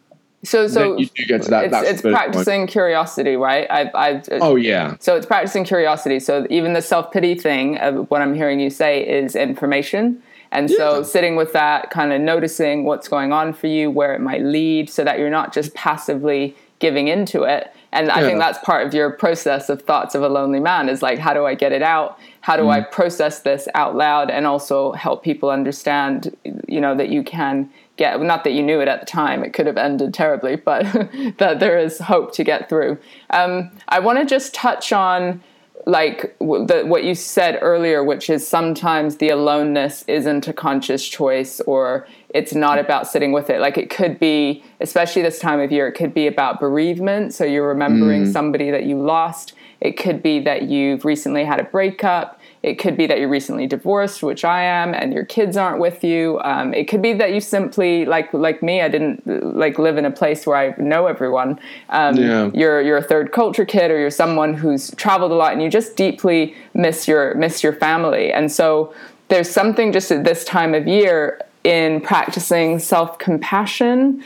so 0.43 0.67
so 0.67 0.97
you 0.97 1.07
do 1.07 1.25
get 1.25 1.41
to 1.43 1.49
that. 1.51 1.65
it's, 1.65 1.89
it's 1.89 2.01
practicing 2.01 2.61
point. 2.61 2.71
curiosity, 2.71 3.35
right? 3.35 3.67
I, 3.69 3.91
I, 3.93 4.21
Oh 4.31 4.55
yeah, 4.55 4.95
So 4.99 5.15
it's 5.15 5.25
practicing 5.25 5.63
curiosity. 5.63 6.19
So 6.19 6.45
even 6.49 6.73
the 6.73 6.81
self 6.81 7.11
pity 7.11 7.35
thing, 7.35 7.77
of 7.77 8.09
what 8.11 8.21
I'm 8.21 8.35
hearing 8.35 8.59
you 8.59 8.69
say, 8.69 9.07
is 9.07 9.35
information. 9.35 10.21
And 10.51 10.69
so 10.69 11.01
sitting 11.01 11.35
with 11.35 11.51
that, 11.53 11.89
kind 11.89 12.13
of 12.13 12.21
noticing 12.21 12.83
what's 12.83 13.07
going 13.07 13.33
on 13.33 13.53
for 13.53 13.65
you, 13.65 13.89
where 13.89 14.13
it 14.13 14.21
might 14.21 14.43
lead, 14.43 14.87
so 14.89 15.03
that 15.03 15.17
you're 15.17 15.31
not 15.31 15.51
just 15.51 15.73
passively 15.73 16.55
giving 16.77 17.07
into 17.07 17.43
it. 17.43 17.73
And 17.91 18.11
I 18.11 18.21
think 18.21 18.39
that's 18.39 18.57
part 18.59 18.85
of 18.85 18.93
your 18.93 19.09
process 19.11 19.69
of 19.69 19.81
thoughts 19.83 20.15
of 20.15 20.21
a 20.21 20.27
lonely 20.29 20.59
man 20.59 20.89
is 20.89 21.01
like, 21.01 21.17
how 21.17 21.33
do 21.33 21.45
I 21.45 21.55
get 21.55 21.71
it 21.71 21.81
out? 21.81 22.19
How 22.41 22.57
do 22.57 22.67
I 22.69 22.81
Mm. 22.81 22.91
process 22.91 23.39
this 23.39 23.67
out 23.73 23.95
loud 23.95 24.29
and 24.29 24.45
also 24.45 24.91
help 24.91 25.23
people 25.23 25.49
understand, 25.49 26.35
you 26.67 26.81
know, 26.81 26.93
that 26.95 27.09
you 27.09 27.23
can 27.23 27.69
get, 27.97 28.19
not 28.21 28.43
that 28.43 28.51
you 28.53 28.63
knew 28.63 28.79
it 28.79 28.87
at 28.87 28.99
the 28.99 29.05
time, 29.05 29.43
it 29.43 29.53
could 29.53 29.67
have 29.67 29.77
ended 29.77 30.13
terribly, 30.13 30.55
but 30.55 30.83
that 31.37 31.59
there 31.59 31.77
is 31.77 31.99
hope 31.99 32.33
to 32.33 32.43
get 32.43 32.69
through. 32.69 32.97
Um, 33.29 33.71
I 33.87 33.99
want 33.99 34.19
to 34.19 34.25
just 34.25 34.53
touch 34.53 34.91
on 34.91 35.43
like 35.85 36.37
w- 36.39 36.65
the, 36.65 36.83
what 36.83 37.03
you 37.03 37.13
said 37.13 37.59
earlier, 37.61 38.03
which 38.03 38.29
is 38.29 38.47
sometimes 38.47 39.17
the 39.17 39.29
aloneness 39.29 40.03
isn't 40.07 40.47
a 40.47 40.53
conscious 40.53 41.07
choice 41.07 41.59
or 41.61 42.07
it's 42.29 42.53
not 42.53 42.79
about 42.79 43.07
sitting 43.07 43.31
with 43.31 43.49
it. 43.49 43.59
Like 43.59 43.77
it 43.77 43.89
could 43.89 44.19
be, 44.19 44.63
especially 44.79 45.21
this 45.21 45.39
time 45.39 45.59
of 45.59 45.71
year, 45.71 45.87
it 45.87 45.93
could 45.93 46.13
be 46.13 46.27
about 46.27 46.59
bereavement. 46.59 47.33
So 47.33 47.43
you're 47.43 47.67
remembering 47.67 48.31
somebody 48.31 48.71
that 48.71 48.85
you 48.85 48.99
lost. 48.99 49.53
It 49.81 49.97
could 49.97 50.23
be 50.23 50.39
that 50.41 50.63
you've 50.63 51.03
recently 51.03 51.43
had 51.43 51.59
a 51.59 51.65
breakup. 51.65 52.39
It 52.63 52.79
could 52.79 52.95
be 52.95 53.05
that 53.07 53.19
you're 53.19 53.29
recently 53.29 53.67
divorced, 53.67 54.23
which 54.23 54.45
I 54.45 54.63
am, 54.63 54.93
and 54.93 55.13
your 55.13 55.25
kids 55.25 55.57
aren't 55.57 55.79
with 55.79 56.01
you. 56.01 56.39
Um, 56.45 56.73
it 56.73 56.87
could 56.87 57.01
be 57.01 57.11
that 57.13 57.33
you 57.33 57.41
simply, 57.41 58.05
like 58.05 58.33
like 58.33 58.63
me, 58.63 58.81
I 58.81 58.87
didn't 58.87 59.21
like 59.57 59.77
live 59.77 59.97
in 59.97 60.05
a 60.05 60.11
place 60.11 60.47
where 60.47 60.55
I 60.55 60.73
know 60.77 61.07
everyone. 61.07 61.59
Um, 61.89 62.15
Yeah. 62.15 62.49
You're 62.53 62.81
you're 62.81 62.97
a 62.97 63.03
third 63.03 63.33
culture 63.33 63.65
kid, 63.65 63.91
or 63.91 63.99
you're 63.99 64.09
someone 64.09 64.53
who's 64.53 64.91
traveled 64.95 65.31
a 65.31 65.35
lot, 65.35 65.51
and 65.51 65.61
you 65.61 65.69
just 65.69 65.97
deeply 65.97 66.55
miss 66.73 67.05
your 67.07 67.35
miss 67.35 67.63
your 67.63 67.73
family. 67.73 68.31
And 68.31 68.49
so 68.49 68.93
there's 69.27 69.49
something 69.49 69.91
just 69.91 70.09
at 70.11 70.23
this 70.23 70.45
time 70.45 70.73
of 70.73 70.87
year 70.87 71.41
in 71.63 72.01
practicing 72.01 72.77
self 72.79 73.17
compassion 73.19 74.21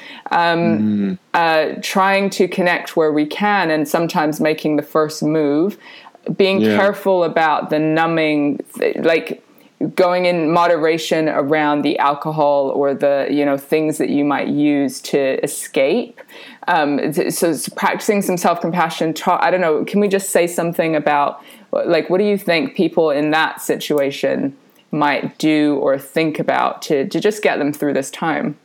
uh, 1.33 1.73
trying 1.81 2.29
to 2.31 2.47
connect 2.47 2.97
where 2.97 3.11
we 3.11 3.25
can 3.25 3.69
and 3.69 3.87
sometimes 3.87 4.39
making 4.39 4.75
the 4.75 4.83
first 4.83 5.21
move 5.21 5.77
being 6.35 6.61
Yeah. 6.61 6.77
careful 6.77 7.23
about 7.23 7.69
the 7.69 7.79
numbing 7.79 8.59
like 8.95 9.43
going 9.93 10.25
in 10.25 10.51
moderation 10.51 11.29
around 11.29 11.83
the 11.83 11.99
alcohol 11.99 12.69
or 12.69 12.93
the 12.95 13.27
you 13.29 13.45
know 13.45 13.57
things 13.57 13.99
that 13.99 14.09
you 14.09 14.25
might 14.25 14.47
use 14.47 14.99
to 15.01 15.43
escape 15.43 16.19
um, 16.67 17.13
so, 17.31 17.55
practicing 17.75 18.21
some 18.21 18.37
self-compassion 18.37 19.13
ta- 19.13 19.39
i 19.41 19.51
don't 19.51 19.61
know 19.61 19.85
can 19.85 19.99
we 19.99 20.07
just 20.07 20.31
say 20.31 20.47
something 20.47 20.95
about 20.95 21.43
like 21.85 22.09
what 22.09 22.17
do 22.17 22.23
you 22.23 22.37
think 22.37 22.75
people 22.75 23.11
in 23.11 23.29
that 23.31 23.61
situation 23.61 24.55
might 24.91 25.37
do 25.37 25.75
or 25.75 25.97
think 25.99 26.39
about 26.39 26.81
to, 26.81 27.07
to 27.09 27.19
just 27.19 27.43
get 27.43 27.59
them 27.59 27.71
through 27.71 27.93
this 27.93 28.09
time 28.09 28.57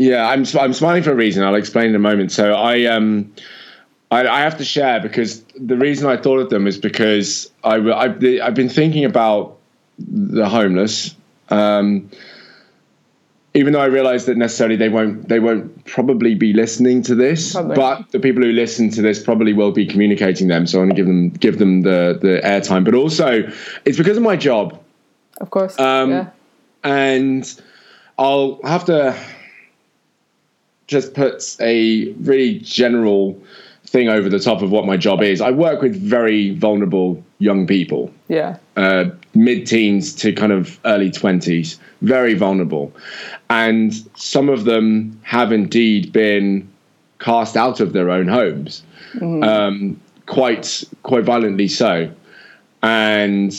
yeah. 0.00 0.28
I'm 0.28 0.44
I'm 0.58 0.72
smiling 0.72 1.02
for 1.02 1.10
a 1.10 1.14
reason. 1.16 1.42
I'll 1.42 1.56
explain 1.56 1.88
in 1.90 1.94
a 1.96 1.98
moment. 1.98 2.30
So 2.32 2.54
I 2.54 2.84
um. 2.84 3.32
I, 4.10 4.26
I 4.26 4.40
have 4.40 4.56
to 4.58 4.64
share 4.64 5.00
because 5.00 5.42
the 5.58 5.76
reason 5.76 6.08
I 6.08 6.16
thought 6.16 6.38
of 6.38 6.50
them 6.50 6.66
is 6.66 6.78
because 6.78 7.50
I, 7.64 7.76
I've, 7.76 8.24
I've 8.42 8.54
been 8.54 8.68
thinking 8.68 9.04
about 9.04 9.58
the 9.98 10.48
homeless. 10.48 11.14
Um, 11.50 12.10
even 13.54 13.72
though 13.72 13.80
I 13.80 13.86
realise 13.86 14.26
that 14.26 14.36
necessarily 14.36 14.76
they 14.76 14.88
won't 14.88 15.28
they 15.28 15.40
won't 15.40 15.84
probably 15.86 16.34
be 16.34 16.52
listening 16.52 17.02
to 17.04 17.14
this, 17.14 17.52
Probably. 17.52 17.76
but 17.76 18.12
the 18.12 18.20
people 18.20 18.42
who 18.42 18.52
listen 18.52 18.90
to 18.90 19.02
this 19.02 19.22
probably 19.22 19.52
will 19.52 19.72
be 19.72 19.86
communicating 19.86 20.48
them. 20.48 20.66
So 20.66 20.78
I 20.78 20.80
want 20.82 20.90
to 20.90 20.96
give 20.96 21.06
them 21.06 21.30
give 21.30 21.58
them 21.58 21.82
the 21.82 22.18
the 22.20 22.40
airtime. 22.44 22.84
But 22.84 22.94
also, 22.94 23.50
it's 23.84 23.98
because 23.98 24.16
of 24.16 24.22
my 24.22 24.36
job, 24.36 24.78
of 25.40 25.50
course 25.50 25.78
Um, 25.80 26.10
yeah 26.10 26.30
and 26.84 27.60
I'll 28.18 28.60
have 28.64 28.84
to 28.86 29.16
just 30.86 31.14
put 31.14 31.56
a 31.60 32.12
really 32.12 32.58
general 32.60 33.40
thing 33.88 34.08
over 34.08 34.28
the 34.28 34.38
top 34.38 34.62
of 34.62 34.70
what 34.70 34.86
my 34.86 34.96
job 34.96 35.22
is. 35.22 35.40
I 35.40 35.50
work 35.50 35.82
with 35.82 35.96
very 35.96 36.54
vulnerable 36.54 37.22
young 37.38 37.66
people. 37.66 38.12
Yeah. 38.28 38.58
Uh, 38.76 39.06
mid-teens 39.34 40.14
to 40.16 40.32
kind 40.32 40.52
of 40.52 40.78
early 40.84 41.10
20s 41.10 41.78
very 42.02 42.34
vulnerable. 42.34 42.92
And 43.50 43.94
some 44.16 44.48
of 44.48 44.64
them 44.64 45.20
have 45.24 45.52
indeed 45.52 46.12
been 46.12 46.68
cast 47.18 47.56
out 47.56 47.80
of 47.80 47.92
their 47.92 48.10
own 48.10 48.28
homes. 48.28 48.82
Um, 49.42 50.00
quite 50.26 50.84
quite 51.02 51.24
violently 51.24 51.68
so. 51.68 52.10
And 52.82 53.52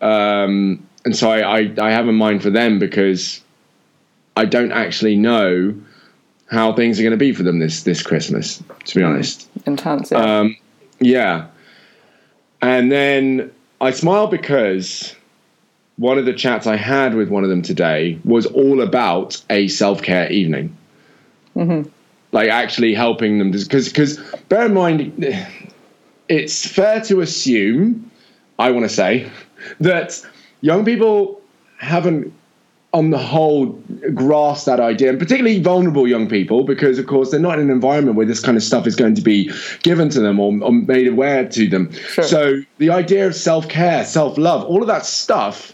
um, 0.00 0.86
and 1.04 1.14
so 1.14 1.30
I, 1.30 1.60
I 1.60 1.74
I 1.80 1.90
have 1.90 2.08
a 2.08 2.12
mind 2.12 2.42
for 2.42 2.50
them 2.50 2.78
because 2.78 3.40
I 4.36 4.44
don't 4.46 4.72
actually 4.72 5.16
know 5.16 5.74
how 6.54 6.72
things 6.72 6.98
are 6.98 7.02
going 7.02 7.10
to 7.10 7.16
be 7.16 7.32
for 7.32 7.42
them 7.42 7.58
this 7.58 7.82
this 7.82 8.02
Christmas 8.02 8.62
to 8.84 8.94
be 8.94 9.02
honest 9.02 9.48
intense 9.66 10.10
yeah. 10.10 10.40
um, 10.40 10.56
yeah. 11.00 11.46
And 12.62 12.90
then 12.90 13.52
I 13.80 13.90
smile 13.90 14.26
because 14.26 15.14
one 15.96 16.18
of 16.18 16.24
the 16.24 16.32
chats 16.32 16.66
I 16.66 16.76
had 16.76 17.14
with 17.14 17.28
one 17.28 17.44
of 17.44 17.50
them 17.50 17.62
today 17.62 18.18
was 18.24 18.46
all 18.46 18.80
about 18.80 19.42
a 19.50 19.68
self 19.68 20.02
care 20.02 20.30
evening. 20.30 20.76
Like 22.32 22.48
actually 22.48 22.94
helping 22.94 23.38
them. 23.38 23.50
Because, 23.50 23.88
because 23.88 24.18
bear 24.48 24.66
in 24.66 24.74
mind, 24.74 25.46
it's 26.28 26.66
fair 26.66 27.00
to 27.02 27.20
assume, 27.20 28.10
I 28.58 28.70
want 28.70 28.84
to 28.84 28.88
say, 28.88 29.30
that 29.80 30.24
young 30.62 30.84
people 30.84 31.40
haven't 31.78 32.32
on 32.94 33.10
the 33.10 33.18
whole 33.18 33.66
grasp 34.14 34.64
that 34.66 34.80
idea 34.80 35.10
and 35.10 35.18
particularly 35.18 35.60
vulnerable 35.60 36.06
young 36.08 36.28
people 36.28 36.64
because 36.64 36.98
of 36.98 37.06
course 37.06 37.30
they're 37.30 37.40
not 37.40 37.58
in 37.58 37.64
an 37.66 37.70
environment 37.70 38.16
where 38.16 38.24
this 38.24 38.40
kind 38.40 38.56
of 38.56 38.62
stuff 38.62 38.86
is 38.86 38.94
going 38.96 39.14
to 39.14 39.20
be 39.22 39.50
given 39.82 40.08
to 40.08 40.20
them 40.20 40.38
or, 40.40 40.50
or 40.62 40.70
made 40.72 41.08
aware 41.08 41.46
to 41.48 41.68
them 41.68 41.90
Sure. 41.92 42.24
so 42.24 42.60
the 42.78 42.90
idea 42.90 43.26
of 43.26 43.34
self-care 43.34 44.04
self-love 44.04 44.62
all 44.64 44.80
of 44.80 44.86
that 44.86 45.04
stuff 45.04 45.72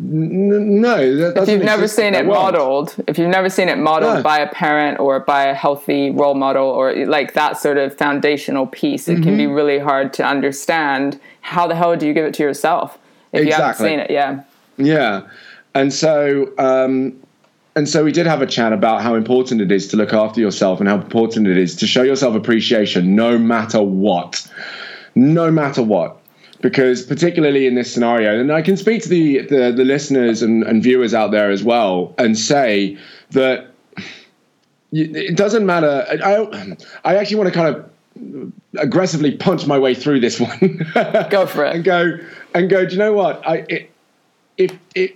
n- 0.00 0.80
no 0.80 1.16
that 1.16 1.36
if 1.42 1.48
you've 1.48 1.62
never 1.62 1.86
seen 1.88 2.14
it 2.14 2.24
world. 2.26 2.42
modeled, 2.54 2.94
if 3.06 3.18
you've 3.18 3.28
never 3.28 3.50
seen 3.50 3.68
it 3.68 3.78
modeled 3.78 4.22
by 4.22 4.38
a 4.38 4.48
parent 4.48 4.98
or 5.00 5.20
by 5.20 5.44
a 5.44 5.54
healthy 5.54 6.10
role 6.10 6.34
model 6.34 6.66
or 6.66 6.94
like 7.06 7.34
that 7.34 7.58
sort 7.58 7.76
of 7.78 7.94
foundational 7.96 8.66
piece, 8.66 9.08
it 9.08 9.22
can 9.22 9.36
be 9.36 9.44
Mm-hmm. 9.44 9.52
really 9.52 9.78
hard 9.78 10.12
to 10.14 10.24
understand 10.24 11.20
how 11.40 11.66
the 11.66 11.74
hell 11.74 11.96
do 11.96 12.06
you 12.06 12.14
give 12.14 12.24
it 12.24 12.34
to 12.34 12.42
yourself 12.42 12.96
if 13.32 13.44
you 13.46 13.52
haven't 13.52 13.74
seen 13.76 13.98
it. 13.98 14.10
Yeah. 14.10 14.44
Yeah, 14.78 15.22
and 15.78 15.92
so 15.92 16.52
um, 16.58 17.16
and 17.76 17.88
so 17.88 18.02
we 18.02 18.10
did 18.10 18.26
have 18.26 18.42
a 18.42 18.46
chat 18.46 18.72
about 18.72 19.02
how 19.02 19.14
important 19.14 19.60
it 19.60 19.70
is 19.70 19.86
to 19.88 19.96
look 19.96 20.12
after 20.12 20.40
yourself 20.40 20.80
and 20.80 20.88
how 20.88 20.96
important 20.96 21.46
it 21.46 21.56
is 21.56 21.76
to 21.76 21.86
show 21.86 22.02
yourself 22.02 22.34
appreciation 22.34 23.14
no 23.14 23.38
matter 23.38 23.80
what, 23.80 24.44
no 25.14 25.52
matter 25.52 25.80
what. 25.80 26.20
Because 26.60 27.06
particularly 27.06 27.68
in 27.68 27.76
this 27.76 27.94
scenario, 27.94 28.40
and 28.40 28.50
I 28.50 28.62
can 28.62 28.76
speak 28.76 29.04
to 29.04 29.08
the 29.08 29.42
the, 29.42 29.70
the 29.70 29.84
listeners 29.84 30.42
and, 30.42 30.64
and 30.64 30.82
viewers 30.82 31.14
out 31.14 31.30
there 31.30 31.52
as 31.52 31.62
well, 31.62 32.12
and 32.18 32.36
say 32.36 32.98
that 33.30 33.70
it 34.90 35.36
doesn't 35.36 35.64
matter. 35.64 36.04
I 36.24 36.74
I, 37.04 37.14
actually 37.14 37.36
want 37.36 37.52
to 37.52 37.54
kind 37.54 37.76
of 37.76 38.52
aggressively 38.76 39.36
punch 39.36 39.68
my 39.68 39.78
way 39.78 39.94
through 39.94 40.18
this 40.18 40.40
one. 40.40 40.84
Go 41.30 41.46
for 41.46 41.64
it. 41.64 41.72
and 41.76 41.84
go 41.84 42.18
and 42.54 42.68
go. 42.68 42.84
Do 42.84 42.92
you 42.92 42.98
know 42.98 43.12
what? 43.12 43.46
I 43.46 43.64
it, 43.68 43.90
if 44.56 44.76
if 44.96 45.12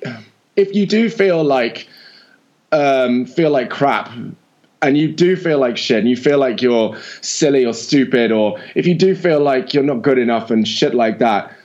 if 0.63 0.75
you 0.75 0.87
do 0.87 1.11
feel 1.11 1.45
like 1.45 1.89
um, 2.71 3.27
feel 3.27 3.51
like 3.51 3.69
crap. 3.71 4.11
And 4.81 4.99
you 4.99 5.13
do 5.13 5.37
feel 5.37 5.59
like 5.59 5.77
shit, 5.77 5.99
and 5.99 6.11
you 6.11 6.17
feel 6.17 6.39
like 6.39 6.61
you're 6.61 6.97
silly 7.21 7.65
or 7.65 7.73
stupid, 7.73 8.33
or 8.33 8.59
if 8.75 8.85
you 8.85 8.97
do 8.97 9.15
feel 9.15 9.39
like 9.39 9.73
you're 9.73 9.85
not 9.85 10.03
good 10.03 10.19
enough 10.19 10.51
and 10.51 10.67
shit 10.67 10.93
like 10.93 11.21
that, 11.21 11.57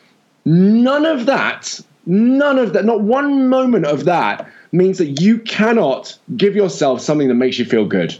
none 0.45 1.03
of 1.03 1.25
that, 1.25 1.79
none 2.05 2.59
of 2.59 2.73
that, 2.73 2.85
not 2.85 3.01
one 3.01 3.49
moment 3.49 3.85
of 3.85 4.05
that 4.05 4.47
means 4.71 4.99
that 4.99 5.19
you 5.19 5.39
cannot 5.39 6.15
give 6.35 6.55
yourself 6.55 7.01
something 7.01 7.27
that 7.27 7.33
makes 7.33 7.57
you 7.57 7.65
feel 7.65 7.85
good. 7.85 8.15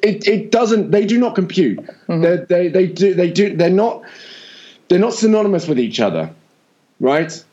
It, 0.00 0.28
it 0.28 0.52
doesn't 0.52 0.92
they 0.92 1.04
do 1.04 1.18
not 1.18 1.34
compute. 1.34 1.80
They 2.06 2.36
they 2.48 2.68
they 2.68 2.86
do 2.86 3.14
they 3.14 3.32
do 3.32 3.56
they're 3.56 3.68
not 3.68 4.04
they're 4.86 5.00
not 5.00 5.14
synonymous 5.14 5.66
with 5.66 5.80
each 5.80 5.98
other 5.98 6.30
right? 7.00 7.44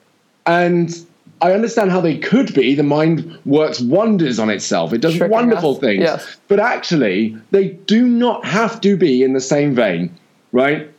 And 0.46 0.94
i 1.42 1.52
understand 1.52 1.92
how 1.92 2.02
they 2.02 2.18
could 2.18 2.54
be 2.54 2.76
the 2.76 2.84
mind 2.84 3.38
works 3.46 3.80
wonders 3.82 4.40
on 4.40 4.50
itself 4.50 4.94
it 4.94 5.02
does 5.02 5.16
Tricking 5.16 5.32
wonderful 5.32 5.76
us, 5.76 5.80
things 5.80 6.04
yes. 6.04 6.38
but 6.48 6.60
actually 6.60 7.38
they 7.52 7.70
do 7.70 8.08
not 8.08 8.46
have 8.46 8.82
to 8.82 8.98
be 8.98 9.24
in 9.24 9.34
the 9.34 9.42
same 9.42 9.76
vein 9.76 10.16
right 10.52 10.90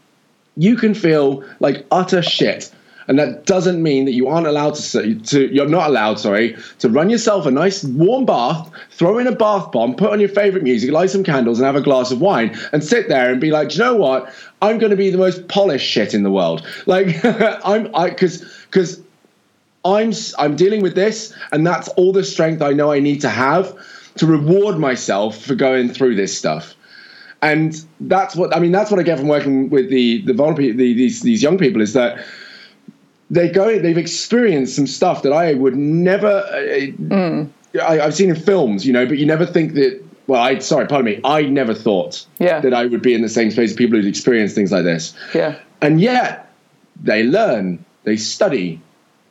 you 0.57 0.76
can 0.76 0.95
feel 0.95 1.45
like 1.61 1.87
utter 1.91 2.22
shit 2.22 2.72
And 3.09 3.18
that 3.18 3.47
doesn't 3.47 3.82
mean 3.82 4.05
that 4.07 4.12
you 4.12 4.28
aren't 4.28 4.47
allowed 4.47 4.74
to, 4.74 5.14
to 5.14 5.55
you're 5.55 5.68
not 5.68 5.89
allowed, 5.89 6.18
sorry, 6.18 6.57
to 6.80 6.89
run 6.89 7.09
yourself 7.09 7.47
a 7.47 7.51
nice 7.51 7.84
warm 7.84 8.26
bath, 8.26 8.68
throw 8.91 9.18
in 9.18 9.26
a 9.26 9.32
bath 9.32 9.70
bomb, 9.70 9.95
put 9.95 10.11
on 10.11 10.18
your 10.18 10.28
favorite 10.28 10.64
music, 10.64 10.91
light 10.91 11.11
some 11.11 11.22
candles, 11.22 11.59
and 11.59 11.66
have 11.66 11.76
a 11.76 11.80
glass 11.80 12.11
of 12.11 12.20
wine, 12.20 12.59
and 12.72 12.82
sit 12.82 13.09
there 13.09 13.30
and 13.30 13.41
be 13.41 13.51
like, 13.51 13.72
you 13.72 13.78
know 13.78 13.95
what? 13.95 14.32
I'm 14.61 14.78
going 14.78 14.91
to 14.91 14.97
be 14.97 15.11
the 15.11 15.18
most 15.18 15.47
polished 15.49 15.87
shit 15.87 16.14
in 16.14 16.24
the 16.24 16.30
world. 16.30 16.66
Like 16.87 17.24
I'm, 17.24 17.95
I 17.95 18.11
because 18.11 18.41
because 18.64 19.01
I'm 19.95 20.12
I'm 20.39 20.57
dealing 20.57 20.82
with 20.82 20.95
this, 20.95 21.34
and 21.53 21.66
that's 21.66 21.89
all 21.91 22.12
the 22.12 22.24
strength 22.24 22.62
I 22.62 22.72
know 22.72 22.93
I 22.93 23.01
need 23.01 23.20
to 23.22 23.28
have 23.28 23.74
to 24.16 24.26
reward 24.26 24.78
myself 24.78 25.43
for 25.43 25.55
going 25.55 25.91
through 25.91 26.16
this 26.16 26.37
stuff 26.37 26.74
and 27.43 27.84
that's 28.01 28.34
what 28.34 28.55
I 28.55 28.61
mean. 28.61 28.72
That's 28.72 28.91
what 28.91 28.99
I 28.99 29.03
get 29.03 29.18
from 29.18 29.28
working 29.28 29.68
with 29.70 29.91
the 29.91 30.22
the 30.22 30.32
vulnerable 30.32 30.62
the, 30.62 30.95
these 30.95 31.22
these 31.22 31.43
young 31.43 31.59
people 31.59 31.80
is 31.80 31.93
that 31.93 32.24
they 33.30 33.49
go 33.49 33.78
they've 33.78 33.99
experienced 33.99 34.76
some 34.76 34.87
stuff 34.87 35.22
that 35.22 35.32
I 35.32 35.55
would 35.55 35.76
never. 35.76 36.28
Uh, 36.28 36.93
mm. 36.93 37.51
I, 37.82 37.97
have 37.97 38.14
seen 38.14 38.30
in 38.30 38.37
films, 38.37 38.87
you 38.87 38.93
know, 38.93 39.05
but 39.07 39.18
you 39.18 39.26
never 39.26 39.45
think 39.45 39.74
that. 39.74 40.03
Well, 40.28 40.43
I 40.43 40.59
sorry, 40.59 40.87
pardon 40.87 41.05
me. 41.05 41.20
I 41.24 41.43
never 41.43 41.72
thought 41.74 42.26
yeah. 42.41 42.59
that 42.61 42.74
I 42.74 42.87
would 42.87 43.03
be 43.03 43.14
in 43.14 43.22
the 43.22 43.28
same 43.28 43.51
space 43.51 43.70
as 43.70 43.76
people 43.76 43.97
who'd 43.97 44.09
experienced 44.09 44.55
things 44.55 44.72
like 44.72 44.82
this. 44.82 45.14
Yeah, 45.34 45.57
and 45.82 46.01
yet 46.01 46.51
they 47.01 47.22
learn, 47.22 47.84
they 48.05 48.16
study, 48.16 48.80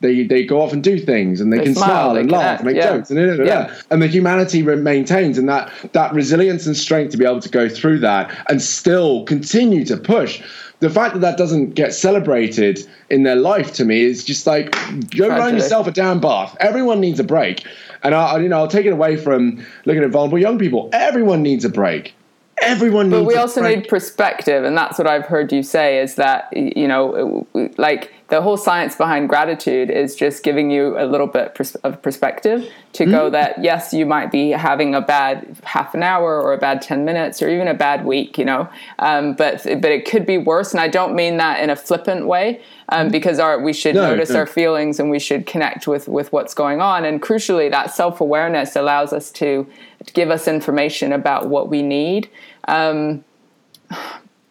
they 0.00 0.24
they 0.24 0.44
go 0.44 0.60
off 0.60 0.72
and 0.72 0.82
do 0.82 0.98
things 0.98 1.40
and 1.40 1.52
they, 1.52 1.58
they 1.58 1.64
can 1.64 1.74
smile, 1.74 1.86
smile 1.86 2.16
and 2.16 2.30
laugh 2.30 2.60
and 2.60 2.66
make 2.66 2.76
yeah. 2.76 2.96
jokes 2.96 3.10
and 3.10 3.18
da, 3.18 3.26
da, 3.26 3.36
da, 3.36 3.44
yeah. 3.44 3.80
and 3.90 4.02
the 4.02 4.06
humanity 4.06 4.62
maintains 4.62 5.38
and 5.38 5.48
that 5.48 5.72
that 5.92 6.12
resilience 6.12 6.66
and 6.66 6.76
strength 6.76 7.12
to 7.12 7.16
be 7.16 7.24
able 7.24 7.40
to 7.40 7.48
go 7.48 7.68
through 7.68 7.98
that 7.98 8.30
and 8.48 8.60
still 8.60 9.24
continue 9.24 9.84
to 9.84 9.96
push. 9.96 10.42
The 10.80 10.90
fact 10.90 11.14
that 11.14 11.20
that 11.20 11.38
doesn't 11.38 11.70
get 11.74 11.94
celebrated 11.94 12.86
in 13.08 13.22
their 13.22 13.36
life 13.36 13.72
to 13.74 13.84
me 13.86 14.02
is 14.02 14.24
just 14.24 14.46
like 14.46 14.72
go 15.16 15.28
run 15.28 15.54
yourself 15.54 15.86
a 15.86 15.90
damn 15.90 16.20
bath. 16.20 16.54
Everyone 16.60 17.00
needs 17.00 17.18
a 17.18 17.24
break. 17.24 17.66
And 18.02 18.14
I, 18.14 18.38
you 18.38 18.48
know 18.48 18.58
i'll 18.58 18.68
take 18.68 18.86
it 18.86 18.92
away 18.92 19.16
from 19.16 19.64
looking 19.86 20.02
at 20.02 20.10
vulnerable 20.10 20.38
young 20.38 20.58
people. 20.58 20.90
Everyone 20.92 21.42
needs 21.42 21.64
a 21.64 21.70
break. 21.70 22.14
Everyone 22.62 23.10
needs 23.10 23.22
but 23.22 23.26
we 23.26 23.36
also 23.36 23.60
break. 23.60 23.78
need 23.78 23.88
perspective 23.88 24.64
and 24.64 24.76
that's 24.76 24.98
what 24.98 25.06
i've 25.06 25.26
heard 25.26 25.52
you 25.52 25.62
say 25.62 25.98
is 25.98 26.14
that 26.14 26.48
you 26.56 26.88
know 26.88 27.46
like 27.76 28.10
the 28.28 28.42
whole 28.42 28.56
science 28.56 28.96
behind 28.96 29.28
gratitude 29.28 29.88
is 29.88 30.16
just 30.16 30.42
giving 30.42 30.70
you 30.70 30.98
a 30.98 31.06
little 31.06 31.28
bit 31.28 31.56
of 31.84 32.02
perspective 32.02 32.68
to 32.92 33.04
mm-hmm. 33.04 33.12
go 33.12 33.30
that 33.30 33.62
yes 33.62 33.92
you 33.92 34.04
might 34.04 34.32
be 34.32 34.50
having 34.50 34.94
a 34.94 35.00
bad 35.00 35.56
half 35.62 35.94
an 35.94 36.02
hour 36.02 36.40
or 36.40 36.52
a 36.52 36.58
bad 36.58 36.82
10 36.82 37.04
minutes 37.04 37.40
or 37.40 37.48
even 37.48 37.68
a 37.68 37.74
bad 37.74 38.04
week 38.04 38.36
you 38.36 38.44
know 38.44 38.68
um, 38.98 39.34
but 39.34 39.62
but 39.64 39.92
it 39.92 40.04
could 40.04 40.26
be 40.26 40.38
worse 40.38 40.72
and 40.72 40.80
i 40.80 40.88
don't 40.88 41.14
mean 41.14 41.36
that 41.36 41.60
in 41.60 41.70
a 41.70 41.76
flippant 41.76 42.26
way 42.26 42.60
um, 42.88 43.02
mm-hmm. 43.02 43.12
because 43.12 43.38
our 43.38 43.60
we 43.60 43.72
should 43.72 43.94
no, 43.94 44.10
notice 44.10 44.30
no. 44.30 44.40
our 44.40 44.46
feelings 44.46 44.98
and 44.98 45.08
we 45.10 45.18
should 45.18 45.46
connect 45.46 45.86
with 45.86 46.08
with 46.08 46.32
what's 46.32 46.54
going 46.54 46.80
on 46.80 47.04
and 47.04 47.22
crucially 47.22 47.70
that 47.70 47.94
self-awareness 47.94 48.74
allows 48.74 49.12
us 49.12 49.30
to, 49.30 49.66
to 50.04 50.12
give 50.12 50.30
us 50.30 50.48
information 50.48 51.12
about 51.12 51.48
what 51.48 51.68
we 51.68 51.82
need 51.82 52.28
um, 52.66 53.24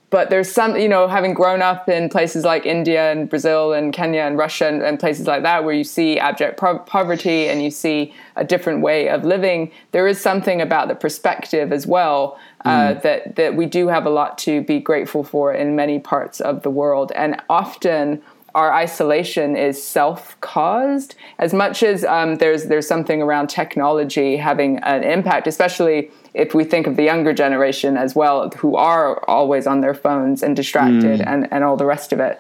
but 0.10 0.30
there's 0.30 0.52
some 0.52 0.78
you 0.78 0.88
know 0.88 1.08
having 1.08 1.34
grown 1.34 1.62
up 1.62 1.90
in 1.90 2.10
places 2.10 2.44
like 2.44 2.66
india 2.66 3.12
and 3.12 3.30
brazil 3.30 3.74
and 3.74 3.94
kenya 3.94 4.22
and 4.22 4.38
russia 4.38 4.68
and, 4.68 4.82
and 4.82 5.00
places 5.00 5.28
like 5.28 5.44
that 5.44 5.64
where 5.64 5.74
you 5.74 5.84
see 5.84 6.20
abject 6.20 6.58
pro- 6.58 6.80
poverty 6.80 7.48
and 7.48 7.64
you 7.64 7.72
see 7.72 8.14
a 8.36 8.44
different 8.44 8.82
way 8.82 9.10
of 9.10 9.24
living 9.24 9.72
there 9.92 10.08
is 10.08 10.20
something 10.20 10.62
about 10.62 10.88
the 10.88 10.96
perspective 10.96 11.72
as 11.72 11.88
well 11.88 12.40
uh, 12.66 12.94
mm. 12.94 13.02
that 13.02 13.36
that 13.36 13.56
we 13.56 13.66
do 13.66 13.88
have 13.88 14.06
a 14.06 14.10
lot 14.10 14.38
to 14.38 14.62
be 14.62 14.80
grateful 14.80 15.24
for 15.24 15.54
in 15.54 15.76
many 15.76 16.00
parts 16.00 16.40
of 16.40 16.62
the 16.64 16.70
world 16.70 17.12
and 17.16 17.42
often 17.50 18.22
our 18.54 18.72
isolation 18.72 19.58
is 19.58 19.84
self-caused 19.84 21.16
as 21.40 21.54
much 21.54 21.84
as 21.84 22.06
um, 22.06 22.36
there's 22.38 22.66
there's 22.66 22.88
something 22.88 23.22
around 23.22 23.48
technology 23.48 24.38
having 24.38 24.78
an 24.80 25.04
impact 25.04 25.46
especially 25.46 26.10
if 26.36 26.54
we 26.54 26.64
think 26.64 26.86
of 26.86 26.96
the 26.96 27.04
younger 27.04 27.34
generation 27.34 27.98
as 27.98 28.14
well, 28.16 28.50
who 28.50 28.76
are 28.76 29.24
always 29.30 29.66
on 29.66 29.82
their 29.82 29.94
phones 29.94 30.44
and 30.44 30.56
distracted 30.56 31.22
mm. 31.22 31.28
and, 31.28 31.52
and 31.52 31.64
all 31.64 31.78
the 31.78 31.86
rest 31.86 32.12
of 32.12 32.20
it. 32.20 32.40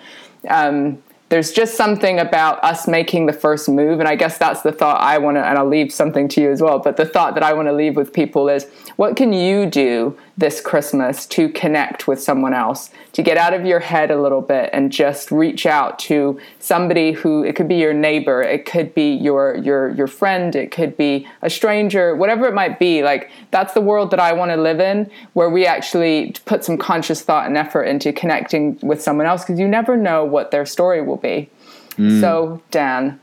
Um, 0.49 1.01
there's 1.29 1.51
just 1.51 1.75
something 1.75 2.19
about 2.19 2.63
us 2.63 2.87
making 2.87 3.25
the 3.25 3.33
first 3.33 3.67
move. 3.67 3.99
And 3.99 4.07
I 4.07 4.15
guess 4.15 4.37
that's 4.37 4.61
the 4.61 4.71
thought 4.71 5.01
I 5.01 5.17
want 5.17 5.37
to, 5.37 5.45
and 5.45 5.57
I'll 5.57 5.67
leave 5.67 5.91
something 5.91 6.27
to 6.29 6.41
you 6.41 6.51
as 6.51 6.61
well. 6.61 6.77
But 6.77 6.97
the 6.97 7.05
thought 7.05 7.33
that 7.33 7.43
I 7.43 7.53
want 7.53 7.67
to 7.67 7.73
leave 7.73 7.95
with 7.95 8.13
people 8.13 8.47
is 8.47 8.67
what 8.97 9.15
can 9.15 9.33
you 9.33 9.65
do 9.65 10.15
this 10.37 10.59
Christmas 10.59 11.25
to 11.27 11.47
connect 11.49 12.07
with 12.07 12.21
someone 12.21 12.53
else, 12.53 12.89
to 13.13 13.23
get 13.23 13.37
out 13.37 13.53
of 13.53 13.65
your 13.65 13.79
head 13.79 14.11
a 14.11 14.21
little 14.21 14.41
bit 14.41 14.69
and 14.73 14.91
just 14.91 15.31
reach 15.31 15.65
out 15.65 15.97
to 15.97 16.39
somebody 16.59 17.13
who 17.13 17.43
it 17.43 17.55
could 17.55 17.69
be 17.69 17.75
your 17.75 17.93
neighbor, 17.93 18.41
it 18.41 18.65
could 18.65 18.93
be 18.93 19.13
your 19.13 19.55
your 19.55 19.91
your 19.91 20.07
friend, 20.07 20.53
it 20.55 20.71
could 20.71 20.97
be 20.97 21.25
a 21.41 21.49
stranger, 21.49 22.15
whatever 22.15 22.45
it 22.47 22.53
might 22.53 22.79
be. 22.79 23.01
Like 23.01 23.31
that's 23.51 23.73
the 23.73 23.81
world 23.81 24.11
that 24.11 24.19
I 24.19 24.33
want 24.33 24.51
to 24.51 24.57
live 24.57 24.81
in 24.81 25.09
where 25.33 25.49
we 25.49 25.65
actually 25.65 26.35
put 26.45 26.65
some 26.65 26.77
conscious 26.77 27.21
thought 27.21 27.47
and 27.47 27.55
effort 27.55 27.83
into 27.83 28.11
connecting 28.11 28.77
with 28.83 29.01
someone 29.01 29.27
else 29.27 29.43
because 29.43 29.59
you 29.59 29.67
never 29.67 29.95
know 29.95 30.25
what 30.25 30.51
their 30.51 30.65
story 30.65 31.01
will 31.01 31.17
be. 31.17 31.49
Mm. 31.97 32.19
So, 32.19 32.61
Dan, 32.71 33.21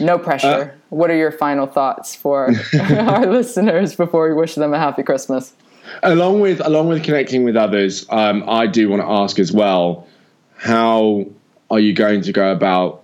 no 0.00 0.18
pressure. 0.18 0.74
Uh, 0.74 0.78
what 0.88 1.10
are 1.10 1.16
your 1.16 1.30
final 1.30 1.66
thoughts 1.66 2.16
for 2.16 2.50
our 2.90 3.26
listeners 3.26 3.94
before 3.94 4.28
we 4.28 4.34
wish 4.34 4.56
them 4.56 4.74
a 4.74 4.78
happy 4.78 5.04
Christmas? 5.04 5.52
Along 6.02 6.40
with 6.40 6.64
along 6.64 6.88
with 6.88 7.02
connecting 7.02 7.44
with 7.44 7.56
others, 7.56 8.06
um, 8.10 8.44
I 8.48 8.66
do 8.66 8.88
want 8.88 9.02
to 9.02 9.08
ask 9.08 9.38
as 9.38 9.52
well: 9.52 10.06
How 10.56 11.26
are 11.70 11.80
you 11.80 11.92
going 11.92 12.22
to 12.22 12.32
go 12.32 12.52
about 12.52 13.02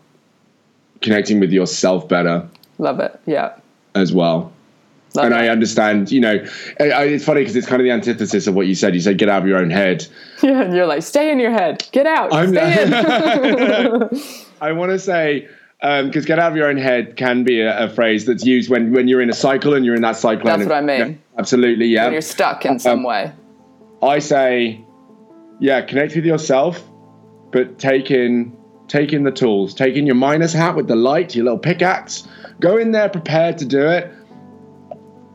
connecting 1.00 1.40
with 1.40 1.52
yourself 1.52 2.08
better? 2.08 2.48
Love 2.78 3.00
it. 3.00 3.20
Yeah. 3.26 3.56
As 3.94 4.12
well. 4.12 4.52
Love 5.14 5.26
and 5.26 5.34
it. 5.34 5.36
I 5.36 5.48
understand, 5.48 6.10
you 6.10 6.20
know, 6.20 6.44
it's 6.80 7.24
funny 7.24 7.40
because 7.40 7.54
it's 7.54 7.66
kind 7.66 7.82
of 7.82 7.84
the 7.84 7.90
antithesis 7.90 8.46
of 8.46 8.54
what 8.54 8.66
you 8.66 8.74
said. 8.74 8.94
You 8.94 9.00
said, 9.00 9.18
get 9.18 9.28
out 9.28 9.42
of 9.42 9.48
your 9.48 9.58
own 9.58 9.70
head. 9.70 10.06
Yeah, 10.42 10.62
and 10.62 10.74
you're 10.74 10.86
like, 10.86 11.04
stay 11.04 11.30
in 11.30 11.38
your 11.38 11.52
head, 11.52 11.86
get 11.92 12.04
out, 12.04 12.32
I'm 12.32 12.48
stay 12.48 12.82
in. 12.82 12.92
I 14.60 14.72
want 14.72 14.90
to 14.90 14.98
say, 14.98 15.48
because 15.80 16.16
um, 16.16 16.24
get 16.24 16.40
out 16.40 16.50
of 16.50 16.56
your 16.56 16.66
own 16.66 16.78
head 16.78 17.16
can 17.16 17.44
be 17.44 17.60
a, 17.60 17.84
a, 17.84 17.88
phrase 17.88 18.24
that's 18.24 18.44
used 18.44 18.68
when, 18.68 18.92
when 18.92 19.06
you're 19.06 19.22
in 19.22 19.30
a 19.30 19.34
cycle 19.34 19.72
and 19.72 19.86
you're 19.86 19.94
in 19.94 20.02
that 20.02 20.16
cycle. 20.16 20.46
That's 20.46 20.64
what 20.64 20.72
I 20.72 20.80
mean. 20.80 21.21
Absolutely, 21.38 21.86
yeah. 21.86 22.04
When 22.04 22.12
you're 22.12 22.22
stuck 22.22 22.64
in 22.66 22.78
some 22.78 23.00
um, 23.00 23.04
way. 23.04 23.32
I 24.02 24.18
say, 24.18 24.84
yeah, 25.60 25.80
connect 25.80 26.14
with 26.14 26.24
yourself, 26.24 26.82
but 27.50 27.78
take 27.78 28.10
in 28.10 28.56
take 28.88 29.12
in 29.12 29.22
the 29.22 29.30
tools. 29.30 29.74
Take 29.74 29.96
in 29.96 30.06
your 30.06 30.14
miner's 30.14 30.52
hat 30.52 30.76
with 30.76 30.88
the 30.88 30.96
light, 30.96 31.34
your 31.34 31.44
little 31.44 31.58
pickaxe. 31.58 32.28
Go 32.60 32.76
in 32.76 32.92
there 32.92 33.08
prepared 33.08 33.58
to 33.58 33.64
do 33.64 33.86
it, 33.86 34.12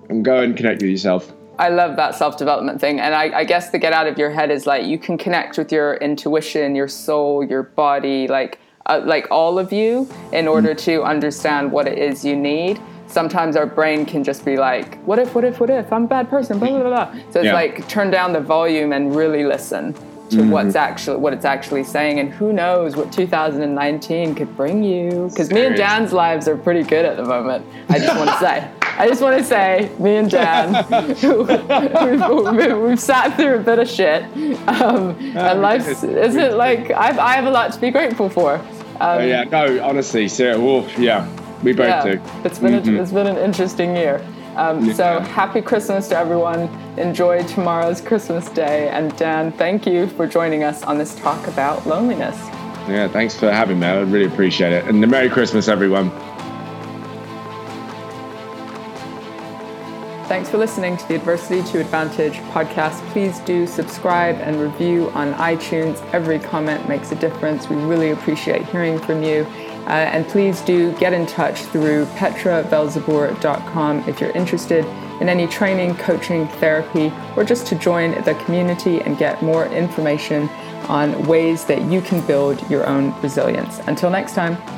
and 0.10 0.24
go 0.24 0.40
and 0.42 0.56
connect 0.56 0.82
with 0.82 0.92
yourself. 0.92 1.34
I 1.60 1.70
love 1.70 1.96
that 1.96 2.14
self 2.16 2.38
development 2.38 2.80
thing. 2.80 3.00
And 3.00 3.16
I, 3.16 3.40
I, 3.40 3.44
guess 3.44 3.72
the 3.72 3.80
get 3.80 3.92
out 3.92 4.06
of 4.06 4.18
your 4.18 4.30
head 4.30 4.52
is 4.52 4.68
like 4.68 4.86
you 4.86 5.00
can 5.00 5.18
connect 5.18 5.58
with 5.58 5.72
your 5.72 5.96
intuition, 5.96 6.76
your 6.76 6.88
soul, 6.88 7.44
your 7.44 7.64
body, 7.64 8.28
like 8.28 8.60
uh, 8.86 9.02
like 9.04 9.28
all 9.32 9.58
of 9.58 9.74
you 9.74 10.08
in 10.32 10.48
order 10.48 10.74
to 10.74 11.04
understand 11.04 11.72
what 11.72 11.88
it 11.88 11.98
is 11.98 12.24
you 12.24 12.36
need 12.36 12.80
sometimes 13.08 13.56
our 13.56 13.66
brain 13.66 14.06
can 14.06 14.24
just 14.24 14.46
be 14.46 14.58
like 14.58 14.98
what 15.04 15.20
if 15.20 15.34
what 15.34 15.44
if 15.44 15.60
what 15.60 15.70
if? 15.70 15.92
I'm 15.92 16.04
a 16.04 16.08
bad 16.08 16.30
person 16.30 16.60
blah 16.60 16.70
blah 16.70 16.84
blah 16.84 17.12
so 17.32 17.40
it's 17.40 17.46
yeah. 17.46 17.54
like 17.54 17.88
turn 17.88 18.12
down 18.12 18.34
the 18.34 18.42
volume 18.42 18.94
and 18.94 19.16
really 19.16 19.44
listen 19.44 19.94
to 20.30 20.38
mm-hmm. 20.38 20.52
what's 20.52 20.76
actually 20.76 21.18
what 21.18 21.34
it's 21.34 21.46
actually 21.46 21.84
saying. 21.84 22.20
And 22.20 22.32
who 22.32 22.52
knows 22.54 22.96
what 22.96 23.12
2019 23.12 24.36
could 24.36 24.56
bring 24.58 24.84
you. 24.84 25.30
Because 25.30 25.52
me 25.52 25.66
and 25.66 25.76
dan's 25.76 26.12
lives 26.12 26.48
are 26.48 26.58
pretty 26.58 26.84
good 26.84 27.06
at 27.06 27.18
the 27.18 27.24
moment 27.24 27.66
i 27.90 27.98
just 27.98 28.16
want 28.18 28.30
to 28.30 28.38
say. 28.38 28.70
I 29.00 29.08
just 29.08 29.22
want 29.22 29.38
to 29.38 29.44
say 29.44 29.92
me 30.00 30.16
and 30.16 30.30
dan 30.30 30.74
we've, 31.22 32.78
we've, 32.82 33.00
sat 33.00 33.38
through 33.38 33.58
a 33.58 33.60
bit 33.60 33.78
of 33.78 33.88
shit. 33.88 34.24
Um, 34.68 35.16
and 35.38 35.62
life 35.62 35.88
isn't 35.88 36.58
like 36.58 36.90
I've, 36.92 37.20
i 37.20 37.36
have 37.36 37.46
a 37.46 37.52
lot 37.52 37.72
to 37.74 37.80
be 37.80 37.92
grateful 37.92 38.28
for. 38.28 38.56
Um, 38.56 39.20
uh, 39.20 39.20
yeah, 39.20 39.44
no, 39.44 39.84
honestly, 39.84 40.28
Sarah 40.28 40.60
Wolf, 40.60 40.98
yeah, 40.98 41.30
we 41.68 41.74
both 41.74 41.88
yeah, 41.88 42.04
do. 42.04 42.22
It's 42.46 42.60
been 42.60 42.74
mm-hmm. 42.74 42.96
a, 42.96 43.02
it's 43.02 43.12
been 43.12 43.28
an 43.28 43.38
interesting 43.38 43.96
year. 43.96 44.26
Um. 44.56 44.94
So 44.94 45.20
happy 45.20 45.62
Christmas 45.62 46.08
to 46.10 46.18
everyone. 46.18 46.62
Enjoy 46.98 47.44
tomorrow's 47.44 48.00
Christmas 48.00 48.50
day. 48.50 48.90
And 48.90 49.16
Dan, 49.18 49.52
thank 49.52 49.86
you 49.86 50.08
for 50.08 50.26
joining 50.26 50.64
us 50.64 50.82
on 50.84 50.98
this 50.98 51.14
talk 51.16 51.46
about 51.48 51.86
loneliness. 51.86 52.38
Yeah, 52.88 53.10
thanks 53.10 53.38
for 53.38 53.52
having 53.52 53.80
me. 53.80 53.88
I 53.88 54.00
really 54.00 54.26
appreciate 54.26 54.72
it. 54.72 54.86
And 54.86 55.06
Merry 55.12 55.30
Christmas, 55.30 55.68
everyone. 55.68 56.10
Thanks 60.28 60.50
for 60.50 60.58
listening 60.58 60.98
to 60.98 61.08
the 61.08 61.16
Adversity 61.16 61.64
to 61.72 61.80
Advantage 61.80 62.34
podcast. 62.52 63.00
Please 63.12 63.40
do 63.40 63.68
subscribe 63.68 64.36
and 64.38 64.60
review 64.60 65.10
on 65.12 65.34
iTunes. 65.36 66.02
Every 66.14 66.40
comment 66.40 66.88
makes 66.90 67.12
a 67.12 67.16
difference. 67.16 67.70
We 67.70 67.76
really 67.76 68.12
appreciate 68.12 68.66
hearing 68.66 69.00
from 69.00 69.22
you. 69.24 69.46
Uh, 69.88 69.92
and 69.92 70.28
please 70.28 70.62
do 70.62 70.92
get 70.98 71.14
in 71.14 71.26
touch 71.26 71.62
through 71.62 72.06
petravelzeboer.com 72.18 74.00
if 74.10 74.20
you're 74.20 74.32
interested 74.32 74.86
in 75.22 75.30
any 75.30 75.48
training, 75.48 75.96
coaching, 75.96 76.48
therapy, 76.60 77.12
or 77.36 77.44
just 77.44 77.66
to 77.68 77.76
join 77.76 78.12
the 78.24 78.36
community 78.46 79.02
and 79.02 79.18
get 79.18 79.42
more 79.42 79.66
information 79.68 80.50
on 80.90 81.26
ways 81.26 81.66
that 81.66 81.82
you 81.84 82.02
can 82.02 82.26
build 82.28 82.70
your 82.70 82.86
own 82.86 83.20
resilience. 83.22 83.80
Until 83.88 84.10
next 84.10 84.34
time. 84.36 84.77